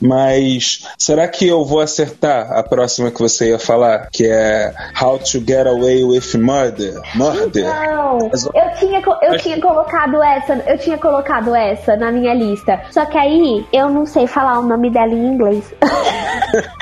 Mas 0.00 0.86
será 0.98 1.26
que 1.28 1.46
eu 1.46 1.64
vou 1.64 1.80
acertar 1.80 2.52
a 2.52 2.62
próxima 2.62 3.10
que 3.10 3.20
você 3.20 3.50
ia 3.50 3.58
falar? 3.58 4.08
Que 4.12 4.26
é 4.26 4.72
How 5.00 5.18
to 5.18 5.40
Get 5.46 5.66
Away 5.66 6.04
with 6.04 6.34
Murder? 6.36 6.94
Murder? 7.14 7.64
Não, 7.64 8.28
Mas- 8.30 8.44
eu 8.44 8.52
tinha, 8.78 9.02
eu 9.22 9.36
tinha 9.38 9.60
colocado 9.60 10.22
essa, 10.22 10.54
eu 10.66 10.78
tinha 10.78 10.98
colocado 10.98 11.54
essa 11.54 11.96
na 11.96 12.10
minha 12.12 12.34
lista. 12.34 12.80
Só 12.90 13.04
que 13.06 13.16
aí 13.18 13.66
eu 13.72 13.88
não 13.88 14.06
sei 14.06 14.26
falar 14.26 14.58
o 14.58 14.62
nome 14.62 14.90
dela 14.90 15.12
em 15.12 15.26
inglês. 15.26 15.72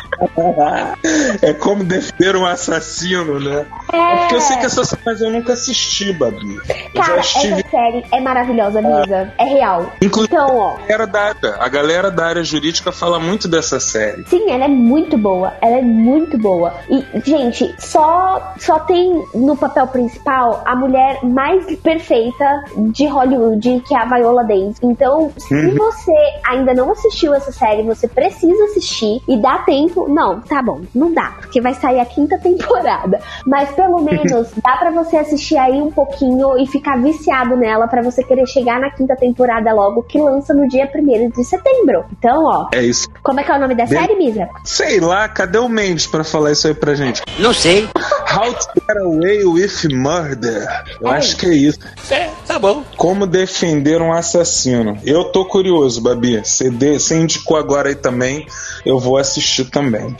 é 1.42 1.52
como 1.54 1.84
defender 1.84 2.36
um 2.36 2.46
assassino, 2.46 3.40
né? 3.40 3.66
É 3.92 4.16
porque 4.18 4.34
eu 4.36 4.40
sei 4.40 4.56
que 4.58 4.66
essa 4.66 4.84
série, 4.84 5.02
mas 5.04 5.20
eu 5.20 5.30
nunca 5.30 5.52
assisti, 5.52 6.12
Babi. 6.12 6.58
Cara, 6.94 7.20
estive. 7.20 7.60
essa 7.60 7.70
série 7.70 8.04
é 8.12 8.20
maravilhosa, 8.20 8.80
Misa. 8.80 9.32
É 9.38 9.44
real. 9.44 9.90
Inclusive, 10.00 10.34
Então, 10.34 10.56
ó. 10.56 10.76
a 10.76 10.86
galera 10.86 11.06
da 11.06 11.32
a 11.58 11.68
galera 11.68 12.10
da 12.10 12.26
área 12.26 12.44
jurídica 12.44 12.92
fala 13.02 13.18
muito 13.18 13.48
dessa 13.48 13.80
série. 13.80 14.22
Sim, 14.28 14.48
ela 14.48 14.66
é 14.66 14.68
muito 14.68 15.18
boa. 15.18 15.52
Ela 15.60 15.78
é 15.78 15.82
muito 15.82 16.38
boa. 16.38 16.72
E, 16.88 17.04
gente, 17.28 17.74
só, 17.80 18.54
só 18.60 18.78
tem 18.78 19.24
no 19.34 19.56
papel 19.56 19.88
principal 19.88 20.62
a 20.64 20.76
mulher 20.76 21.18
mais 21.24 21.66
perfeita 21.80 22.62
de 22.92 23.04
Hollywood, 23.08 23.82
que 23.88 23.92
é 23.92 23.98
a 23.98 24.04
Viola 24.04 24.44
Davis. 24.44 24.76
Então, 24.80 25.32
se 25.36 25.52
Uhum. 25.52 25.74
você 25.74 26.12
ainda 26.46 26.72
não 26.74 26.92
assistiu 26.92 27.34
essa 27.34 27.50
série, 27.50 27.82
você 27.82 28.06
precisa 28.06 28.64
assistir 28.66 29.20
e 29.28 29.36
dá 29.36 29.58
tempo 29.58 30.06
não, 30.08 30.40
tá 30.40 30.62
bom, 30.62 30.82
não 30.94 31.12
dá, 31.12 31.32
porque 31.40 31.60
vai 31.60 31.74
sair 31.74 31.98
a 31.98 32.04
quinta 32.04 32.38
temporada. 32.42 33.18
Mas 33.44 33.70
pelo 33.72 34.00
menos 34.00 34.52
dá 34.64 34.76
pra 34.76 34.92
você 34.92 35.16
assistir 35.16 35.56
aí 35.56 35.80
um 35.82 35.90
pouquinho 35.90 36.56
e 36.56 36.68
ficar 36.68 37.02
viciado 37.02 37.56
nela 37.56 37.88
pra 37.88 38.00
você 38.00 38.22
querer 38.22 38.46
chegar 38.46 38.78
na 38.78 38.90
quinta 38.90 39.16
temporada 39.16 39.72
logo, 39.72 40.04
que 40.04 40.20
lança 40.20 40.54
no 40.54 40.68
dia 40.68 40.88
1 40.94 41.30
de 41.30 41.44
setembro. 41.44 42.04
Então, 42.16 42.44
ó, 42.44 42.68
É 42.72 42.91
isso. 42.92 43.08
como 43.22 43.40
é 43.40 43.42
que 43.44 43.50
é 43.50 43.56
o 43.56 43.58
nome 43.60 43.74
da 43.74 43.84
Bem- 43.86 43.98
série, 44.00 44.14
Misa? 44.16 44.48
Sei 44.64 45.00
lá, 45.00 45.28
cadê 45.28 45.58
o 45.58 45.68
Mendes 45.68 46.06
pra 46.06 46.22
falar 46.22 46.52
isso 46.52 46.66
aí 46.68 46.74
pra 46.74 46.94
gente? 46.94 47.22
Não 47.38 47.52
sei. 47.52 47.88
How 48.32 48.52
to 48.54 48.66
Get 48.74 48.96
Away 49.04 49.44
with 49.44 49.88
Murder. 49.92 50.66
Eu 51.00 51.08
É 51.12 51.16
acho 51.16 51.36
que 51.36 51.46
é 51.46 51.54
isso. 51.54 51.78
É, 52.10 52.30
tá 52.46 52.58
bom. 52.58 52.82
Como 52.96 53.26
defender 53.26 54.00
um 54.00 54.12
assassino. 54.12 54.98
Eu 55.04 55.24
tô 55.24 55.44
curioso, 55.44 56.00
Babi. 56.00 56.38
Você, 56.42 56.70
de- 56.70 56.98
você 56.98 57.16
indicou 57.16 57.56
agora 57.58 57.88
aí 57.90 57.94
também. 57.94 58.46
Eu 58.86 58.98
vou 58.98 59.18
assistir 59.18 59.66
também. 59.66 60.16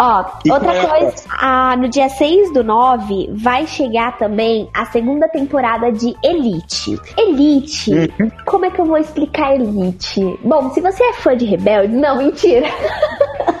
Ó, 0.00 0.24
E 0.46 0.50
outra 0.50 0.72
é 0.72 0.80
a 0.80 0.86
coisa, 0.88 1.14
ah, 1.30 1.76
no 1.76 1.86
dia 1.88 2.08
6 2.08 2.52
do 2.54 2.64
9 2.64 3.30
vai 3.34 3.66
chegar 3.66 4.16
também 4.16 4.68
a 4.74 4.86
segunda 4.86 5.28
temporada 5.28 5.92
de 5.92 6.16
Elite. 6.24 6.98
Elite, 7.18 7.92
Uhum. 7.92 8.30
como 8.46 8.64
é 8.64 8.70
que 8.70 8.80
eu 8.80 8.86
vou 8.86 8.96
explicar 8.96 9.54
Elite? 9.54 10.38
Bom, 10.42 10.70
se 10.70 10.80
você 10.80 11.02
é 11.04 11.12
fã 11.12 11.36
de 11.36 11.44
Rebelde, 11.44 11.94
não, 11.94 12.16
mentira. 12.16 12.66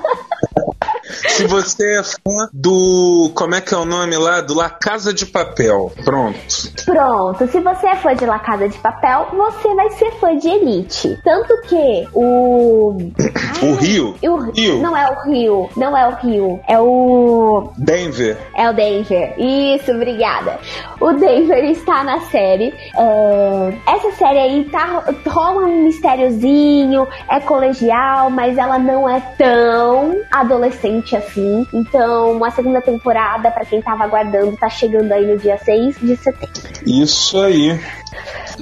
Se 1.40 1.46
você 1.46 1.98
é 1.98 2.02
fã 2.02 2.48
do. 2.52 3.30
Como 3.34 3.54
é 3.54 3.62
que 3.62 3.72
é 3.72 3.76
o 3.78 3.86
nome 3.86 4.14
lá? 4.18 4.42
Do 4.42 4.54
La 4.54 4.68
Casa 4.68 5.10
de 5.14 5.24
Papel. 5.24 5.90
Pronto. 6.04 6.38
Pronto, 6.84 7.46
se 7.46 7.60
você 7.60 7.86
é 7.86 7.96
fã 7.96 8.14
de 8.14 8.26
La 8.26 8.38
Casa 8.38 8.68
de 8.68 8.76
Papel, 8.78 9.26
você 9.32 9.74
vai 9.74 9.90
ser 9.92 10.10
fã 10.20 10.36
de 10.36 10.48
Elite. 10.48 11.18
Tanto 11.24 11.60
que 11.62 12.06
o. 12.12 13.10
O 13.62 13.74
Rio. 13.74 14.14
o 14.22 14.36
Rio. 14.52 14.80
Não 14.80 14.96
é 14.96 15.10
o 15.10 15.22
Rio, 15.22 15.68
não 15.76 15.94
é 15.94 16.08
o 16.08 16.14
Rio, 16.14 16.60
é 16.66 16.80
o. 16.80 17.70
Denver. 17.76 18.38
É 18.56 18.70
o 18.70 18.72
Denver. 18.72 19.34
Isso, 19.38 19.92
obrigada. 19.92 20.58
O 20.98 21.12
Denver 21.12 21.62
está 21.66 22.02
na 22.02 22.20
série. 22.20 22.72
É, 22.96 23.74
Essa 23.86 24.12
série 24.12 24.38
aí 24.38 24.64
tá, 24.64 25.04
rola 25.28 25.66
um 25.66 25.84
mistériozinho, 25.84 27.06
é 27.30 27.38
colegial, 27.40 28.30
mas 28.30 28.56
ela 28.56 28.78
não 28.78 29.06
é 29.06 29.20
tão 29.36 30.16
adolescente 30.30 31.14
assim. 31.14 31.29
Então, 31.72 32.42
a 32.44 32.50
segunda 32.50 32.80
temporada, 32.80 33.50
pra 33.50 33.64
quem 33.64 33.80
tava 33.80 34.04
aguardando, 34.04 34.56
tá 34.56 34.68
chegando 34.68 35.12
aí 35.12 35.26
no 35.26 35.38
dia 35.38 35.58
6 35.58 35.96
de 36.00 36.16
setembro. 36.16 36.60
Isso 36.86 37.38
aí. 37.40 37.78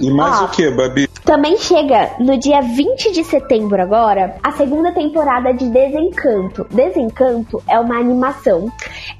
E 0.01 0.11
mais 0.11 0.41
Ó. 0.41 0.45
o 0.45 0.49
que, 0.49 0.71
Babi? 0.71 1.09
Também 1.25 1.59
chega 1.59 2.11
no 2.21 2.39
dia 2.39 2.63
20 2.63 3.13
de 3.13 3.23
setembro 3.23 3.83
agora 3.83 4.37
a 4.43 4.51
segunda 4.53 4.93
temporada 4.93 5.53
de 5.53 5.69
Desencanto. 5.69 6.67
Desencanto 6.71 7.63
é 7.69 7.79
uma 7.79 7.97
animação. 7.99 8.71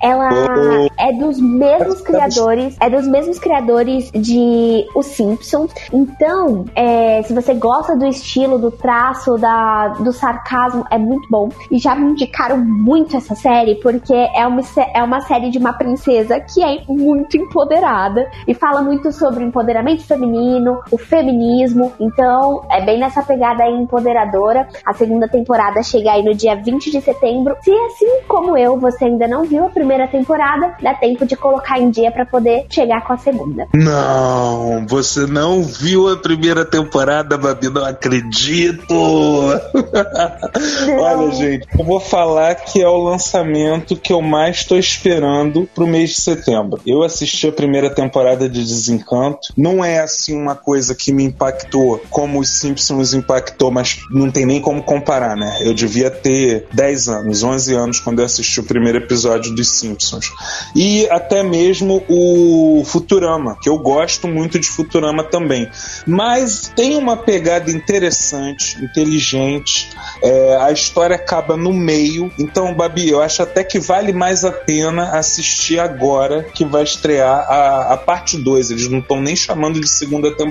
Ela 0.01 0.29
Oh. 0.29 0.89
é 0.99 1.13
dos 1.13 1.39
mesmos 1.41 2.01
criadores, 2.01 2.77
é 2.81 2.89
dos 2.89 3.07
mesmos 3.07 3.39
criadores 3.39 4.11
de 4.13 4.87
Os 4.95 5.07
Simpsons. 5.07 5.71
Então, 5.93 6.65
é, 6.75 7.23
se 7.25 7.35
você 7.35 7.53
gosta 7.55 7.97
do 7.97 8.07
estilo, 8.07 8.59
do 8.59 8.71
traço, 8.71 9.37
da, 9.37 9.89
do 9.89 10.13
sarcasmo, 10.13 10.85
é 10.91 10.97
muito 10.99 11.29
bom. 11.29 11.49
E 11.71 11.79
já 11.79 11.95
me 11.95 12.13
indicaram 12.13 12.57
muito 12.59 13.17
essa 13.17 13.35
série 13.35 13.75
porque 13.77 14.15
é 14.15 14.47
uma, 14.47 14.63
é 14.95 15.03
uma 15.03 15.21
série 15.23 15.51
de 15.51 15.59
uma 15.59 15.73
princesa 15.73 16.41
que 16.41 16.63
é 16.63 16.83
muito 16.89 17.37
empoderada 17.37 18.27
e 18.47 18.55
fala 18.55 18.81
muito 18.83 19.13
sobre 19.13 19.45
o 19.45 19.47
empoderamento 19.47 20.05
feminino, 20.05 20.68
o 20.91 20.99
feminismo. 20.99 21.93
Então, 22.01 22.65
é 22.71 22.85
bem 22.85 22.99
nessa 22.99 23.23
pegada 23.23 23.65
aí 23.65 23.73
empoderadora. 23.73 24.69
A 24.85 24.93
segunda 24.95 25.29
temporada 25.29 25.83
chega 25.83 26.13
aí 26.13 26.23
no 26.23 26.35
dia 26.35 26.57
20 26.57 26.91
de 26.91 27.01
setembro. 27.01 27.57
Se 27.63 27.71
assim 27.71 28.23
como 28.27 28.57
eu, 28.57 28.79
você 28.79 29.05
ainda 29.05 29.27
não 29.27 29.45
viu 29.45 29.67
a 29.67 29.71
primeira 29.71 30.07
temporada, 30.07 30.75
dá 30.83 30.95
tempo 30.95 31.27
de 31.27 31.37
colocar 31.37 31.79
em 31.79 31.91
dia 31.91 32.11
pra 32.11 32.27
poder 32.27 32.67
chegar 32.71 33.05
com 33.07 33.13
a 33.13 33.19
segunda. 33.19 33.67
Não, 33.75 34.87
você 34.87 35.27
não 35.27 35.63
viu 35.63 36.09
a 36.09 36.17
primeira 36.17 36.65
temporada, 36.65 37.37
Babi, 37.37 37.69
não 37.69 37.85
acredito! 37.85 38.95
Olha, 40.99 41.31
gente, 41.33 41.67
eu 41.79 41.85
vou 41.85 42.01
falar 42.01 42.55
que 42.55 42.81
é 42.83 42.89
o 42.89 43.03
lançamento 43.03 43.97
que 43.97 44.13
eu 44.13 44.21
mais 44.21 44.57
estou 44.57 44.79
esperando 44.79 45.69
pro 45.75 45.87
mês 45.87 46.11
de 46.11 46.21
setembro. 46.21 46.81
Eu 46.87 47.03
assisti 47.03 47.49
a 47.49 47.53
primeira 47.53 47.91
temporada 47.91 48.49
de 48.49 48.65
Desencanto. 48.65 49.53
Não 49.57 49.85
é 49.85 50.01
assim 50.01 50.37
uma 50.37 50.55
coisa 50.59 50.95
que 50.95 51.13
me 51.13 51.25
impactou 51.25 52.03
como 52.11 52.41
os 52.41 52.51
Simpsons 52.51 53.15
impactou, 53.15 53.71
mas 53.71 54.01
não 54.11 54.31
tem 54.31 54.45
nem 54.45 54.61
como 54.61 54.83
comparar, 54.83 55.37
né? 55.37 55.59
Eu 55.63 55.73
devia 55.73 56.11
ter 56.11 56.67
10 56.73 57.09
anos, 57.09 57.43
11 57.43 57.75
anos 57.75 58.01
quando 58.01 58.19
eu 58.19 58.25
assisti 58.25 58.61
o 58.61 58.65
primeiro 58.65 58.99
episódio 58.99 59.55
dos 59.55 59.69
Simpsons. 59.69 60.31
E 60.75 61.09
até 61.11 61.43
mesmo 61.43 62.05
o 62.09 62.83
Futurama, 62.85 63.57
que 63.61 63.69
eu 63.69 63.79
gosto 63.79 64.29
muito 64.29 64.59
de 64.59 64.69
Futurama 64.69 65.25
também. 65.25 65.69
Mas 66.07 66.71
tem 66.75 66.97
uma 66.97 67.17
pegada 67.17 67.71
interessante, 67.71 68.83
inteligente. 68.83 69.91
É, 70.23 70.57
a 70.57 70.73
história 70.73 71.17
acaba 71.17 71.57
no 71.57 71.73
meio. 71.73 72.31
Então, 72.39 72.75
Babi, 72.75 73.09
eu 73.09 73.23
acho 73.23 73.43
até 73.43 73.63
que 73.63 73.79
vale 73.79 74.13
mais 74.13 74.45
a 74.45 74.53
pena 74.53 75.11
assistir 75.19 75.79
agora 75.79 76.43
que 76.43 76.65
vai 76.65 76.83
estrear 76.83 77.47
a, 77.49 77.95
a 77.95 77.97
parte 77.97 78.37
2. 78.37 78.71
Eles 78.71 78.89
não 78.89 78.99
estão 78.99 79.21
nem 79.21 79.37
chamando 79.37 79.81
de 79.81 79.89
segunda 79.89 80.31
temporada. 80.31 80.48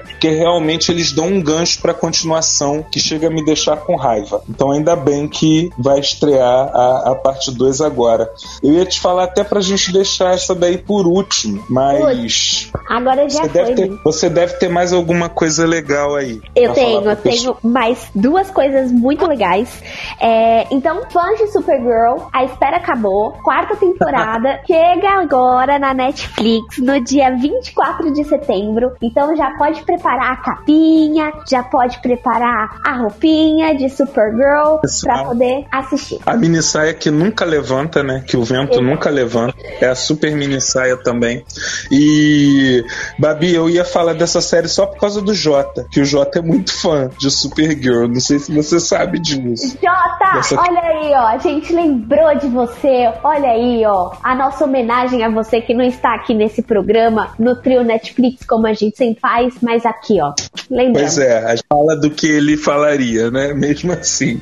Porque 0.00 0.30
realmente 0.30 0.90
eles 0.90 1.12
dão 1.12 1.26
um 1.26 1.42
gancho 1.42 1.80
pra 1.80 1.94
continuação 1.94 2.84
que 2.90 3.00
chega 3.00 3.28
a 3.28 3.30
me 3.30 3.44
deixar 3.44 3.76
com 3.78 3.96
raiva. 3.96 4.42
Então, 4.48 4.70
ainda 4.70 4.94
bem 4.96 5.28
que 5.28 5.70
vai 5.78 6.00
estrear 6.00 6.70
a, 6.74 7.12
a 7.12 7.14
parte 7.14 7.50
2 7.50 7.80
agora. 7.80 8.30
Eu 8.62 8.74
ia 8.74 8.84
te 8.84 9.00
falar 9.00 9.24
até 9.24 9.44
pra 9.44 9.60
gente 9.60 9.92
deixar 9.92 10.34
essa 10.34 10.54
daí 10.54 10.78
por 10.78 11.06
último, 11.06 11.64
mas. 11.68 12.70
Agora 12.88 13.28
já 13.28 13.42
Você 13.42 13.48
foi. 13.48 13.48
deve, 13.48 13.74
ter, 13.74 13.90
né? 13.90 13.98
você 14.04 14.30
deve 14.30 14.54
ter 14.54 14.68
mais 14.68 14.92
alguma 14.92 15.28
coisa 15.28 15.66
legal 15.66 16.14
aí. 16.14 16.40
Eu 16.54 16.72
tenho, 16.72 17.02
eu 17.02 17.16
tenho 17.16 17.56
mais 17.62 18.08
duas 18.14 18.50
coisas 18.50 18.90
muito 18.90 19.26
legais. 19.26 19.82
É, 20.20 20.66
então, 20.70 21.02
fãs 21.10 21.38
de 21.38 21.48
Supergirl, 21.48 22.28
a 22.32 22.44
espera 22.44 22.76
acabou. 22.76 23.32
Quarta 23.42 23.76
temporada 23.76 24.60
chega 24.66 25.08
agora 25.20 25.78
na 25.78 25.92
Netflix 25.94 26.78
no 26.78 27.02
dia 27.02 27.30
24 27.36 28.12
de 28.12 28.24
setembro. 28.24 28.92
Então 29.02 29.27
já 29.36 29.56
pode 29.56 29.82
preparar 29.82 30.32
a 30.32 30.36
capinha, 30.36 31.32
já 31.48 31.62
pode 31.62 32.00
preparar 32.00 32.78
a 32.84 32.92
roupinha 32.96 33.74
de 33.76 33.88
Supergirl 33.88 34.78
pra 35.02 35.24
poder 35.24 35.66
assistir. 35.70 36.18
A 36.26 36.36
mini 36.36 36.62
saia 36.62 36.94
que 36.94 37.10
nunca 37.10 37.44
levanta, 37.44 38.02
né? 38.02 38.24
Que 38.26 38.36
o 38.36 38.44
vento 38.44 38.72
Exato. 38.74 38.82
nunca 38.82 39.10
levanta. 39.10 39.54
É 39.80 39.86
a 39.88 39.94
super 39.94 40.34
mini 40.34 40.60
saia 40.60 40.96
também. 40.96 41.44
E, 41.90 42.84
Babi, 43.18 43.54
eu 43.54 43.68
ia 43.68 43.84
falar 43.84 44.12
dessa 44.14 44.40
série 44.40 44.68
só 44.68 44.86
por 44.86 44.98
causa 44.98 45.20
do 45.20 45.34
Jota, 45.34 45.86
que 45.90 46.00
o 46.00 46.04
Jota 46.04 46.38
é 46.38 46.42
muito 46.42 46.72
fã 46.72 47.08
de 47.18 47.30
Supergirl. 47.30 48.06
Não 48.08 48.20
sei 48.20 48.38
se 48.38 48.52
você 48.54 48.78
sabe 48.80 49.18
disso. 49.18 49.76
Jota, 49.82 50.34
Dessa- 50.34 50.60
olha 50.60 50.80
aí, 50.80 51.12
ó. 51.12 51.26
A 51.28 51.38
gente 51.38 51.72
lembrou 51.72 52.36
de 52.36 52.48
você. 52.48 53.12
Olha 53.22 53.50
aí, 53.50 53.84
ó. 53.86 54.12
A 54.22 54.34
nossa 54.34 54.64
homenagem 54.64 55.24
a 55.24 55.30
você 55.30 55.60
que 55.60 55.74
não 55.74 55.84
está 55.84 56.14
aqui 56.14 56.34
nesse 56.34 56.62
programa, 56.62 57.30
no 57.38 57.56
trio 57.56 57.82
Netflix, 57.82 58.44
como 58.46 58.66
a 58.66 58.72
gente 58.72 58.96
sempre 58.96 59.17
faz, 59.20 59.54
mas 59.62 59.84
aqui, 59.84 60.20
ó. 60.20 60.32
Lembrando. 60.70 61.04
Pois 61.04 61.18
é, 61.18 61.52
a 61.52 61.56
fala 61.68 61.96
do 61.96 62.10
que 62.10 62.26
ele 62.26 62.56
falaria, 62.56 63.30
né? 63.30 63.52
Mesmo 63.54 63.92
assim, 63.92 64.40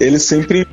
ele 0.00 0.18
sempre. 0.18 0.66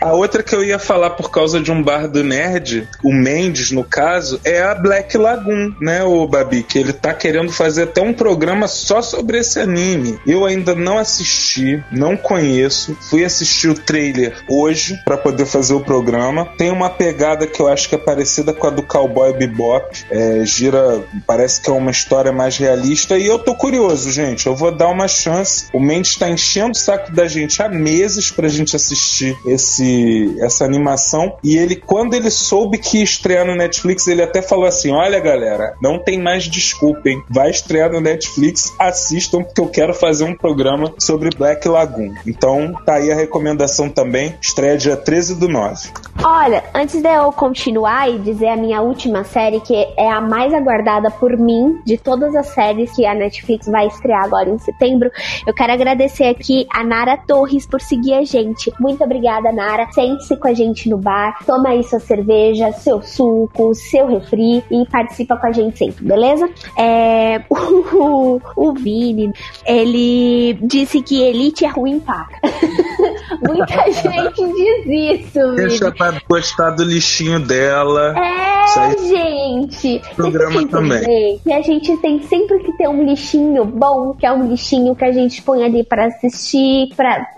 A 0.00 0.12
outra 0.12 0.42
que 0.42 0.54
eu 0.54 0.64
ia 0.64 0.78
falar 0.78 1.10
por 1.10 1.30
causa 1.30 1.60
de 1.60 1.70
um 1.70 1.82
bar 1.82 2.08
do 2.08 2.22
nerd, 2.22 2.88
o 3.02 3.12
Mendes, 3.12 3.70
no 3.70 3.84
caso, 3.84 4.40
é 4.44 4.62
a 4.62 4.74
Black 4.74 5.16
Lagoon, 5.16 5.74
né, 5.80 6.02
o 6.02 6.26
Babi? 6.26 6.62
Que 6.62 6.78
ele 6.78 6.92
tá 6.92 7.12
querendo 7.12 7.52
fazer 7.52 7.84
até 7.84 8.00
um 8.00 8.12
programa 8.12 8.68
só 8.68 9.02
sobre 9.02 9.38
esse 9.38 9.58
anime. 9.58 10.18
Eu 10.26 10.44
ainda 10.44 10.74
não 10.74 10.98
assisti, 10.98 11.82
não 11.90 12.16
conheço. 12.16 12.96
Fui 13.08 13.24
assistir 13.24 13.68
o 13.68 13.74
trailer 13.74 14.34
hoje 14.48 14.98
pra 15.04 15.16
poder 15.16 15.46
fazer 15.46 15.74
o 15.74 15.80
programa. 15.80 16.46
Tem 16.56 16.70
uma 16.70 16.90
pegada 16.90 17.46
que 17.46 17.60
eu 17.60 17.68
acho 17.68 17.88
que 17.88 17.94
é 17.94 17.98
parecida 17.98 18.52
com 18.52 18.66
a 18.66 18.70
do 18.70 18.82
Cowboy 18.82 19.32
Bebop. 19.32 20.04
É, 20.10 20.44
gira, 20.44 21.02
parece 21.26 21.60
que 21.60 21.70
é 21.70 21.72
uma 21.72 21.90
história 21.90 22.32
mais 22.32 22.56
realista. 22.56 22.93
E 23.18 23.26
eu 23.26 23.38
tô 23.38 23.54
curioso, 23.54 24.10
gente. 24.12 24.46
Eu 24.46 24.54
vou 24.54 24.70
dar 24.70 24.88
uma 24.88 25.08
chance. 25.08 25.66
O 25.72 25.80
Mendes 25.80 26.16
tá 26.16 26.28
enchendo 26.28 26.72
o 26.72 26.74
saco 26.74 27.12
da 27.12 27.26
gente 27.26 27.60
há 27.62 27.68
meses 27.68 28.30
pra 28.30 28.48
gente 28.48 28.76
assistir 28.76 29.36
esse, 29.46 30.36
essa 30.40 30.64
animação. 30.64 31.36
E 31.42 31.56
ele, 31.56 31.76
quando 31.76 32.14
ele 32.14 32.30
soube 32.30 32.78
que 32.78 32.98
ia 32.98 33.04
estrear 33.04 33.44
no 33.44 33.56
Netflix, 33.56 34.06
ele 34.06 34.22
até 34.22 34.40
falou 34.40 34.66
assim: 34.66 34.92
Olha, 34.92 35.18
galera, 35.18 35.74
não 35.82 35.98
tem 35.98 36.20
mais 36.20 36.44
desculpa, 36.44 37.08
hein? 37.08 37.22
Vai 37.28 37.50
estrear 37.50 37.90
no 37.90 38.00
Netflix, 38.00 38.72
assistam, 38.78 39.42
porque 39.42 39.60
eu 39.60 39.68
quero 39.68 39.92
fazer 39.92 40.24
um 40.24 40.36
programa 40.36 40.92
sobre 40.98 41.30
Black 41.36 41.66
Lagoon. 41.68 42.14
Então, 42.26 42.74
tá 42.86 42.94
aí 42.94 43.10
a 43.10 43.16
recomendação 43.16 43.88
também. 43.88 44.34
Estreia 44.40 44.76
dia 44.76 44.96
13 44.96 45.34
do 45.34 45.48
9. 45.48 45.88
Olha, 46.22 46.64
antes 46.74 47.02
de 47.02 47.08
eu 47.08 47.32
continuar 47.32 48.08
e 48.08 48.18
dizer 48.18 48.48
a 48.48 48.56
minha 48.56 48.80
última 48.80 49.24
série, 49.24 49.60
que 49.60 49.74
é 49.96 50.10
a 50.10 50.20
mais 50.20 50.54
aguardada 50.54 51.10
por 51.10 51.36
mim 51.36 51.80
de 51.84 51.98
todas 51.98 52.34
as 52.34 52.46
séries 52.48 52.83
que 52.92 53.06
a 53.06 53.14
Netflix 53.14 53.66
vai 53.66 53.86
estrear 53.86 54.24
agora 54.24 54.48
em 54.48 54.58
setembro, 54.58 55.10
eu 55.46 55.54
quero 55.54 55.72
agradecer 55.72 56.24
aqui 56.24 56.66
a 56.72 56.82
Nara 56.82 57.16
Torres 57.16 57.66
por 57.66 57.80
seguir 57.80 58.14
a 58.14 58.24
gente. 58.24 58.72
Muito 58.80 59.02
obrigada, 59.04 59.52
Nara. 59.52 59.90
Sente-se 59.92 60.36
com 60.36 60.48
a 60.48 60.54
gente 60.54 60.88
no 60.88 60.98
bar, 60.98 61.38
toma 61.46 61.70
aí 61.70 61.82
sua 61.84 62.00
cerveja, 62.00 62.72
seu 62.72 63.02
suco, 63.02 63.74
seu 63.74 64.06
refri 64.06 64.62
e 64.70 64.86
participa 64.90 65.36
com 65.36 65.46
a 65.46 65.52
gente 65.52 65.78
sempre, 65.78 66.04
beleza? 66.04 66.48
É, 66.78 67.42
o, 67.50 68.40
o 68.56 68.72
Vini, 68.74 69.32
ele 69.66 70.58
disse 70.62 71.00
que 71.02 71.22
Elite 71.22 71.64
é 71.64 71.68
ruim, 71.68 72.00
pá. 72.00 72.28
Muita 73.46 73.90
gente 73.92 74.52
diz 74.52 75.26
isso, 75.26 75.54
Deixa 75.56 75.90
pra 75.92 76.20
gostar 76.28 76.70
do 76.70 76.84
lixinho 76.84 77.40
dela. 77.40 78.14
É, 78.18 78.96
gente. 78.98 80.00
Programa 80.16 80.66
também. 80.68 81.38
Que 81.38 81.52
a 81.52 81.62
gente 81.62 81.96
tem 81.98 82.22
sempre 82.22 82.58
que 82.60 82.72
ter 82.76 82.88
um 82.88 83.04
lixinho 83.04 83.64
bom, 83.64 84.14
que 84.14 84.26
é 84.26 84.32
um 84.32 84.48
lixinho 84.48 84.94
que 84.94 85.04
a 85.04 85.12
gente 85.12 85.42
põe 85.42 85.62
ali 85.64 85.84
pra 85.84 86.06
assistir, 86.06 86.88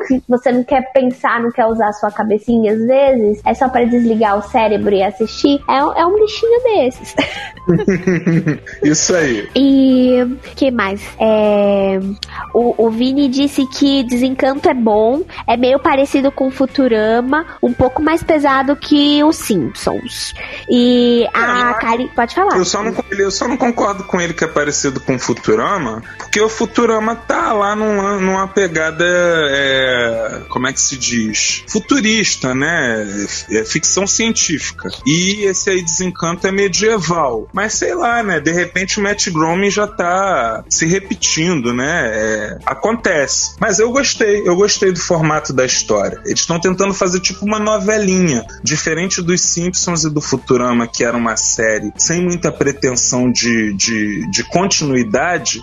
se 0.06 0.22
você 0.28 0.52
não 0.52 0.64
quer 0.64 0.92
pensar, 0.92 1.40
não 1.40 1.50
quer 1.50 1.66
usar 1.66 1.88
a 1.88 1.92
sua 1.92 2.10
cabecinha 2.10 2.72
às 2.72 2.78
vezes, 2.86 3.40
é 3.44 3.54
só 3.54 3.68
pra 3.68 3.84
desligar 3.84 4.38
o 4.38 4.42
cérebro 4.42 4.94
e 4.94 5.02
assistir. 5.02 5.60
É, 5.68 5.84
um- 5.84 5.92
é 5.92 6.06
um 6.06 6.16
lixinho 6.18 6.62
desses. 6.62 7.14
Isso 8.82 9.14
aí. 9.14 9.48
E 9.54 10.36
que 10.54 10.70
mais? 10.70 11.00
É, 11.20 11.98
o, 12.54 12.86
o 12.86 12.90
Vini 12.90 13.28
disse 13.28 13.66
que 13.66 14.02
Desencanto 14.04 14.68
é 14.68 14.74
bom, 14.74 15.22
é 15.46 15.56
meio 15.56 15.78
parecido 15.78 16.30
com 16.30 16.50
Futurama, 16.50 17.44
um 17.62 17.72
pouco 17.72 18.02
mais 18.02 18.22
pesado 18.22 18.76
que 18.76 19.22
os 19.24 19.36
Simpsons. 19.36 20.34
E 20.70 21.26
a 21.34 21.74
Kari. 21.74 22.10
Pode 22.14 22.34
falar. 22.34 22.56
Eu 22.56 22.64
só, 22.64 22.82
não, 22.82 22.94
eu 23.18 23.30
só 23.30 23.48
não 23.48 23.56
concordo 23.56 24.04
com 24.04 24.20
ele 24.20 24.32
que 24.34 24.44
é 24.44 24.48
parecido 24.48 25.00
com 25.00 25.14
o 25.14 25.18
Futurama, 25.26 26.02
porque 26.16 26.40
o 26.40 26.48
Futurama 26.48 27.16
tá 27.16 27.52
lá 27.52 27.74
numa, 27.74 28.16
numa 28.18 28.46
pegada, 28.46 29.04
é, 29.04 30.42
como 30.48 30.68
é 30.68 30.72
que 30.72 30.80
se 30.80 30.96
diz? 30.96 31.64
Futurista, 31.68 32.54
né? 32.54 33.04
É 33.50 33.64
ficção 33.64 34.06
científica. 34.06 34.88
E 35.04 35.44
esse 35.44 35.68
aí, 35.68 35.82
Desencanto, 35.82 36.46
é 36.46 36.52
medieval. 36.52 37.48
Mas 37.52 37.74
sei 37.74 37.94
lá, 37.94 38.22
né? 38.22 38.38
De 38.38 38.52
repente 38.52 39.00
o 39.00 39.02
Matt 39.02 39.28
Groening 39.30 39.70
já 39.70 39.86
tá 39.86 40.64
se 40.68 40.86
repetindo, 40.86 41.74
né? 41.74 42.10
É, 42.12 42.58
acontece. 42.64 43.56
Mas 43.60 43.80
eu 43.80 43.90
gostei, 43.90 44.46
eu 44.46 44.54
gostei 44.54 44.92
do 44.92 45.00
formato 45.00 45.52
da 45.52 45.64
história. 45.64 46.20
Eles 46.24 46.40
estão 46.40 46.60
tentando 46.60 46.94
fazer 46.94 47.18
tipo 47.18 47.44
uma 47.44 47.58
novelinha, 47.58 48.46
diferente 48.62 49.20
dos 49.20 49.40
Simpsons 49.40 50.04
e 50.04 50.10
do 50.10 50.20
Futurama, 50.20 50.86
que 50.86 51.02
era 51.02 51.16
uma 51.16 51.36
série 51.36 51.92
sem 51.96 52.22
muita 52.22 52.52
pretensão 52.52 53.30
de, 53.30 53.74
de, 53.74 54.30
de 54.30 54.44
continuidade. 54.44 55.15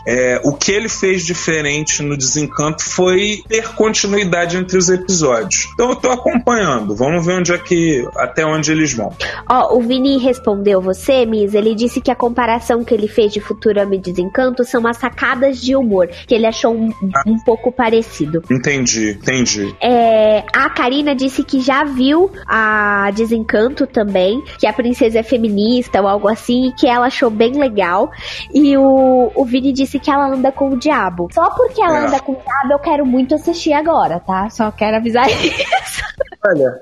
É, 0.07 0.41
o 0.43 0.53
que 0.53 0.71
ele 0.71 0.89
fez 0.89 1.25
diferente 1.25 2.01
no 2.01 2.17
Desencanto 2.17 2.83
foi 2.83 3.43
ter 3.47 3.69
continuidade 3.73 4.57
entre 4.57 4.77
os 4.77 4.89
episódios. 4.89 5.67
Então 5.73 5.89
eu 5.89 5.95
tô 5.95 6.09
acompanhando. 6.09 6.95
Vamos 6.95 7.25
ver 7.25 7.33
onde 7.33 7.53
é 7.53 7.57
que 7.57 8.05
até 8.15 8.45
onde 8.45 8.71
eles 8.71 8.93
vão. 8.93 9.11
Ó, 9.49 9.77
o 9.77 9.81
Vini 9.81 10.17
respondeu 10.17 10.81
você, 10.81 11.25
Miss. 11.25 11.53
Ele 11.53 11.75
disse 11.75 12.01
que 12.01 12.11
a 12.11 12.15
comparação 12.15 12.83
que 12.83 12.93
ele 12.93 13.07
fez 13.07 13.31
de 13.31 13.39
Futurama 13.39 13.95
e 13.95 13.99
Desencanto 13.99 14.63
são 14.63 14.85
as 14.87 14.97
sacadas 14.97 15.61
de 15.61 15.75
humor, 15.75 16.07
que 16.27 16.33
ele 16.33 16.45
achou 16.45 16.73
um, 16.73 16.91
um 17.25 17.39
pouco 17.43 17.71
parecido. 17.71 18.43
Entendi, 18.49 19.11
entendi. 19.11 19.75
É, 19.81 20.43
a 20.53 20.69
Karina 20.69 21.15
disse 21.15 21.43
que 21.43 21.59
já 21.59 21.83
viu 21.83 22.31
a 22.47 23.11
Desencanto 23.11 23.85
também, 23.85 24.41
que 24.57 24.67
a 24.67 24.73
princesa 24.73 25.19
é 25.19 25.23
feminista 25.23 26.01
ou 26.01 26.07
algo 26.07 26.27
assim, 26.27 26.67
e 26.67 26.71
que 26.73 26.87
ela 26.87 27.07
achou 27.07 27.29
bem 27.29 27.53
legal. 27.57 28.11
E 28.53 28.77
o, 28.77 29.31
o 29.35 29.42
Vini 29.45 29.71
disse 29.73 29.99
que 29.99 30.09
ela 30.11 30.27
anda 30.27 30.51
com 30.51 30.69
o 30.69 30.77
diabo. 30.77 31.29
Só 31.33 31.49
porque 31.51 31.81
ela 31.81 31.99
É. 32.03 32.07
anda 32.07 32.19
com 32.19 32.33
o 32.33 32.35
diabo, 32.35 32.73
eu 32.73 32.79
quero 32.79 33.05
muito 33.05 33.35
assistir 33.35 33.73
agora, 33.73 34.19
tá? 34.19 34.49
Só 34.49 34.71
quero 34.71 34.97
avisar 34.97 35.27
isso. 35.29 35.63
Olha, 36.45 36.73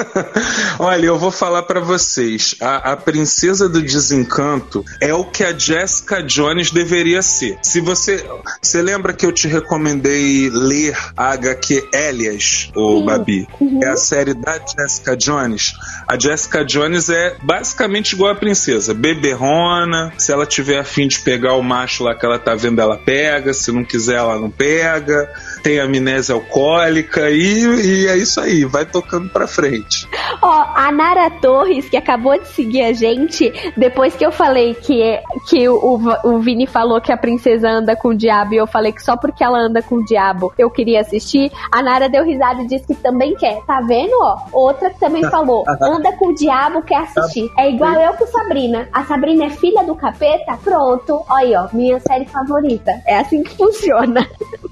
olha, 0.78 1.06
eu 1.06 1.16
vou 1.18 1.30
falar 1.30 1.62
pra 1.62 1.78
vocês. 1.78 2.56
A, 2.60 2.92
a 2.92 2.96
princesa 2.96 3.68
do 3.68 3.80
desencanto 3.80 4.84
é 5.00 5.14
o 5.14 5.24
que 5.24 5.44
a 5.44 5.56
Jessica 5.56 6.20
Jones 6.20 6.72
deveria 6.72 7.22
ser. 7.22 7.56
Se 7.62 7.80
você, 7.80 8.24
você 8.60 8.82
lembra 8.82 9.12
que 9.12 9.24
eu 9.24 9.30
te 9.30 9.46
recomendei 9.46 10.50
ler 10.50 10.96
a 11.16 11.30
HQ 11.32 11.88
Elias, 11.92 12.72
o 12.74 12.98
Sim. 12.98 13.06
Babi? 13.06 13.48
Uhum. 13.60 13.80
É 13.84 13.90
a 13.90 13.96
série 13.96 14.34
da 14.34 14.58
Jessica 14.58 15.16
Jones. 15.16 15.72
A 16.08 16.18
Jessica 16.18 16.64
Jones 16.64 17.08
é 17.08 17.36
basicamente 17.40 18.14
igual 18.14 18.32
a 18.32 18.36
princesa, 18.36 18.92
beberrona. 18.92 20.12
Se 20.18 20.32
ela 20.32 20.44
tiver 20.44 20.80
afim 20.80 21.06
de 21.06 21.20
pegar 21.20 21.54
o 21.54 21.62
macho 21.62 21.93
lá 22.02 22.14
que 22.14 22.24
ela 22.24 22.38
tá 22.38 22.54
vendo, 22.54 22.80
ela 22.80 22.96
pega. 22.96 23.52
Se 23.52 23.70
não 23.70 23.84
quiser, 23.84 24.16
ela 24.16 24.38
não 24.38 24.50
pega. 24.50 25.32
Tem 25.64 25.80
amnésia 25.80 26.34
alcoólica 26.34 27.30
e, 27.30 27.64
e 27.64 28.06
é 28.06 28.18
isso 28.18 28.38
aí. 28.38 28.66
Vai 28.66 28.84
tocando 28.84 29.30
pra 29.30 29.46
frente. 29.46 30.06
Ó, 30.42 30.64
a 30.74 30.92
Nara 30.92 31.30
Torres, 31.30 31.88
que 31.88 31.96
acabou 31.96 32.38
de 32.38 32.48
seguir 32.48 32.82
a 32.82 32.92
gente, 32.92 33.50
depois 33.76 34.14
que 34.14 34.26
eu 34.26 34.30
falei 34.30 34.74
que, 34.74 35.18
que 35.48 35.66
o, 35.68 36.00
o 36.24 36.38
Vini 36.40 36.66
falou 36.66 37.00
que 37.00 37.10
a 37.10 37.16
princesa 37.16 37.70
anda 37.70 37.96
com 37.96 38.08
o 38.08 38.14
diabo 38.14 38.52
e 38.52 38.58
eu 38.58 38.66
falei 38.66 38.92
que 38.92 39.02
só 39.02 39.16
porque 39.16 39.42
ela 39.42 39.58
anda 39.58 39.80
com 39.80 39.96
o 39.96 40.04
diabo 40.04 40.52
eu 40.58 40.70
queria 40.70 41.00
assistir, 41.00 41.50
a 41.72 41.82
Nara 41.82 42.08
deu 42.08 42.24
risada 42.24 42.62
e 42.62 42.66
disse 42.66 42.86
que 42.86 42.94
também 42.94 43.34
quer. 43.34 43.60
Tá 43.66 43.80
vendo, 43.80 44.12
ó? 44.20 44.38
Outra 44.52 44.90
que 44.90 45.00
também 45.00 45.22
falou, 45.30 45.64
anda 45.80 46.12
com 46.12 46.28
o 46.28 46.34
diabo, 46.34 46.82
quer 46.82 46.98
assistir. 46.98 47.50
É 47.56 47.70
igual 47.70 47.94
eu 47.94 48.12
com 48.14 48.26
Sabrina. 48.26 48.88
A 48.92 49.04
Sabrina 49.04 49.46
é 49.46 49.50
filha 49.50 49.84
do 49.84 49.94
capeta? 49.94 50.58
Pronto. 50.62 51.24
Ó 51.28 51.44
aí, 51.44 51.54
ó, 51.54 51.68
minha 51.72 52.00
série 52.00 52.24
favorita. 52.26 52.90
É 53.06 53.18
assim 53.18 53.42
que 53.42 53.56
funciona. 53.56 54.26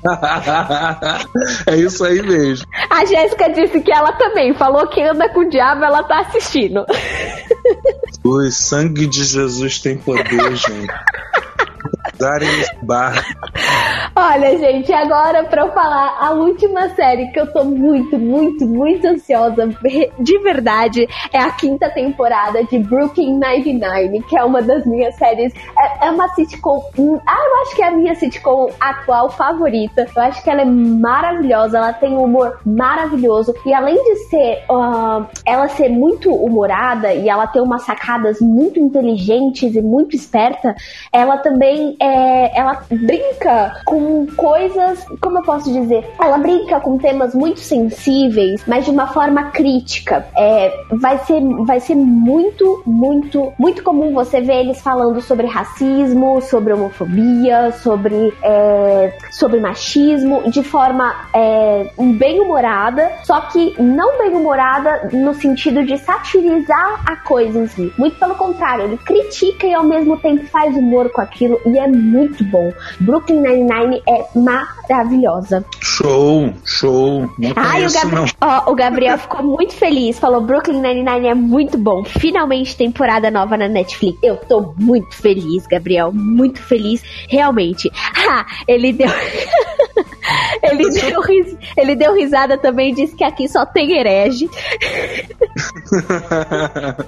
é 1.67 1.77
isso 1.77 2.05
aí 2.05 2.23
mesmo. 2.23 2.67
A 2.91 3.05
Jéssica 3.05 3.51
disse 3.51 3.81
que 3.81 3.93
ela 3.93 4.13
também 4.13 4.55
falou 4.55 4.87
que 4.89 5.03
anda 5.03 5.29
com 5.29 5.41
o 5.41 5.49
diabo, 5.49 5.85
ela 5.85 6.03
tá 6.03 6.21
assistindo. 6.21 6.85
O 8.25 8.51
sangue 8.51 9.07
de 9.07 9.25
Jesus 9.25 9.79
tem 9.79 9.99
poder, 9.99 10.57
gente. 10.57 10.95
Olha, 14.15 14.59
gente, 14.59 14.93
agora 14.93 15.45
pra 15.45 15.63
eu 15.63 15.73
falar 15.73 16.17
a 16.21 16.31
última 16.33 16.89
série 16.91 17.29
que 17.29 17.41
eu 17.41 17.53
tô 17.53 17.65
muito, 17.65 18.19
muito, 18.19 18.67
muito 18.67 19.07
ansiosa, 19.07 19.69
de 20.19 20.39
verdade, 20.39 21.09
é 21.33 21.39
a 21.39 21.51
quinta 21.51 21.89
temporada 21.91 22.63
de 22.65 22.79
Brooklyn 22.79 23.39
Nine-Nine, 23.39 24.23
que 24.25 24.37
é 24.37 24.45
uma 24.45 24.61
das 24.63 24.85
minhas 24.85 25.15
séries. 25.17 25.53
É, 25.79 26.07
é 26.07 26.11
uma 26.11 26.29
sitcom. 26.35 26.83
hum, 26.99 27.19
Ah, 27.27 27.37
eu 27.49 27.63
acho 27.63 27.77
que 27.77 27.83
é 27.83 27.89
a 27.89 27.91
minha 27.91 28.15
sitcom 28.15 28.71
atual 28.81 29.31
favorita. 29.31 30.07
Eu 30.15 30.23
acho 30.23 30.43
que 30.43 30.51
ela 30.51 30.63
é 30.63 30.67
maravilhosa, 30.67 31.79
ela 31.79 31.93
tem 31.93 32.13
um 32.13 32.25
humor 32.25 32.61
maravilhoso. 32.65 33.55
E 33.65 33.73
além 33.73 33.97
de 34.05 34.17
ser. 34.29 34.63
ah, 34.71 35.27
ela 35.47 35.69
ser 35.69 35.89
muito 35.89 36.33
humorada 36.33 37.15
e 37.15 37.29
ela 37.29 37.47
ter 37.47 37.61
umas 37.61 37.83
sacadas 37.85 38.41
muito 38.41 38.79
inteligentes 38.79 39.75
e 39.75 39.83
muito 39.83 40.15
esperta, 40.15 40.75
ela 41.13 41.39
também 41.39 41.72
é, 42.01 42.59
ela 42.59 42.83
brinca 42.91 43.81
com 43.85 44.27
coisas, 44.37 45.05
como 45.21 45.39
eu 45.39 45.43
posso 45.43 45.73
dizer, 45.73 46.05
ela 46.21 46.39
brinca 46.39 46.81
com 46.81 46.99
temas 46.99 47.35
muito 47.35 47.61
sensíveis, 47.61 48.63
mas 48.67 48.85
de 48.85 48.91
uma 48.91 49.07
forma 49.09 49.51
crítica. 49.51 50.27
É, 50.37 50.73
vai 50.93 51.19
ser, 51.19 51.41
vai 51.65 51.81
ser 51.81 51.95
muito, 51.95 52.83
muito, 52.87 53.53
muito 53.59 53.83
comum 53.83 54.13
você 54.13 54.41
ver 54.41 54.61
eles 54.61 54.81
falando 54.81 55.21
sobre 55.21 55.47
racismo, 55.47 56.41
sobre 56.41 56.73
homofobia, 56.73 57.73
sobre, 57.73 58.33
é, 58.43 59.17
sobre 59.31 59.61
machismo, 59.61 60.51
de 60.51 60.63
forma 60.63 61.15
é, 61.35 61.91
bem 62.19 62.41
humorada, 62.41 63.11
só 63.25 63.41
que 63.43 63.75
não 63.81 64.19
bem 64.19 64.35
humorada 64.35 65.09
no 65.13 65.35
sentido 65.35 65.85
de 65.85 65.97
satirizar 65.99 67.03
a 67.07 67.17
coisa 67.17 67.59
em 67.59 67.67
si. 67.67 67.93
Muito 67.97 68.19
pelo 68.19 68.35
contrário, 68.35 68.85
ele 68.85 68.99
critica 68.99 69.67
e 69.67 69.75
ao 69.75 69.85
mesmo 69.85 70.17
tempo 70.19 70.47
faz 70.47 70.77
humor 70.77 71.11
com 71.11 71.21
aquilo 71.21 71.61
e 71.67 71.79
é 71.79 71.87
muito 71.89 72.45
bom. 72.45 72.73
Brooklyn 73.01 73.41
Nine-Nine 73.41 74.03
é 74.09 74.27
maravilhosa. 74.39 75.65
Show, 75.81 76.53
show. 76.65 77.29
Não 77.39 77.53
Ai, 77.57 77.87
o, 77.87 77.93
Gabri-. 77.93 78.33
Ó, 78.41 78.73
o 78.73 78.75
Gabriel 78.75 79.19
ficou 79.19 79.43
muito 79.43 79.73
feliz. 79.75 80.19
Falou: 80.19 80.41
Brooklyn 80.41 80.81
Nine-Nine 80.81 81.29
é 81.29 81.35
muito 81.35 81.77
bom. 81.79 82.05
Finalmente 82.05 82.77
temporada 82.77 83.31
nova 83.31 83.57
na 83.57 83.69
Netflix. 83.69 84.19
Eu 84.23 84.37
tô 84.37 84.75
muito 84.79 85.15
feliz, 85.15 85.67
Gabriel. 85.67 86.13
Muito 86.13 86.61
feliz, 86.63 87.03
realmente. 87.29 87.91
Ah, 88.25 88.47
ele 88.69 88.93
deu. 88.93 89.09
ele, 90.63 90.89
deu 90.91 91.21
ris- 91.23 91.57
ele 91.77 91.97
deu 91.97 92.15
risada 92.15 92.57
também. 92.57 92.95
Disse 92.95 93.17
que 93.17 93.25
aqui 93.25 93.49
só 93.49 93.67
tem 93.67 93.99
herege. 93.99 94.49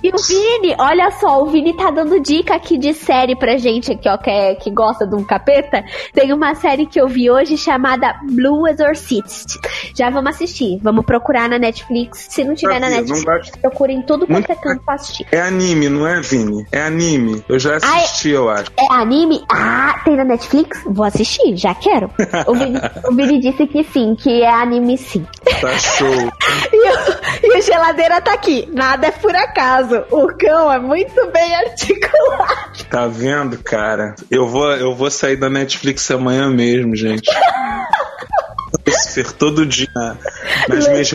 E 0.02 0.08
o 0.10 0.16
Vini, 0.18 0.74
olha 0.78 1.10
só, 1.12 1.40
o 1.42 1.46
Vini 1.46 1.76
tá 1.76 1.90
dando 1.90 2.20
dica 2.20 2.54
aqui 2.54 2.76
de 2.76 2.92
série 2.92 3.36
pra 3.36 3.56
gente 3.56 3.92
aqui, 3.92 4.08
ó, 4.08 4.16
que, 4.18 4.28
é, 4.28 4.43
que 4.56 4.70
gosta 4.70 5.06
de 5.06 5.14
um 5.14 5.24
capeta. 5.24 5.84
Tem 6.12 6.32
uma 6.32 6.54
série 6.54 6.86
que 6.86 7.00
eu 7.00 7.06
vi 7.06 7.30
hoje 7.30 7.56
chamada 7.56 8.16
Blue 8.24 8.66
Exorcist. 8.66 9.58
Já 9.94 10.10
vamos 10.10 10.34
assistir, 10.34 10.78
vamos 10.82 11.04
procurar 11.04 11.48
na 11.48 11.58
Netflix. 11.58 12.26
Se 12.30 12.44
não 12.44 12.54
tiver 12.54 12.80
na 12.80 12.90
Netflix, 12.90 13.50
procurem 13.60 14.02
tudo 14.02 14.26
quanto 14.26 14.50
é 14.50 14.54
canto 14.56 14.82
pra 14.84 14.94
assistir. 14.94 15.26
É 15.30 15.40
anime, 15.40 15.88
não 15.88 16.06
é, 16.06 16.20
Vini? 16.20 16.66
É 16.72 16.82
anime. 16.82 17.44
Eu 17.48 17.58
já 17.58 17.76
assisti, 17.76 18.30
eu 18.30 18.48
acho. 18.48 18.70
É 18.76 18.92
anime? 18.92 19.44
Ah, 19.50 20.00
tem 20.04 20.16
na 20.16 20.24
Netflix? 20.24 20.82
Vou 20.84 21.04
assistir, 21.04 21.56
já 21.56 21.74
quero. 21.74 22.10
O 22.46 22.54
Vini, 22.54 22.80
o 23.08 23.14
Vini 23.14 23.40
disse 23.40 23.66
que 23.66 23.84
sim, 23.84 24.14
que 24.14 24.42
é 24.42 24.50
anime 24.50 24.98
sim. 24.98 25.26
Tá 25.60 25.78
show. 25.78 26.08
E 26.72 26.76
o, 26.76 27.54
e 27.54 27.58
o 27.58 27.62
geladeira 27.62 28.20
tá 28.20 28.32
aqui. 28.32 28.68
Nada 28.72 29.08
é 29.08 29.10
por 29.10 29.34
acaso. 29.34 30.04
O 30.10 30.26
cão 30.36 30.72
é 30.72 30.78
muito 30.78 31.14
bem 31.30 31.54
articulado. 31.54 32.84
Tá 32.90 33.06
vendo, 33.06 33.58
cara? 33.58 34.14
Eu 34.34 34.48
vou, 34.48 34.70
eu 34.72 34.94
vou 34.94 35.10
sair 35.10 35.36
da 35.36 35.48
Netflix 35.48 36.10
amanhã 36.10 36.50
mesmo, 36.50 36.96
gente. 36.96 37.30
Lucifer 38.86 39.32
todo 39.32 39.64
dia 39.64 39.88
nas 40.68 40.88
minhas. 40.88 41.12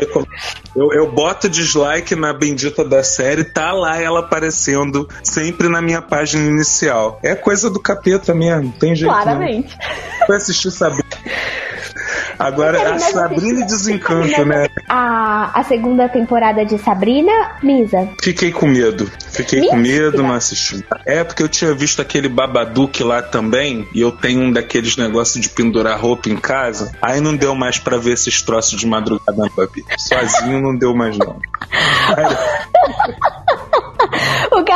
Eu, 0.76 0.94
eu 0.94 1.12
boto 1.12 1.50
dislike 1.50 2.16
na 2.16 2.34
bendita 2.34 2.84
da 2.84 3.04
série, 3.04 3.44
tá 3.44 3.72
lá 3.72 4.02
ela 4.02 4.22
aparecendo 4.22 5.08
sempre 5.24 5.68
na 5.68 5.82
minha 5.82 6.02
página 6.02 6.48
inicial. 6.48 7.20
É 7.22 7.36
coisa 7.36 7.70
do 7.70 7.80
capeta 7.80 8.34
mesmo, 8.34 8.72
tem 8.80 8.96
jeito. 8.96 9.12
Claramente. 9.12 9.78
Não. 9.78 10.28
Foi 10.28 10.36
assistir 10.38 10.72
Sabrina. 10.72 11.04
Agora 12.40 12.96
a 12.96 13.00
Sabrina 13.00 13.62
e 13.62 13.66
Desencanto, 13.66 14.46
né? 14.46 14.70
A, 14.88 15.60
a 15.60 15.64
segunda 15.64 16.08
temporada 16.08 16.66
de 16.66 16.78
Sabrina, 16.78 17.32
Misa. 17.62 18.08
Fiquei 18.22 18.50
com 18.50 18.66
medo. 18.66 19.12
Fiquei 19.30 19.68
com 19.68 19.76
medo, 19.76 20.24
não 20.24 20.34
assisti. 20.34 20.86
É 21.06 21.22
porque 21.24 21.44
eu 21.44 21.50
tinha 21.50 21.74
visto 21.74 22.02
aquele 22.02 22.30
Babadook 22.30 23.04
lá 23.04 23.22
também, 23.22 23.86
e 23.94 24.00
eu 24.00 24.12
tenho 24.12 24.42
um 24.42 24.52
daqueles 24.54 24.96
negócios 24.96 25.42
de 25.42 25.50
pendurar 25.50 26.00
roupa 26.00 26.30
em 26.30 26.38
casa. 26.38 26.92
Aí 27.02 27.20
não 27.20 27.36
deu 27.36 27.54
mais 27.54 27.78
pra 27.78 27.98
ver 27.98 28.14
esses 28.14 28.42
troços 28.42 28.80
de 28.80 28.88
madrugada, 28.88 29.50
papi. 29.54 29.84
Sozinho 29.98 30.62
não 30.62 30.78
deu 30.78 30.96
mais, 30.96 31.18
não. 31.18 31.32
O 31.32 31.40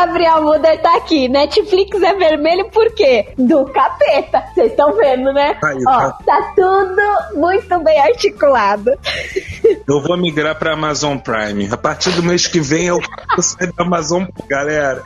Gabriel 0.05 0.43
Muder 0.43 0.81
tá 0.81 0.97
aqui. 0.97 1.29
Netflix 1.29 2.01
é 2.01 2.13
vermelho 2.13 2.69
por 2.69 2.93
quê? 2.93 3.29
Do 3.37 3.65
capeta. 3.65 4.43
Vocês 4.53 4.71
estão 4.71 4.93
vendo, 4.93 5.31
né? 5.31 5.57
Aí, 5.63 5.77
Ó, 5.87 5.99
tá. 5.99 6.17
tá 6.25 6.53
tudo 6.55 7.39
muito 7.39 7.79
bem 7.79 7.99
articulado. 8.01 8.91
Eu 9.87 10.01
vou 10.01 10.17
migrar 10.17 10.57
pra 10.59 10.73
Amazon 10.73 11.17
Prime. 11.17 11.69
A 11.71 11.77
partir 11.77 12.11
do 12.11 12.23
mês 12.23 12.47
que 12.47 12.59
vem 12.59 12.87
eu 12.87 12.99
sair 13.39 13.71
da 13.73 13.83
Amazon, 13.83 14.25
galera. 14.47 15.01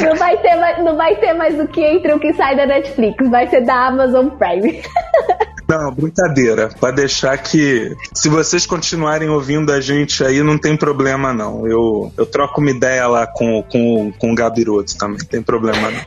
Não 0.00 0.16
vai 0.16 0.36
ter 0.38 0.54
mais, 0.56 0.84
não 0.84 0.96
vai 0.96 1.16
ter 1.16 1.32
mais 1.32 1.58
o 1.58 1.66
que 1.66 1.82
entra 1.82 2.12
e 2.12 2.14
o 2.14 2.20
que 2.20 2.32
sai 2.34 2.56
da 2.56 2.66
Netflix. 2.66 3.28
Vai 3.30 3.46
ser 3.48 3.62
da 3.62 3.86
Amazon 3.86 4.28
Prime. 4.30 4.82
Não, 5.68 5.92
brincadeira. 5.92 6.68
Pra 6.80 6.90
deixar 6.90 7.36
que, 7.38 7.96
se 8.12 8.28
vocês 8.28 8.66
continuarem 8.66 9.28
ouvindo 9.28 9.72
a 9.72 9.80
gente 9.80 10.22
aí, 10.22 10.42
não 10.42 10.58
tem 10.58 10.76
problema 10.76 11.32
não. 11.32 11.66
Eu, 11.66 12.12
eu 12.16 12.26
troco 12.26 12.60
uma 12.60 12.70
ideia 12.70 13.06
lá 13.06 13.26
com, 13.26 13.62
com, 13.62 14.12
com 14.12 14.32
o 14.32 14.34
Gabiroto 14.34 14.96
também, 14.96 15.18
não 15.18 15.26
tem 15.26 15.42
problema 15.42 15.90
não. 15.90 16.00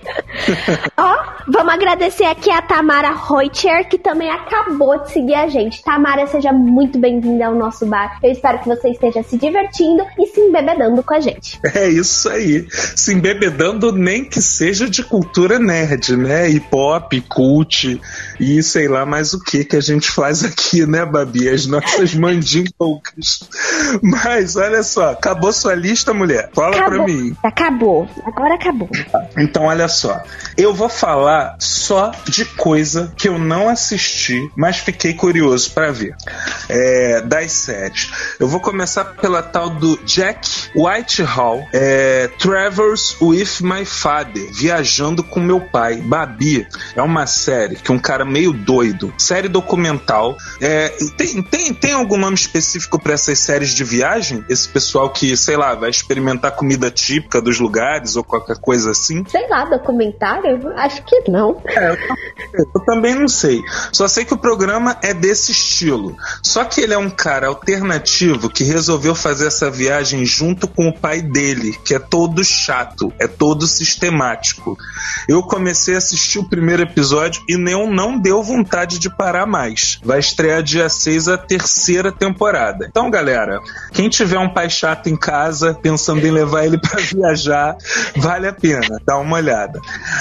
Ó, 0.98 1.27
vamos 1.48 1.74
agradecer 1.74 2.26
aqui 2.26 2.50
a 2.52 2.62
Tamara 2.62 3.12
Reutcher, 3.12 3.88
que 3.88 3.98
também 3.98 4.30
acabou 4.30 5.02
de 5.04 5.12
seguir 5.12 5.36
a 5.36 5.48
gente. 5.48 5.82
Tamara, 5.84 6.28
seja 6.28 6.52
muito 6.52 7.00
bem-vinda 7.00 7.46
ao 7.48 7.56
nosso 7.56 7.86
bar. 7.86 8.18
Eu 8.22 8.32
espero 8.32 8.60
que 8.60 8.68
você 8.68 8.90
esteja 8.90 9.24
se 9.24 9.38
divertindo 9.38 10.06
e 10.20 10.28
se 10.28 10.40
embebedando 10.42 11.02
com 11.04 11.14
a 11.14 11.20
gente. 11.20 11.60
É 11.78 11.88
isso 11.88 12.28
aí. 12.30 12.66
Se 12.72 13.14
embebedando 13.14 13.92
nem 13.92 14.26
que 14.26 14.42
seja 14.42 14.90
de 14.90 15.04
cultura 15.04 15.60
nerd, 15.60 16.18
né? 16.18 16.50
Hip 16.50 16.68
hop, 16.72 17.14
cult 17.30 18.02
e 18.40 18.64
sei 18.64 18.88
lá 18.88 19.06
mais 19.06 19.34
o 19.34 19.44
que 19.44 19.64
que 19.64 19.76
a 19.76 19.80
gente 19.82 20.10
faz 20.10 20.44
aqui, 20.44 20.86
né, 20.88 21.06
Babi? 21.06 21.48
As 21.50 21.68
nossas 21.68 22.14
mandíbulas. 22.16 23.48
Mas 24.02 24.56
olha 24.56 24.82
só, 24.82 25.12
acabou 25.12 25.54
sua 25.54 25.76
lista, 25.76 26.14
mulher? 26.14 26.50
Fala 26.54 26.72
pra 26.72 26.88
Acabou. 26.88 27.06
mim. 27.06 27.36
Acabou. 27.44 28.08
Agora 28.26 28.56
acabou. 28.56 28.90
Então, 29.38 29.66
olha 29.66 29.88
só. 29.88 30.20
Eu 30.58 30.74
vou 30.74 30.90
falar 30.90 31.37
só 31.60 32.12
de 32.26 32.46
coisa 32.46 33.14
que 33.16 33.28
eu 33.28 33.38
não 33.38 33.70
assisti, 33.70 34.50
mas 34.56 34.78
fiquei 34.78 35.14
curioso 35.14 35.72
pra 35.72 35.92
ver. 35.92 36.16
É, 36.70 37.22
das 37.22 37.52
séries. 37.52 38.10
Eu 38.40 38.48
vou 38.48 38.60
começar 38.60 39.06
pela 39.06 39.42
tal 39.42 39.70
do 39.70 39.98
Jack 40.06 40.48
Whitehall, 40.76 41.68
é, 41.74 42.30
Travels 42.40 43.18
with 43.22 43.62
My 43.62 43.86
Father, 43.86 44.52
Viajando 44.52 45.24
com 45.24 45.40
Meu 45.40 45.62
Pai. 45.62 45.98
Babi 45.98 46.68
é 46.96 47.02
uma 47.02 47.26
série 47.26 47.76
que 47.76 47.92
um 47.92 48.00
cara 48.00 48.26
meio 48.26 48.54
doido, 48.54 49.14
série 49.18 49.48
documental. 49.48 50.36
É, 50.62 50.90
tem, 51.18 51.42
tem, 51.42 51.74
tem 51.74 51.94
algum 51.94 52.18
nome 52.18 52.36
específico 52.36 53.00
pra 53.00 53.14
essas 53.14 53.40
séries 53.40 53.74
de 53.74 53.84
viagem? 53.84 54.44
Esse 54.50 54.68
pessoal 54.68 55.10
que, 55.10 55.36
sei 55.36 55.58
lá, 55.58 55.76
vai 55.76 55.90
experimentar 55.90 56.52
comida 56.52 56.90
típica 56.92 57.42
dos 57.42 57.60
lugares 57.60 58.16
ou 58.16 58.24
qualquer 58.24 58.58
coisa 58.58 58.92
assim? 58.92 59.24
Sei 59.28 59.48
lá, 59.48 59.66
documentário? 59.66 60.72
Acho 60.76 61.04
que 61.04 61.27
não. 61.28 61.62
É, 61.66 61.98
eu, 62.54 62.82
também 62.86 63.16
não 63.16 63.28
sei. 63.28 63.62
Só 63.92 64.08
sei 64.08 64.26
que 64.26 64.34
o 64.34 64.38
programa 64.38 64.98
é 65.02 65.14
desse 65.14 65.52
estilo. 65.52 66.16
Só 66.42 66.64
que 66.64 66.82
ele 66.82 66.94
é 66.94 66.98
um 66.98 67.10
cara 67.10 67.48
alternativo 67.48 68.50
que 68.50 68.64
resolveu 68.64 69.14
fazer 69.14 69.48
essa 69.48 69.70
viagem 69.70 70.26
junto 70.26 70.68
com 70.68 70.88
o 70.88 70.98
pai 70.98 71.22
dele, 71.22 71.78
que 71.86 71.94
é 71.94 72.00
todo 72.00 72.44
chato, 72.44 73.12
é 73.20 73.28
todo 73.28 73.68
sistemático. 73.68 74.78
Eu 75.28 75.44
comecei 75.44 75.96
a 75.96 75.98
assistir 75.98 76.40
o 76.40 76.50
primeiro 76.50 76.84
episódio 76.84 77.44
e 77.48 77.58
não, 77.58 77.90
não 77.90 78.20
deu 78.20 78.42
vontade 78.42 79.00
de 79.00 79.10
parar 79.10 79.46
mais. 79.46 80.00
Vai 80.04 80.20
estrear 80.20 80.64
dia 80.64 80.90
6 80.90 81.28
a 81.28 81.38
terceira 81.38 82.12
temporada. 82.12 82.88
Então, 82.90 83.10
galera, 83.10 83.60
quem 83.92 84.10
tiver 84.10 84.40
um 84.40 84.54
pai 84.54 84.70
chato 84.70 85.08
em 85.08 85.16
casa, 85.16 85.74
pensando 85.74 86.26
em 86.26 86.32
levar 86.32 86.66
ele 86.66 86.78
pra 86.78 87.00
viajar, 87.02 87.76
vale 88.16 88.48
a 88.48 88.54
pena, 88.54 89.02
dá 89.06 89.18
uma 89.18 89.38
olhada. 89.38 89.80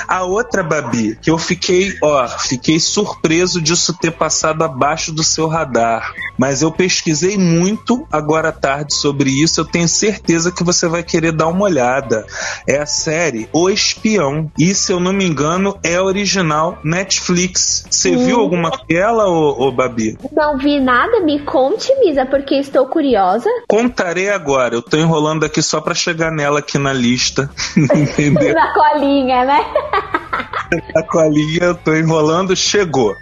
A 0.09 0.25
outra, 0.25 0.63
Babi, 0.63 0.86
que 0.91 1.31
eu 1.31 1.39
fiquei, 1.39 1.95
ó, 2.03 2.27
fiquei 2.29 2.79
surpreso 2.81 3.61
disso 3.61 3.97
ter 3.99 4.11
passado 4.13 4.63
abaixo 4.63 5.13
do 5.13 5.23
seu 5.23 5.47
radar. 5.49 6.13
Mas 6.39 6.63
eu 6.63 6.71
pesquisei 6.71 7.37
muito 7.39 8.07
agora 8.13 8.49
à 8.51 8.53
tarde 8.53 8.95
sobre 8.95 9.31
isso. 9.31 9.61
Eu 9.61 9.65
tenho 9.65 9.89
certeza 9.89 10.53
que 10.53 10.63
você 10.63 10.87
vai 10.87 11.03
querer 11.03 11.33
dar 11.33 11.47
uma 11.49 11.65
olhada. 11.65 12.27
É 12.67 12.79
a 12.79 12.87
série 12.87 13.49
O 13.53 13.71
Espião. 13.71 14.51
E 14.59 14.75
se 14.75 14.93
eu 14.93 15.01
não 15.01 15.13
me 15.13 15.25
engano, 15.25 15.77
é 15.83 16.01
original 16.01 16.79
Netflix. 16.85 17.87
Você 17.91 18.11
Hum. 18.11 18.25
viu 18.25 18.41
alguma 18.41 18.71
dela, 18.89 19.27
ô, 19.29 19.67
ô 19.67 19.73
Babi? 19.73 20.19
Não 20.33 20.59
vi 20.59 20.81
nada, 20.81 21.21
me 21.21 21.41
conte, 21.41 21.93
Misa, 22.01 22.27
porque 22.27 22.55
estou 22.57 22.87
curiosa. 22.87 23.49
Contarei 23.69 24.29
agora. 24.31 24.75
Eu 24.75 24.83
tô 24.83 24.97
enrolando 24.97 25.45
aqui 25.45 25.63
só 25.63 25.81
pra 25.81 25.95
chegar 25.95 26.31
nela 26.31 26.59
aqui 26.61 26.79
na 26.79 26.93
lista. 26.93 27.51
Entendeu? 27.77 28.55
Na 28.55 28.73
colinha, 28.75 29.45
né? 29.45 29.61
A 30.97 31.03
colinha, 31.03 31.59
eu 31.63 31.75
tô 31.75 31.95
enrolando, 31.95 32.57
chegou. 32.57 33.15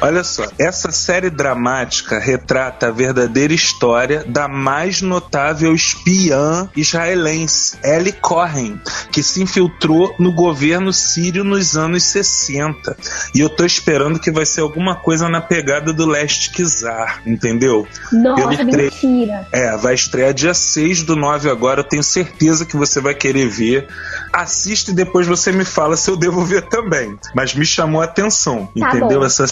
Olha 0.00 0.24
só, 0.24 0.44
essa 0.58 0.90
série 0.90 1.28
dramática 1.30 2.18
retrata 2.18 2.88
a 2.88 2.90
verdadeira 2.90 3.52
história 3.52 4.24
da 4.26 4.48
mais 4.48 5.02
notável 5.02 5.74
espiã 5.74 6.68
israelense, 6.76 7.76
Ellie 7.84 8.12
Cohen, 8.12 8.80
que 9.12 9.22
se 9.22 9.42
infiltrou 9.42 10.14
no 10.18 10.32
governo 10.32 10.92
sírio 10.92 11.44
nos 11.44 11.76
anos 11.76 12.02
60. 12.04 12.96
E 13.34 13.40
eu 13.40 13.48
tô 13.48 13.64
esperando 13.64 14.18
que 14.18 14.30
vai 14.30 14.46
ser 14.46 14.60
alguma 14.62 14.94
coisa 14.96 15.28
na 15.28 15.40
pegada 15.40 15.92
do 15.92 16.06
Leste 16.06 16.50
Kizar, 16.50 17.20
entendeu? 17.26 17.86
Nossa, 18.12 18.64
tre- 18.64 18.84
mentira. 18.84 19.46
É, 19.52 19.76
vai 19.76 19.94
estrear 19.94 20.32
dia 20.32 20.54
6 20.54 21.02
do 21.02 21.14
9 21.16 21.50
agora. 21.50 21.80
Eu 21.80 21.84
tenho 21.84 22.02
certeza 22.02 22.64
que 22.64 22.76
você 22.76 23.00
vai 23.00 23.14
querer 23.14 23.48
ver. 23.48 23.86
Assiste 24.32 24.88
e 24.90 24.94
depois 24.94 25.26
você 25.26 25.52
me 25.52 25.64
fala 25.64 25.96
se 25.96 26.10
eu 26.10 26.16
devo 26.16 26.42
ver 26.44 26.62
também. 26.62 26.85
Mas 27.34 27.54
me 27.54 27.64
chamou 27.64 28.00
a 28.00 28.04
atenção, 28.04 28.66
Tá 28.78 28.88
entendeu? 28.90 29.20
bom. 29.20 29.26
Essa... 29.26 29.46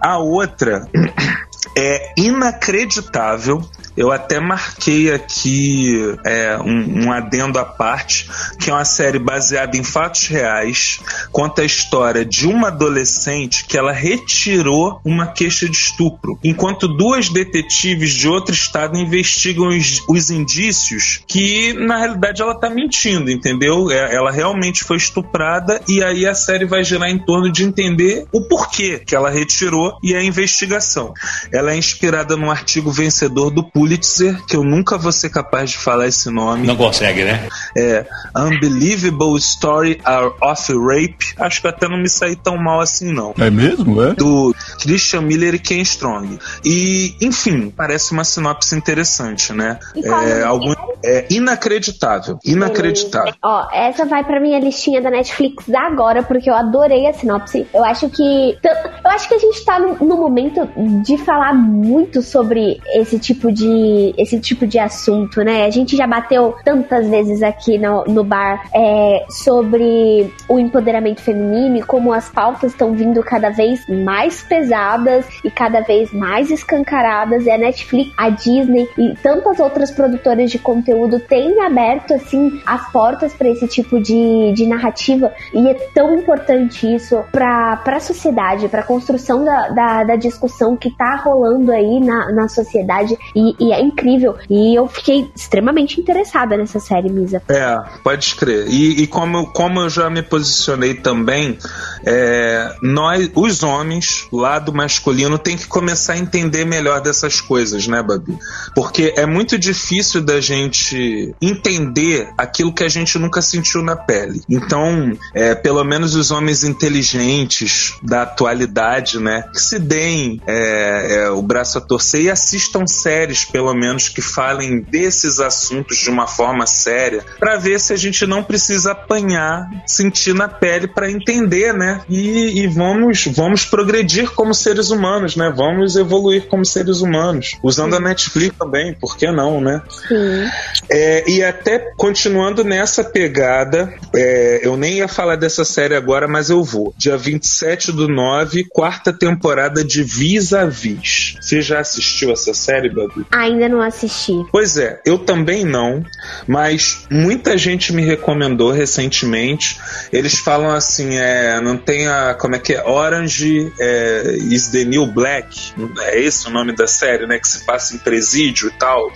A 0.00 0.18
outra 0.18 0.86
é 1.76 2.12
inacreditável. 2.16 3.62
Eu 3.96 4.10
até 4.10 4.40
marquei 4.40 5.12
aqui 5.12 6.16
é, 6.24 6.56
um, 6.58 7.04
um 7.04 7.12
adendo 7.12 7.58
à 7.58 7.64
parte, 7.64 8.28
que 8.58 8.70
é 8.70 8.72
uma 8.72 8.84
série 8.84 9.18
baseada 9.18 9.76
em 9.76 9.84
fatos 9.84 10.26
reais, 10.26 11.00
conta 11.30 11.62
a 11.62 11.64
história 11.64 12.24
de 12.24 12.46
uma 12.46 12.68
adolescente 12.68 13.66
que 13.66 13.76
ela 13.76 13.92
retirou 13.92 15.00
uma 15.04 15.26
queixa 15.26 15.68
de 15.68 15.76
estupro, 15.76 16.38
enquanto 16.42 16.88
duas 16.88 17.28
detetives 17.28 18.12
de 18.12 18.28
outro 18.28 18.54
estado 18.54 18.96
investigam 18.96 19.68
os, 19.68 20.02
os 20.08 20.30
indícios 20.30 21.20
que, 21.26 21.72
na 21.74 21.98
realidade, 21.98 22.40
ela 22.40 22.54
tá 22.54 22.70
mentindo, 22.70 23.30
entendeu? 23.30 23.90
É, 23.90 24.14
Ela 24.14 24.30
realmente 24.30 24.84
foi 24.84 24.96
estuprada 24.96 25.80
e 25.88 26.02
aí 26.02 26.26
a 26.26 26.34
série 26.34 26.64
vai 26.64 26.82
girar 26.82 27.08
em 27.08 27.18
torno 27.18 27.50
de 27.50 27.64
entender 27.64 28.26
o 28.32 28.42
porquê 28.48 28.98
que 28.98 29.14
ela 29.14 29.30
retirou 29.30 29.98
e 30.02 30.14
a 30.14 30.22
investigação. 30.22 31.12
Ela 31.52 31.72
é 31.72 31.76
inspirada 31.76 32.36
num 32.36 32.50
artigo 32.50 32.90
vencedor 32.90 33.50
do 33.50 33.62
Pulitzer 33.62 33.81
Pulitzer, 33.82 34.40
que 34.46 34.56
eu 34.56 34.62
nunca 34.62 34.96
vou 34.96 35.10
ser 35.10 35.28
capaz 35.28 35.70
de 35.70 35.78
falar 35.78 36.06
esse 36.06 36.30
nome. 36.30 36.68
Não 36.68 36.76
consegue, 36.76 37.24
né? 37.24 37.48
É 37.76 38.06
Unbelievable 38.36 39.36
Story 39.38 40.00
of 40.40 40.72
Rape. 40.72 41.34
Acho 41.36 41.60
que 41.60 41.66
até 41.66 41.88
não 41.88 41.98
me 41.98 42.08
saí 42.08 42.36
tão 42.36 42.56
mal 42.56 42.80
assim, 42.80 43.12
não. 43.12 43.34
É 43.40 43.50
mesmo, 43.50 44.00
é? 44.00 44.14
Do 44.14 44.54
Christian 44.80 45.22
Miller 45.22 45.54
e 45.56 45.58
Ken 45.58 45.80
Strong. 45.80 46.38
E, 46.64 47.16
enfim, 47.20 47.72
parece 47.76 48.12
uma 48.12 48.22
sinopse 48.22 48.76
interessante, 48.76 49.52
né? 49.52 49.80
É, 49.96 50.44
algum, 50.44 50.72
é 51.04 51.26
inacreditável. 51.28 52.38
Inacreditável. 52.44 53.34
Ó, 53.42 53.68
essa 53.72 54.04
vai 54.04 54.22
pra 54.22 54.38
minha 54.38 54.60
listinha 54.60 55.02
da 55.02 55.10
Netflix 55.10 55.64
agora, 55.74 56.22
porque 56.22 56.48
eu 56.48 56.54
adorei 56.54 57.08
a 57.08 57.12
sinopse. 57.12 57.66
Eu 57.74 57.84
acho 57.84 58.08
que. 58.08 58.56
Eu 58.62 59.10
acho 59.10 59.26
que 59.26 59.34
a 59.34 59.38
gente 59.38 59.64
tá 59.64 59.80
no, 59.80 59.96
no 59.96 60.16
momento 60.16 60.68
de 61.02 61.18
falar 61.18 61.52
muito 61.52 62.22
sobre 62.22 62.80
esse 62.94 63.18
tipo 63.18 63.50
de. 63.50 63.71
Esse 64.16 64.38
tipo 64.40 64.66
de 64.66 64.78
assunto, 64.78 65.42
né? 65.42 65.64
A 65.64 65.70
gente 65.70 65.96
já 65.96 66.06
bateu 66.06 66.54
tantas 66.64 67.08
vezes 67.08 67.42
aqui 67.42 67.78
no, 67.78 68.04
no 68.04 68.24
bar 68.24 68.64
é, 68.74 69.24
sobre 69.28 70.32
o 70.48 70.58
empoderamento 70.58 71.20
feminino 71.20 71.76
e 71.76 71.82
como 71.82 72.12
as 72.12 72.28
pautas 72.28 72.72
estão 72.72 72.92
vindo 72.92 73.22
cada 73.22 73.50
vez 73.50 73.86
mais 73.88 74.42
pesadas 74.42 75.26
e 75.44 75.50
cada 75.50 75.80
vez 75.80 76.12
mais 76.12 76.50
escancaradas. 76.50 77.46
E 77.46 77.50
a 77.50 77.58
Netflix, 77.58 78.12
a 78.16 78.28
Disney 78.30 78.88
e 78.98 79.14
tantas 79.22 79.58
outras 79.60 79.90
produtoras 79.90 80.50
de 80.50 80.58
conteúdo 80.58 81.18
têm 81.20 81.60
aberto 81.60 82.14
assim 82.14 82.60
as 82.66 82.90
portas 82.90 83.32
para 83.32 83.48
esse 83.48 83.66
tipo 83.66 84.00
de, 84.00 84.52
de 84.52 84.66
narrativa 84.66 85.32
e 85.52 85.68
é 85.68 85.74
tão 85.94 86.14
importante 86.14 86.92
isso 86.92 87.22
para 87.30 87.82
a 87.84 88.00
sociedade, 88.00 88.68
para 88.68 88.80
a 88.80 88.84
construção 88.84 89.44
da, 89.44 89.68
da, 89.68 90.04
da, 90.04 90.16
discussão 90.16 90.76
que 90.76 90.90
tá 90.90 91.16
rolando 91.16 91.72
aí 91.72 92.00
na, 92.00 92.32
na 92.32 92.48
sociedade 92.48 93.16
e, 93.34 93.54
e, 93.62 93.72
é 93.72 93.80
incrível. 93.80 94.36
E 94.50 94.74
eu 94.74 94.88
fiquei 94.88 95.30
extremamente 95.36 96.00
interessada 96.00 96.56
nessa 96.56 96.80
série, 96.80 97.10
Misa. 97.10 97.42
É, 97.48 97.76
pode 98.02 98.24
escrever. 98.24 98.68
E, 98.68 99.02
e 99.02 99.06
como, 99.06 99.46
como 99.52 99.80
eu 99.80 99.90
já 99.90 100.10
me 100.10 100.22
posicionei 100.22 100.94
também, 100.94 101.58
é, 102.04 102.74
nós, 102.82 103.30
os 103.34 103.62
homens, 103.62 104.26
lado 104.32 104.72
masculino, 104.72 105.38
tem 105.38 105.56
que 105.56 105.66
começar 105.66 106.14
a 106.14 106.18
entender 106.18 106.64
melhor 106.64 107.00
dessas 107.00 107.40
coisas, 107.40 107.86
né, 107.86 108.02
Babi? 108.02 108.36
Porque 108.74 109.14
é 109.16 109.26
muito 109.26 109.58
difícil 109.58 110.22
da 110.22 110.40
gente 110.40 111.34
entender 111.40 112.28
aquilo 112.36 112.72
que 112.72 112.82
a 112.82 112.88
gente 112.88 113.18
nunca 113.18 113.40
sentiu 113.40 113.82
na 113.82 113.94
pele. 113.94 114.40
Então, 114.48 115.12
é, 115.34 115.54
pelo 115.54 115.84
menos 115.84 116.14
os 116.14 116.30
homens 116.30 116.64
inteligentes 116.64 117.94
da 118.02 118.22
atualidade, 118.22 119.18
né, 119.18 119.44
que 119.52 119.60
se 119.60 119.78
deem 119.78 120.40
é, 120.46 121.16
é, 121.16 121.30
o 121.30 121.42
braço 121.42 121.78
a 121.78 121.80
torcer 121.80 122.22
e 122.22 122.30
assistam 122.30 122.86
séries, 122.86 123.44
pelo 123.52 123.74
menos, 123.74 124.08
que 124.08 124.22
falem 124.22 124.80
desses 124.80 125.38
assuntos 125.38 125.98
de 125.98 126.10
uma 126.10 126.26
forma 126.26 126.66
séria, 126.66 127.24
para 127.38 127.58
ver 127.58 127.78
se 127.78 127.92
a 127.92 127.96
gente 127.96 128.26
não 128.26 128.42
precisa 128.42 128.92
apanhar, 128.92 129.68
sentir 129.86 130.34
na 130.34 130.48
pele 130.48 130.88
para 130.88 131.10
entender, 131.10 131.74
né? 131.74 132.00
E, 132.08 132.62
e, 132.62 132.66
vamos, 132.66 133.26
vamos 133.26 133.64
progredir 133.64 134.30
como 134.30 134.54
seres 134.54 134.90
humanos, 134.90 135.36
né? 135.36 135.52
Vamos 135.54 135.96
evoluir 135.96 136.48
como 136.48 136.64
seres 136.64 137.00
humanos, 137.00 137.58
usando 137.62 137.94
a 137.94 138.00
Netflix 138.00 138.56
também, 138.58 138.94
por 138.94 139.16
que 139.16 139.30
não, 139.30 139.60
né? 139.60 139.82
Sim. 140.08 140.48
É, 140.90 141.30
e 141.30 141.44
até 141.44 141.78
continuando 141.96 142.64
nessa 142.64 143.04
pegada, 143.04 143.92
é, 144.14 144.60
eu 144.62 144.76
nem 144.76 144.94
ia 144.94 145.08
falar 145.08 145.36
dessa 145.36 145.64
série 145.64 145.94
agora, 145.94 146.26
mas 146.26 146.48
eu 146.48 146.64
vou. 146.64 146.94
Dia 146.96 147.16
27 147.16 147.92
do 147.92 148.08
9, 148.08 148.64
quarta 148.70 149.12
temporada 149.12 149.84
de 149.84 150.02
Vis 150.02 150.52
a 150.52 150.64
Vis. 150.64 151.36
Você 151.40 151.60
já 151.60 151.80
assistiu 151.80 152.32
essa 152.32 152.54
série, 152.54 152.88
Babi? 152.88 153.26
Ainda 153.42 153.68
não 153.68 153.82
assisti. 153.82 154.34
Pois 154.52 154.76
é, 154.76 155.00
eu 155.04 155.18
também 155.18 155.64
não, 155.64 156.06
mas 156.46 157.08
muita 157.10 157.58
gente 157.58 157.92
me 157.92 158.00
recomendou 158.00 158.70
recentemente. 158.70 159.80
Eles 160.12 160.38
falam 160.38 160.70
assim, 160.70 161.16
é, 161.16 161.60
não 161.60 161.76
tem 161.76 162.06
a, 162.06 162.34
como 162.34 162.54
é 162.54 162.60
que 162.60 162.72
é, 162.72 162.84
Orange 162.86 163.72
é, 163.80 164.36
is 164.48 164.68
the 164.68 164.84
New 164.84 165.06
Black, 165.06 165.72
é 166.02 166.20
esse 166.20 166.46
o 166.46 166.50
nome 166.50 166.72
da 166.72 166.86
série, 166.86 167.26
né, 167.26 167.40
que 167.40 167.48
se 167.48 167.66
passa 167.66 167.96
em 167.96 167.98
presídio 167.98 168.68
e 168.68 168.78
tal. 168.78 169.10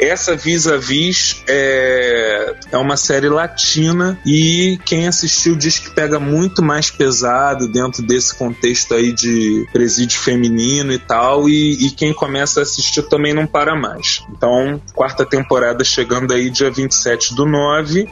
Essa 0.00 0.34
Vis-a-Vis 0.34 1.42
é, 1.46 2.54
é 2.72 2.78
uma 2.78 2.96
série 2.96 3.28
latina 3.28 4.18
e 4.24 4.78
quem 4.84 5.06
assistiu 5.06 5.54
diz 5.54 5.78
que 5.78 5.90
pega 5.90 6.18
muito 6.18 6.62
mais 6.62 6.90
pesado 6.90 7.68
dentro 7.68 8.02
desse 8.02 8.34
contexto 8.34 8.94
aí 8.94 9.12
de 9.12 9.66
presídio 9.72 10.18
feminino 10.18 10.92
e 10.92 10.98
tal. 10.98 11.48
E, 11.48 11.86
e 11.86 11.90
quem 11.90 12.14
começa 12.14 12.60
a 12.60 12.62
assistir 12.62 13.02
também 13.02 13.34
não 13.34 13.46
para 13.46 13.76
mais. 13.76 14.22
Então, 14.30 14.80
quarta 14.94 15.26
temporada 15.26 15.84
chegando 15.84 16.32
aí 16.32 16.48
dia 16.48 16.70
27 16.70 17.34
do 17.34 17.44
9. 17.44 18.08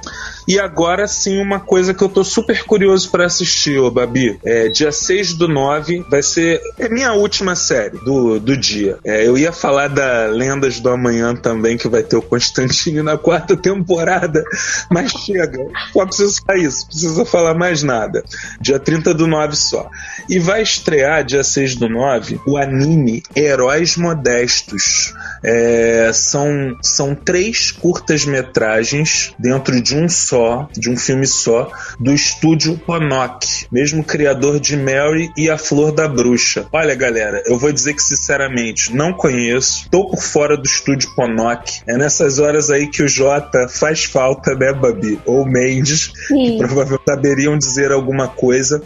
E 0.46 0.58
agora 0.58 1.06
sim, 1.08 1.40
uma 1.40 1.60
coisa 1.60 1.94
que 1.94 2.02
eu 2.02 2.08
tô 2.08 2.22
super 2.22 2.64
curioso 2.64 3.10
para 3.10 3.26
assistir, 3.26 3.78
ô 3.78 3.90
Babi. 3.90 4.38
É, 4.44 4.68
dia 4.68 4.92
6 4.92 5.34
do 5.34 5.48
9 5.48 6.04
vai 6.10 6.22
ser 6.22 6.60
é 6.78 6.88
minha 6.88 7.12
última 7.12 7.54
série 7.54 7.98
do, 7.98 8.38
do 8.38 8.56
dia. 8.56 8.98
É, 9.04 9.26
eu 9.26 9.38
ia 9.38 9.52
falar 9.52 9.88
da 9.88 10.26
Lendas 10.26 10.80
do 10.80 10.90
Amanhã 10.90 11.34
também, 11.34 11.77
que 11.78 11.88
vai 11.88 12.02
ter 12.02 12.16
o 12.16 12.22
Constantino 12.22 13.02
na 13.02 13.16
quarta 13.16 13.56
temporada, 13.56 14.42
mas 14.90 15.12
chega. 15.12 15.58
Só 15.92 16.04
precisa 16.04 16.40
falar 16.44 16.58
isso, 16.58 16.86
precisa 16.86 17.24
falar 17.24 17.54
mais 17.54 17.82
nada. 17.82 18.22
Dia 18.60 18.78
30 18.78 19.14
do 19.14 19.26
9 19.26 19.56
só. 19.56 19.88
E 20.28 20.38
vai 20.38 20.62
estrear, 20.62 21.24
dia 21.24 21.44
6 21.44 21.76
do 21.76 21.88
9, 21.88 22.40
o 22.46 22.56
anime 22.56 23.22
Heróis 23.34 23.96
Modestos. 23.96 25.14
É, 25.42 26.10
são, 26.12 26.76
são 26.82 27.14
três 27.14 27.70
curtas-metragens 27.70 29.32
dentro 29.38 29.80
de 29.80 29.96
um 29.96 30.08
só, 30.08 30.68
de 30.76 30.90
um 30.90 30.96
filme 30.96 31.26
só, 31.26 31.70
do 32.00 32.12
estúdio 32.12 32.76
Ponok, 32.78 33.66
mesmo 33.70 34.02
criador 34.02 34.58
de 34.58 34.76
Mary 34.76 35.30
e 35.36 35.48
A 35.48 35.56
Flor 35.56 35.92
da 35.92 36.08
Bruxa. 36.08 36.66
Olha, 36.72 36.94
galera, 36.94 37.42
eu 37.46 37.58
vou 37.58 37.72
dizer 37.72 37.94
que 37.94 38.02
sinceramente 38.02 38.94
não 38.94 39.12
conheço, 39.12 39.88
tô 39.90 40.08
por 40.08 40.22
fora 40.22 40.56
do 40.56 40.64
estúdio 40.64 41.14
Ponok. 41.14 41.67
É 41.86 41.96
nessas 41.96 42.38
horas 42.38 42.70
aí 42.70 42.88
que 42.88 43.02
o 43.02 43.08
Jota 43.08 43.68
faz 43.68 44.04
falta, 44.04 44.54
né, 44.54 44.72
Babi? 44.72 45.20
Ou 45.24 45.44
Mendes, 45.46 46.12
Sim. 46.26 46.52
que 46.52 46.58
provavelmente 46.58 47.04
saberiam 47.08 47.56
dizer 47.56 47.92
alguma 47.92 48.28
coisa. 48.28 48.82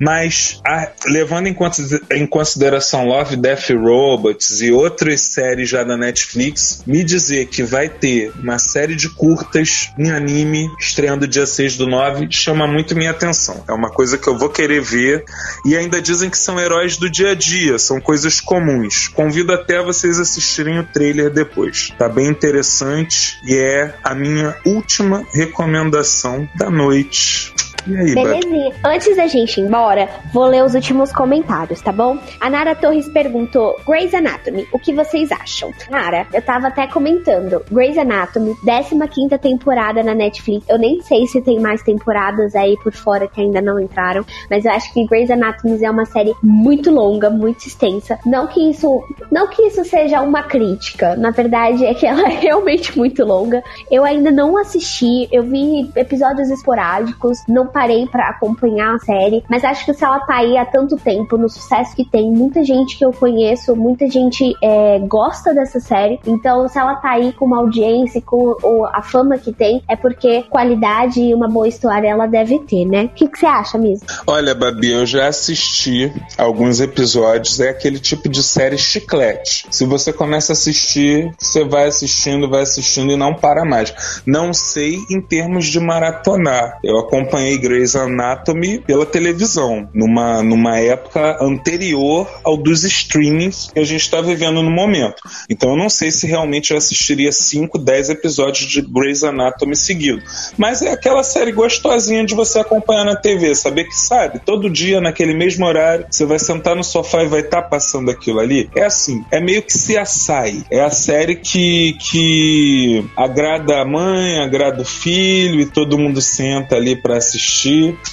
Mas, 0.00 0.60
a, 0.66 0.88
levando 1.06 1.46
em, 1.46 2.26
consideração 2.26 3.06
Love, 3.06 3.36
Death 3.36 3.70
Robots 3.70 4.60
e 4.60 4.70
outras 4.70 5.20
séries 5.20 5.68
já 5.68 5.82
da 5.84 5.96
Netflix, 5.96 6.82
me 6.86 7.02
dizer 7.02 7.46
que 7.46 7.62
vai 7.62 7.88
ter 7.88 8.32
uma 8.40 8.58
série 8.58 8.94
de 8.94 9.08
curtas 9.08 9.90
em 9.98 10.10
anime 10.10 10.68
estreando 10.78 11.26
dia 11.26 11.46
6 11.46 11.76
do 11.76 11.86
9 11.86 12.28
chama 12.30 12.66
muito 12.66 12.94
minha 12.94 13.10
atenção. 13.10 13.64
É 13.68 13.72
uma 13.72 13.90
coisa 13.90 14.18
que 14.18 14.28
eu 14.28 14.38
vou 14.38 14.48
querer 14.48 14.80
ver. 14.80 15.24
E 15.64 15.76
ainda 15.76 16.00
dizem 16.00 16.30
que 16.30 16.38
são 16.38 16.58
heróis 16.58 16.96
do 16.96 17.08
dia 17.10 17.30
a 17.30 17.34
dia, 17.34 17.78
são 17.78 18.00
coisas 18.00 18.40
comuns. 18.40 19.08
Convido 19.08 19.52
até 19.52 19.82
vocês 19.82 20.18
assistirem 20.18 20.78
o 20.78 20.84
trailer 20.84 21.30
depois. 21.30 21.92
Tá 21.98 22.08
bem 22.16 22.28
interessante 22.28 23.38
e 23.44 23.54
é 23.54 23.94
a 24.02 24.14
minha 24.14 24.56
última 24.64 25.22
recomendação 25.34 26.48
da 26.54 26.70
noite. 26.70 27.55
Aí, 27.88 28.14
Belezinha. 28.14 28.72
Antes 28.84 29.16
da 29.16 29.26
gente 29.26 29.60
ir 29.60 29.64
embora, 29.64 30.08
vou 30.32 30.46
ler 30.46 30.64
os 30.64 30.74
últimos 30.74 31.12
comentários, 31.12 31.80
tá 31.80 31.92
bom? 31.92 32.18
A 32.40 32.50
Nara 32.50 32.74
Torres 32.74 33.08
perguntou: 33.08 33.76
Grey's 33.86 34.14
Anatomy, 34.14 34.66
o 34.72 34.78
que 34.78 34.92
vocês 34.92 35.30
acham? 35.32 35.70
Nara, 35.90 36.26
eu 36.32 36.42
tava 36.42 36.68
até 36.68 36.86
comentando. 36.86 37.62
Grey's 37.70 37.98
Anatomy, 37.98 38.54
15 38.64 39.38
temporada 39.38 40.02
na 40.02 40.14
Netflix. 40.14 40.66
Eu 40.68 40.78
nem 40.78 41.00
sei 41.02 41.26
se 41.26 41.40
tem 41.40 41.60
mais 41.60 41.82
temporadas 41.82 42.54
aí 42.54 42.76
por 42.82 42.92
fora 42.92 43.28
que 43.28 43.40
ainda 43.40 43.60
não 43.60 43.78
entraram, 43.78 44.24
mas 44.50 44.64
eu 44.64 44.72
acho 44.72 44.92
que 44.92 45.06
Grey's 45.06 45.30
Anatomy 45.30 45.82
é 45.84 45.90
uma 45.90 46.04
série 46.04 46.34
muito 46.42 46.90
longa, 46.90 47.30
muito 47.30 47.66
extensa. 47.66 48.18
Não 48.24 48.46
que 48.46 48.70
isso, 48.70 49.02
não 49.30 49.48
que 49.48 49.62
isso 49.62 49.84
seja 49.84 50.20
uma 50.22 50.42
crítica. 50.42 51.16
Na 51.16 51.30
verdade, 51.30 51.84
é 51.84 51.94
que 51.94 52.06
ela 52.06 52.22
é 52.22 52.38
realmente 52.38 52.96
muito 52.96 53.24
longa. 53.24 53.62
Eu 53.90 54.04
ainda 54.04 54.30
não 54.30 54.56
assisti, 54.56 55.28
eu 55.30 55.42
vi 55.42 55.90
episódios 55.94 56.50
esporádicos, 56.50 57.38
não 57.48 57.66
parei 57.76 58.06
para 58.06 58.30
acompanhar 58.30 58.94
a 58.94 58.98
série, 58.98 59.44
mas 59.50 59.62
acho 59.62 59.84
que 59.84 59.92
se 59.92 60.02
ela 60.02 60.18
tá 60.20 60.36
aí 60.36 60.56
há 60.56 60.64
tanto 60.64 60.96
tempo, 60.96 61.36
no 61.36 61.46
sucesso 61.46 61.94
que 61.94 62.06
tem, 62.06 62.32
muita 62.32 62.64
gente 62.64 62.96
que 62.96 63.04
eu 63.04 63.12
conheço, 63.12 63.76
muita 63.76 64.08
gente 64.08 64.54
é, 64.64 64.98
gosta 65.00 65.52
dessa 65.52 65.78
série, 65.78 66.18
então 66.26 66.66
se 66.68 66.78
ela 66.78 66.94
tá 66.94 67.10
aí 67.10 67.34
com 67.34 67.44
uma 67.44 67.58
audiência, 67.58 68.22
com 68.22 68.56
a 68.94 69.02
fama 69.02 69.36
que 69.36 69.52
tem, 69.52 69.82
é 69.86 69.94
porque 69.94 70.42
qualidade 70.44 71.20
e 71.20 71.34
uma 71.34 71.48
boa 71.48 71.68
história 71.68 72.08
ela 72.08 72.26
deve 72.26 72.60
ter, 72.60 72.86
né? 72.86 73.04
O 73.04 73.08
que, 73.10 73.28
que 73.28 73.38
você 73.38 73.44
acha 73.44 73.76
mesmo? 73.76 74.06
Olha, 74.26 74.54
Babi, 74.54 74.92
eu 74.92 75.04
já 75.04 75.26
assisti 75.26 76.10
alguns 76.38 76.80
episódios, 76.80 77.60
é 77.60 77.68
aquele 77.68 77.98
tipo 77.98 78.26
de 78.26 78.42
série 78.42 78.78
chiclete. 78.78 79.66
Se 79.70 79.84
você 79.84 80.14
começa 80.14 80.52
a 80.52 80.54
assistir, 80.54 81.30
você 81.38 81.62
vai 81.62 81.88
assistindo, 81.88 82.48
vai 82.48 82.62
assistindo 82.62 83.12
e 83.12 83.16
não 83.16 83.34
para 83.34 83.66
mais. 83.66 84.22
Não 84.24 84.54
sei 84.54 84.98
em 85.10 85.20
termos 85.20 85.66
de 85.66 85.78
maratonar. 85.78 86.78
Eu 86.82 86.98
acompanhei 86.98 87.58
Grey's 87.66 87.96
Anatomy 87.96 88.78
pela 88.78 89.04
televisão, 89.04 89.88
numa, 89.92 90.40
numa 90.40 90.78
época 90.78 91.38
anterior 91.42 92.28
ao 92.44 92.56
dos 92.56 92.84
streamings 92.84 93.70
que 93.72 93.80
a 93.80 93.84
gente 93.84 94.02
está 94.02 94.20
vivendo 94.20 94.62
no 94.62 94.70
momento. 94.70 95.16
Então 95.50 95.70
eu 95.70 95.76
não 95.76 95.90
sei 95.90 96.12
se 96.12 96.26
realmente 96.26 96.70
eu 96.70 96.76
assistiria 96.76 97.32
5, 97.32 97.76
10 97.76 98.10
episódios 98.10 98.70
de 98.70 98.80
Grey's 98.82 99.24
Anatomy 99.24 99.74
seguido. 99.74 100.22
Mas 100.56 100.80
é 100.82 100.92
aquela 100.92 101.24
série 101.24 101.50
gostosinha 101.50 102.24
de 102.24 102.34
você 102.34 102.60
acompanhar 102.60 103.04
na 103.04 103.16
TV, 103.16 103.54
saber 103.54 103.84
que 103.84 103.96
sabe, 103.96 104.38
todo 104.38 104.70
dia, 104.70 105.00
naquele 105.00 105.34
mesmo 105.34 105.66
horário, 105.66 106.06
você 106.08 106.24
vai 106.24 106.38
sentar 106.38 106.76
no 106.76 106.84
sofá 106.84 107.24
e 107.24 107.26
vai 107.26 107.40
estar 107.40 107.62
tá 107.62 107.68
passando 107.68 108.10
aquilo 108.10 108.38
ali. 108.38 108.70
É 108.76 108.84
assim, 108.84 109.24
é 109.32 109.40
meio 109.40 109.62
que 109.62 109.72
se 109.72 109.98
assai. 109.98 110.64
É 110.70 110.80
a 110.80 110.90
série 110.90 111.36
que, 111.36 111.96
que 111.98 113.04
agrada 113.16 113.80
a 113.80 113.84
mãe, 113.84 114.38
agrada 114.38 114.82
o 114.82 114.84
filho 114.84 115.60
e 115.60 115.66
todo 115.66 115.98
mundo 115.98 116.20
senta 116.20 116.76
ali 116.76 116.94
para 116.94 117.16
assistir. 117.16 117.45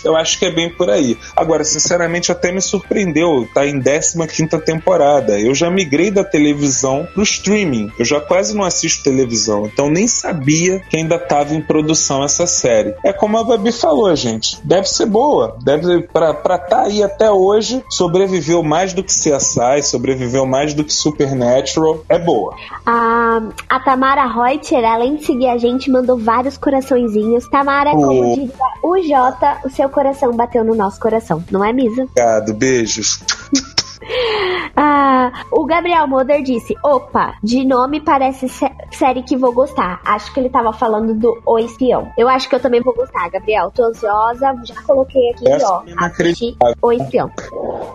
Eu 0.03 0.15
acho 0.15 0.39
que 0.39 0.45
é 0.45 0.51
bem 0.51 0.69
por 0.69 0.89
aí. 0.89 1.17
Agora, 1.35 1.63
sinceramente, 1.63 2.31
até 2.31 2.51
me 2.51 2.61
surpreendeu. 2.61 3.47
Tá 3.53 3.65
em 3.65 3.81
15 3.81 4.17
temporada. 4.65 5.39
Eu 5.39 5.53
já 5.53 5.69
migrei 5.69 6.11
da 6.11 6.23
televisão 6.23 7.07
pro 7.13 7.23
streaming. 7.23 7.91
Eu 7.97 8.05
já 8.05 8.19
quase 8.19 8.55
não 8.55 8.63
assisto 8.63 9.03
televisão. 9.03 9.65
Então 9.65 9.89
nem 9.89 10.07
sabia 10.07 10.79
que 10.89 10.97
ainda 10.97 11.15
estava 11.15 11.53
em 11.53 11.61
produção 11.61 12.23
essa 12.23 12.45
série. 12.47 12.93
É 13.03 13.13
como 13.13 13.37
a 13.37 13.43
Babi 13.43 13.71
falou, 13.71 14.15
gente. 14.15 14.59
Deve 14.63 14.87
ser 14.87 15.05
boa. 15.05 15.57
Deve 15.63 16.01
para 16.01 16.31
estar 16.31 16.59
tá 16.59 16.81
aí 16.83 17.03
até 17.03 17.29
hoje, 17.29 17.83
sobreviveu 17.89 18.63
mais 18.63 18.93
do 18.93 19.03
que 19.03 19.11
CSI, 19.11 19.83
sobreviveu 19.83 20.45
mais 20.45 20.73
do 20.73 20.83
que 20.83 20.93
Supernatural. 20.93 22.03
É 22.07 22.19
boa. 22.19 22.55
A, 22.85 23.41
a 23.69 23.79
Tamara 23.79 24.25
Reuter, 24.25 24.83
além 24.85 25.15
de 25.15 25.25
seguir 25.25 25.47
a 25.47 25.57
gente, 25.57 25.91
mandou 25.91 26.17
vários 26.17 26.57
coraçõezinhos. 26.57 27.47
Tamara, 27.49 27.91
oh. 27.93 28.01
como 28.01 28.35
diria 28.35 28.53
o 28.83 28.97
Jota, 29.23 29.61
o 29.63 29.69
seu 29.69 29.87
coração 29.87 30.35
bateu 30.35 30.65
no 30.65 30.75
nosso 30.75 30.99
coração, 30.99 31.41
não 31.49 31.63
é, 31.63 31.71
Misa? 31.71 32.03
Obrigado, 32.03 32.53
beijos. 32.53 33.21
Ah, 34.75 35.31
o 35.51 35.65
Gabriel 35.65 36.07
Moder 36.07 36.41
disse: 36.41 36.75
opa, 36.83 37.35
de 37.43 37.65
nome 37.65 38.01
parece 38.01 38.49
sé 38.49 38.71
série 38.91 39.23
que 39.23 39.35
vou 39.35 39.53
gostar. 39.53 40.01
Acho 40.05 40.33
que 40.33 40.39
ele 40.39 40.49
tava 40.49 40.71
falando 40.73 41.13
do 41.13 41.41
O 41.45 41.59
Espião. 41.59 42.11
Eu 42.17 42.27
acho 42.27 42.47
que 42.47 42.55
eu 42.55 42.59
também 42.59 42.81
vou 42.81 42.93
gostar, 42.93 43.29
Gabriel. 43.29 43.71
Tô 43.71 43.83
ansiosa, 43.85 44.53
já 44.63 44.81
coloquei 44.81 45.31
aqui, 45.31 45.49
Essa 45.49 45.67
ó. 45.71 45.83
É 45.83 46.73
o 46.81 46.91
Espião. 46.91 47.31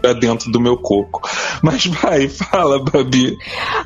pra 0.02 0.14
dentro 0.14 0.52
do 0.52 0.60
meu 0.60 0.78
coco. 0.78 1.22
Mas 1.62 1.86
vai, 1.86 2.28
fala, 2.30 2.80
Babi. 2.80 3.38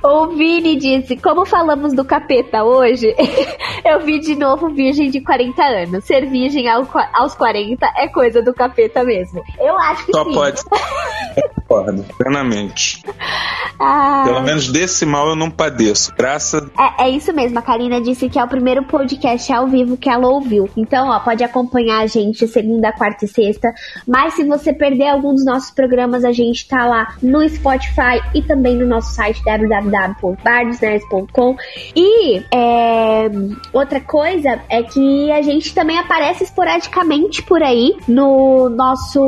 O 0.03 0.27
Vini 0.27 0.77
disse: 0.77 1.17
Como 1.17 1.45
falamos 1.45 1.93
do 1.93 2.05
capeta 2.05 2.63
hoje, 2.63 3.13
eu 3.83 3.99
vi 4.01 4.19
de 4.19 4.35
novo 4.35 4.69
Virgem 4.69 5.09
de 5.09 5.21
40 5.21 5.61
anos. 5.61 6.05
Ser 6.05 6.29
virgem 6.29 6.69
aos 6.69 7.35
40 7.35 7.85
é 7.97 8.07
coisa 8.07 8.41
do 8.41 8.53
capeta 8.53 9.03
mesmo. 9.03 9.43
Eu 9.59 9.77
acho 9.77 10.05
que 10.05 10.13
Só 10.13 10.23
sim. 10.23 10.33
pode. 10.33 10.61
Plenamente. 12.19 13.01
Ah. 13.81 14.23
Pelo 14.25 14.41
menos 14.41 14.69
desse 14.69 15.05
mal 15.05 15.29
eu 15.29 15.37
não 15.37 15.49
padeço. 15.49 16.13
Graças. 16.17 16.69
É, 16.77 17.05
é 17.05 17.09
isso 17.09 17.31
mesmo. 17.31 17.57
A 17.57 17.61
Karina 17.61 18.01
disse 18.01 18.27
que 18.27 18.37
é 18.37 18.43
o 18.43 18.47
primeiro 18.47 18.83
podcast 18.83 19.53
ao 19.53 19.67
vivo 19.67 19.95
que 19.95 20.09
ela 20.09 20.27
ouviu. 20.27 20.69
Então, 20.75 21.07
ó, 21.07 21.17
pode 21.19 21.45
acompanhar 21.45 22.01
a 22.01 22.07
gente 22.07 22.45
segunda, 22.45 22.91
quarta 22.91 23.23
e 23.23 23.27
sexta. 23.27 23.73
Mas 24.05 24.33
se 24.33 24.43
você 24.43 24.73
perder 24.73 25.07
algum 25.07 25.33
dos 25.33 25.45
nossos 25.45 25.71
programas, 25.71 26.25
a 26.25 26.33
gente 26.33 26.67
tá 26.67 26.85
lá 26.85 27.15
no 27.23 27.47
Spotify 27.47 28.21
e 28.35 28.41
também 28.41 28.75
no 28.75 28.85
nosso 28.85 29.13
site 29.13 29.41
www.bardosnerds.com. 29.45 31.55
E 31.95 32.43
é, 32.53 33.29
outra 33.71 34.01
coisa 34.01 34.59
é 34.67 34.83
que 34.83 35.31
a 35.31 35.41
gente 35.41 35.73
também 35.73 35.97
aparece 35.97 36.43
esporadicamente 36.43 37.41
por 37.43 37.63
aí 37.63 37.95
no 38.07 38.69
nosso. 38.69 39.21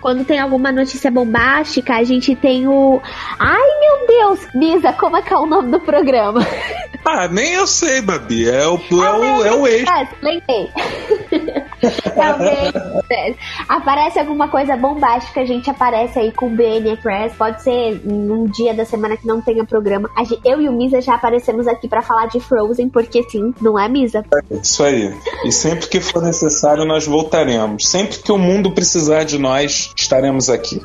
Quando 0.00 0.24
tem 0.24 0.38
alguma 0.38 0.72
notícia 0.72 1.10
bombástica 1.10 2.03
a 2.04 2.06
gente 2.06 2.36
tem 2.36 2.68
o. 2.68 3.00
Ai, 3.38 3.62
meu 3.80 4.06
Deus! 4.06 4.54
Misa, 4.54 4.92
como 4.92 5.16
é 5.16 5.22
que 5.22 5.32
é 5.32 5.36
o 5.36 5.46
nome 5.46 5.70
do 5.70 5.80
programa? 5.80 6.40
Ah, 7.06 7.28
nem 7.28 7.52
eu 7.52 7.66
sei, 7.66 8.00
Babi. 8.00 8.48
É 8.48 8.66
o, 8.66 8.76
é, 8.78 9.12
o, 9.12 9.44
é 9.44 9.52
o 9.52 9.66
eixo. 9.66 9.84
Lembrei. 10.22 10.70
Talvez. 12.16 13.36
Aparece 13.68 14.18
alguma 14.18 14.48
coisa 14.48 14.74
bombástica, 14.74 15.42
a 15.42 15.44
gente 15.44 15.68
aparece 15.68 16.18
aí 16.18 16.32
com 16.32 16.46
o 16.46 16.50
BN 16.50 16.96
Press. 17.02 17.34
Pode 17.34 17.62
ser 17.62 18.00
num 18.04 18.46
dia 18.46 18.72
da 18.72 18.86
semana 18.86 19.18
que 19.18 19.26
não 19.26 19.42
tenha 19.42 19.66
programa. 19.66 20.08
Eu 20.42 20.62
e 20.62 20.68
o 20.68 20.72
Misa 20.72 21.02
já 21.02 21.14
aparecemos 21.14 21.68
aqui 21.68 21.88
para 21.88 22.00
falar 22.00 22.26
de 22.26 22.40
Frozen, 22.40 22.88
porque 22.88 23.22
sim, 23.28 23.52
não 23.60 23.78
é, 23.78 23.86
Misa? 23.86 24.24
É 24.50 24.56
isso 24.56 24.82
aí. 24.82 25.14
E 25.44 25.52
sempre 25.52 25.86
que 25.88 26.00
for 26.00 26.22
necessário, 26.22 26.86
nós 26.86 27.06
voltaremos. 27.06 27.86
Sempre 27.86 28.18
que 28.18 28.32
o 28.32 28.38
mundo 28.38 28.72
precisar 28.72 29.24
de 29.24 29.38
nós, 29.38 29.92
estaremos 29.94 30.48
aqui. 30.48 30.80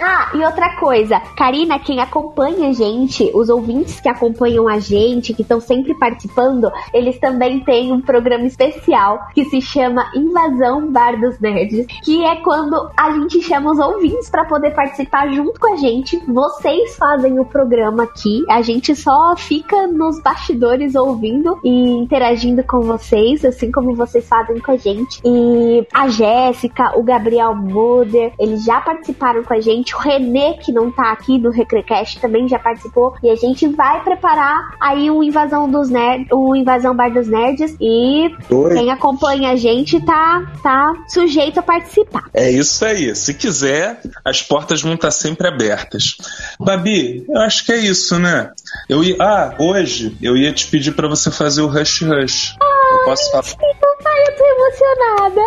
Ah, 0.00 0.30
e 0.34 0.44
outra 0.44 0.63
coisa, 0.70 1.20
Karina, 1.36 1.78
quem 1.78 2.00
acompanha 2.00 2.68
a 2.68 2.72
gente, 2.72 3.30
os 3.34 3.48
ouvintes 3.48 4.00
que 4.00 4.08
acompanham 4.08 4.68
a 4.68 4.78
gente, 4.78 5.32
que 5.34 5.42
estão 5.42 5.60
sempre 5.60 5.94
participando, 5.94 6.70
eles 6.92 7.18
também 7.18 7.60
têm 7.60 7.92
um 7.92 8.00
programa 8.00 8.46
especial 8.46 9.20
que 9.34 9.44
se 9.46 9.60
chama 9.60 10.10
Invasão 10.14 10.90
Bar 10.90 11.20
dos 11.20 11.38
Nerds, 11.40 11.86
que 12.02 12.24
é 12.24 12.36
quando 12.36 12.90
a 12.96 13.10
gente 13.12 13.40
chama 13.42 13.72
os 13.72 13.78
ouvintes 13.78 14.28
para 14.30 14.44
poder 14.44 14.72
participar 14.72 15.28
junto 15.32 15.58
com 15.58 15.74
a 15.74 15.76
gente. 15.76 16.22
Vocês 16.26 16.96
fazem 16.96 17.38
o 17.38 17.44
programa 17.44 18.04
aqui, 18.04 18.44
a 18.48 18.62
gente 18.62 18.94
só 18.94 19.34
fica 19.36 19.86
nos 19.86 20.20
bastidores 20.22 20.94
ouvindo 20.94 21.58
e 21.64 21.92
interagindo 21.92 22.62
com 22.64 22.80
vocês, 22.80 23.44
assim 23.44 23.70
como 23.70 23.94
vocês 23.94 24.28
fazem 24.28 24.58
com 24.60 24.72
a 24.72 24.76
gente. 24.76 25.20
E 25.24 25.86
a 25.92 26.08
Jéssica, 26.08 26.98
o 26.98 27.02
Gabriel 27.02 27.54
Muder, 27.54 28.32
eles 28.38 28.64
já 28.64 28.80
participaram 28.80 29.42
com 29.42 29.54
a 29.54 29.60
gente, 29.60 29.94
o 29.94 29.98
Renê, 29.98 30.53
que 30.58 30.72
não 30.72 30.90
tá 30.90 31.12
aqui 31.12 31.38
do 31.38 31.50
Recrecast, 31.50 32.20
também 32.20 32.48
já 32.48 32.58
participou, 32.58 33.14
e 33.22 33.30
a 33.30 33.36
gente 33.36 33.66
vai 33.68 34.02
preparar 34.02 34.74
aí 34.80 35.10
um 35.10 35.22
invasão 35.22 35.68
dos 35.70 35.88
nerds, 35.88 36.28
o 36.32 36.54
invasão 36.54 36.94
bar 36.94 37.12
dos 37.12 37.28
nerds 37.28 37.76
e 37.80 38.30
Oi. 38.50 38.74
quem 38.74 38.90
acompanha 38.90 39.50
a 39.50 39.56
gente 39.56 40.00
tá 40.04 40.52
tá 40.62 40.92
sujeito 41.08 41.60
a 41.60 41.62
participar. 41.62 42.24
É 42.32 42.50
isso 42.50 42.84
aí. 42.84 43.14
Se 43.14 43.34
quiser, 43.34 44.00
as 44.24 44.42
portas 44.42 44.82
vão 44.82 44.94
estar 44.94 45.10
sempre 45.10 45.48
abertas. 45.48 46.16
Babi, 46.58 47.24
eu 47.28 47.40
acho 47.40 47.64
que 47.64 47.72
é 47.72 47.78
isso, 47.78 48.18
né? 48.18 48.52
Eu 48.88 49.02
ia, 49.02 49.16
ah, 49.20 49.54
hoje 49.58 50.16
eu 50.22 50.36
ia 50.36 50.52
te 50.52 50.66
pedir 50.66 50.92
para 50.92 51.08
você 51.08 51.30
fazer 51.30 51.62
o 51.62 51.66
Rush 51.66 52.02
Rush. 52.02 52.56
Eu 52.92 53.04
posso 53.04 53.30
falar? 53.30 53.44
Ai, 53.44 54.22
eu 54.28 54.36
tô 54.36 54.44
emocionada. 54.44 55.40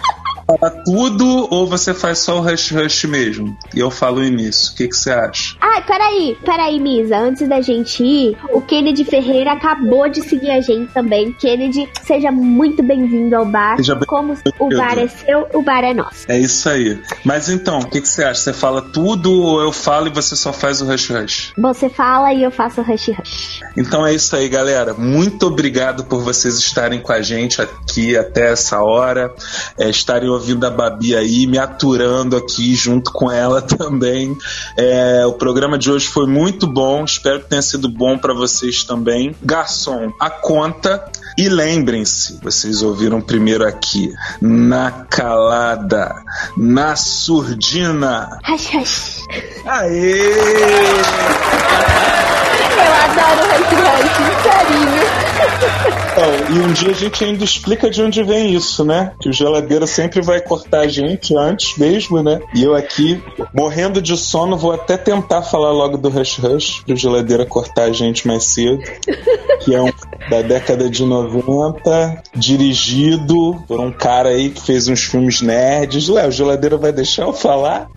falar 0.46 0.70
tudo 0.84 1.48
ou 1.52 1.66
você 1.66 1.92
faz 1.92 2.18
só 2.20 2.38
o 2.38 2.40
Rush 2.40 2.70
Rush 2.70 3.04
mesmo? 3.04 3.56
E 3.74 3.80
eu 3.80 3.90
falo 3.90 4.22
início. 4.22 4.72
O 4.72 4.76
que, 4.76 4.88
que 4.88 4.96
você 4.96 5.10
acha? 5.10 5.56
Ai, 5.60 5.82
peraí, 5.84 6.36
peraí, 6.44 6.78
Misa. 6.80 7.16
Antes 7.18 7.48
da 7.48 7.60
gente 7.60 8.02
ir, 8.04 8.36
o 8.52 8.60
Kennedy 8.60 9.04
Ferreira 9.04 9.52
acabou 9.52 10.08
de 10.08 10.22
seguir 10.22 10.50
a 10.50 10.60
gente 10.60 10.92
também. 10.92 11.32
Kennedy, 11.32 11.88
seja 12.04 12.30
muito 12.30 12.82
bem-vindo 12.82 13.34
ao 13.36 13.44
bar. 13.44 13.76
Seja 13.76 13.94
bem- 13.94 14.06
Como 14.06 14.34
o 14.60 14.68
bar 14.76 14.98
é 14.98 15.08
seu, 15.08 15.46
o 15.52 15.62
bar 15.62 15.82
é 15.84 15.92
nosso. 15.92 16.24
É 16.28 16.38
isso 16.38 16.68
aí. 16.68 17.00
Mas 17.24 17.48
então, 17.48 17.80
o 17.80 17.86
que, 17.88 18.00
que 18.00 18.08
você 18.08 18.22
acha? 18.22 18.40
Você 18.40 18.52
fala 18.52 18.80
tudo 18.80 19.32
ou 19.32 19.60
eu 19.60 19.72
falo 19.72 20.06
e 20.06 20.10
você 20.10 20.36
só 20.36 20.52
faz 20.52 20.80
o 20.80 20.86
Rush 20.86 21.10
Rush? 21.10 21.52
Você 21.58 21.88
fala 21.88 22.32
e 22.32 22.42
eu 22.42 22.50
faço 22.50 22.80
o 22.80 22.84
Rush 22.84 23.08
Rush. 23.08 23.60
Então 23.76 24.06
é 24.06 24.14
isso 24.14 24.34
aí, 24.36 24.48
galera. 24.48 24.94
Muito 24.94 25.46
obrigado 25.46 26.04
por 26.04 26.22
vocês 26.22 26.56
estarem 26.58 27.00
com 27.00 27.12
a 27.12 27.20
gente 27.20 27.60
aqui 27.60 28.16
até 28.16 28.52
essa 28.52 28.80
hora, 28.82 29.34
é, 29.78 29.88
estarem 29.90 30.28
ouvindo 30.36 30.64
a 30.66 30.70
Babi 30.70 31.16
aí, 31.16 31.46
me 31.46 31.58
aturando 31.58 32.36
aqui 32.36 32.74
junto 32.74 33.10
com 33.12 33.30
ela 33.30 33.60
também. 33.62 34.36
É, 34.76 35.26
o 35.26 35.32
programa 35.32 35.76
de 35.76 35.90
hoje 35.90 36.06
foi 36.06 36.26
muito 36.26 36.66
bom, 36.66 37.04
espero 37.04 37.40
que 37.40 37.48
tenha 37.48 37.62
sido 37.62 37.88
bom 37.88 38.16
para 38.16 38.32
vocês 38.32 38.84
também. 38.84 39.34
Garçom, 39.42 40.12
a 40.20 40.30
conta. 40.30 41.10
E 41.38 41.48
lembrem-se, 41.48 42.38
vocês 42.42 42.82
ouviram 42.82 43.20
primeiro 43.20 43.66
aqui, 43.66 44.10
na 44.40 44.90
calada, 44.90 46.14
na 46.56 46.96
surdina. 46.96 48.38
Aê! 49.66 50.36
Eu 52.76 52.92
adoro 53.04 53.46
Rush, 53.70 54.42
carinho. 54.44 56.02
Então, 56.16 56.56
e 56.56 56.58
um 56.60 56.72
dia 56.72 56.92
a 56.92 56.94
gente 56.94 57.22
ainda 57.22 57.44
explica 57.44 57.90
de 57.90 58.00
onde 58.00 58.22
vem 58.22 58.54
isso, 58.54 58.82
né? 58.86 59.12
Que 59.20 59.28
o 59.28 59.32
geladeira 59.34 59.86
sempre 59.86 60.22
vai 60.22 60.40
cortar 60.40 60.80
a 60.80 60.88
gente 60.88 61.36
antes 61.36 61.76
mesmo, 61.76 62.22
né? 62.22 62.40
E 62.54 62.62
eu 62.62 62.74
aqui, 62.74 63.22
morrendo 63.52 64.00
de 64.00 64.16
sono, 64.16 64.56
vou 64.56 64.72
até 64.72 64.96
tentar 64.96 65.42
falar 65.42 65.72
logo 65.72 65.98
do 65.98 66.08
Rush 66.08 66.38
Rush, 66.38 66.82
pro 66.86 66.96
geladeira 66.96 67.44
cortar 67.44 67.82
a 67.82 67.92
gente 67.92 68.26
mais 68.26 68.44
cedo. 68.44 68.82
Que 69.60 69.74
é 69.74 69.82
um 69.82 69.92
da 70.30 70.40
década 70.40 70.88
de 70.88 71.04
90, 71.04 72.22
dirigido 72.34 73.62
por 73.68 73.78
um 73.78 73.92
cara 73.92 74.30
aí 74.30 74.48
que 74.48 74.62
fez 74.62 74.88
uns 74.88 75.02
filmes 75.02 75.42
nerds. 75.42 76.08
Léo, 76.08 76.32
geladeira 76.32 76.78
vai 76.78 76.92
deixar 76.92 77.24
eu 77.24 77.34
falar? 77.34 77.90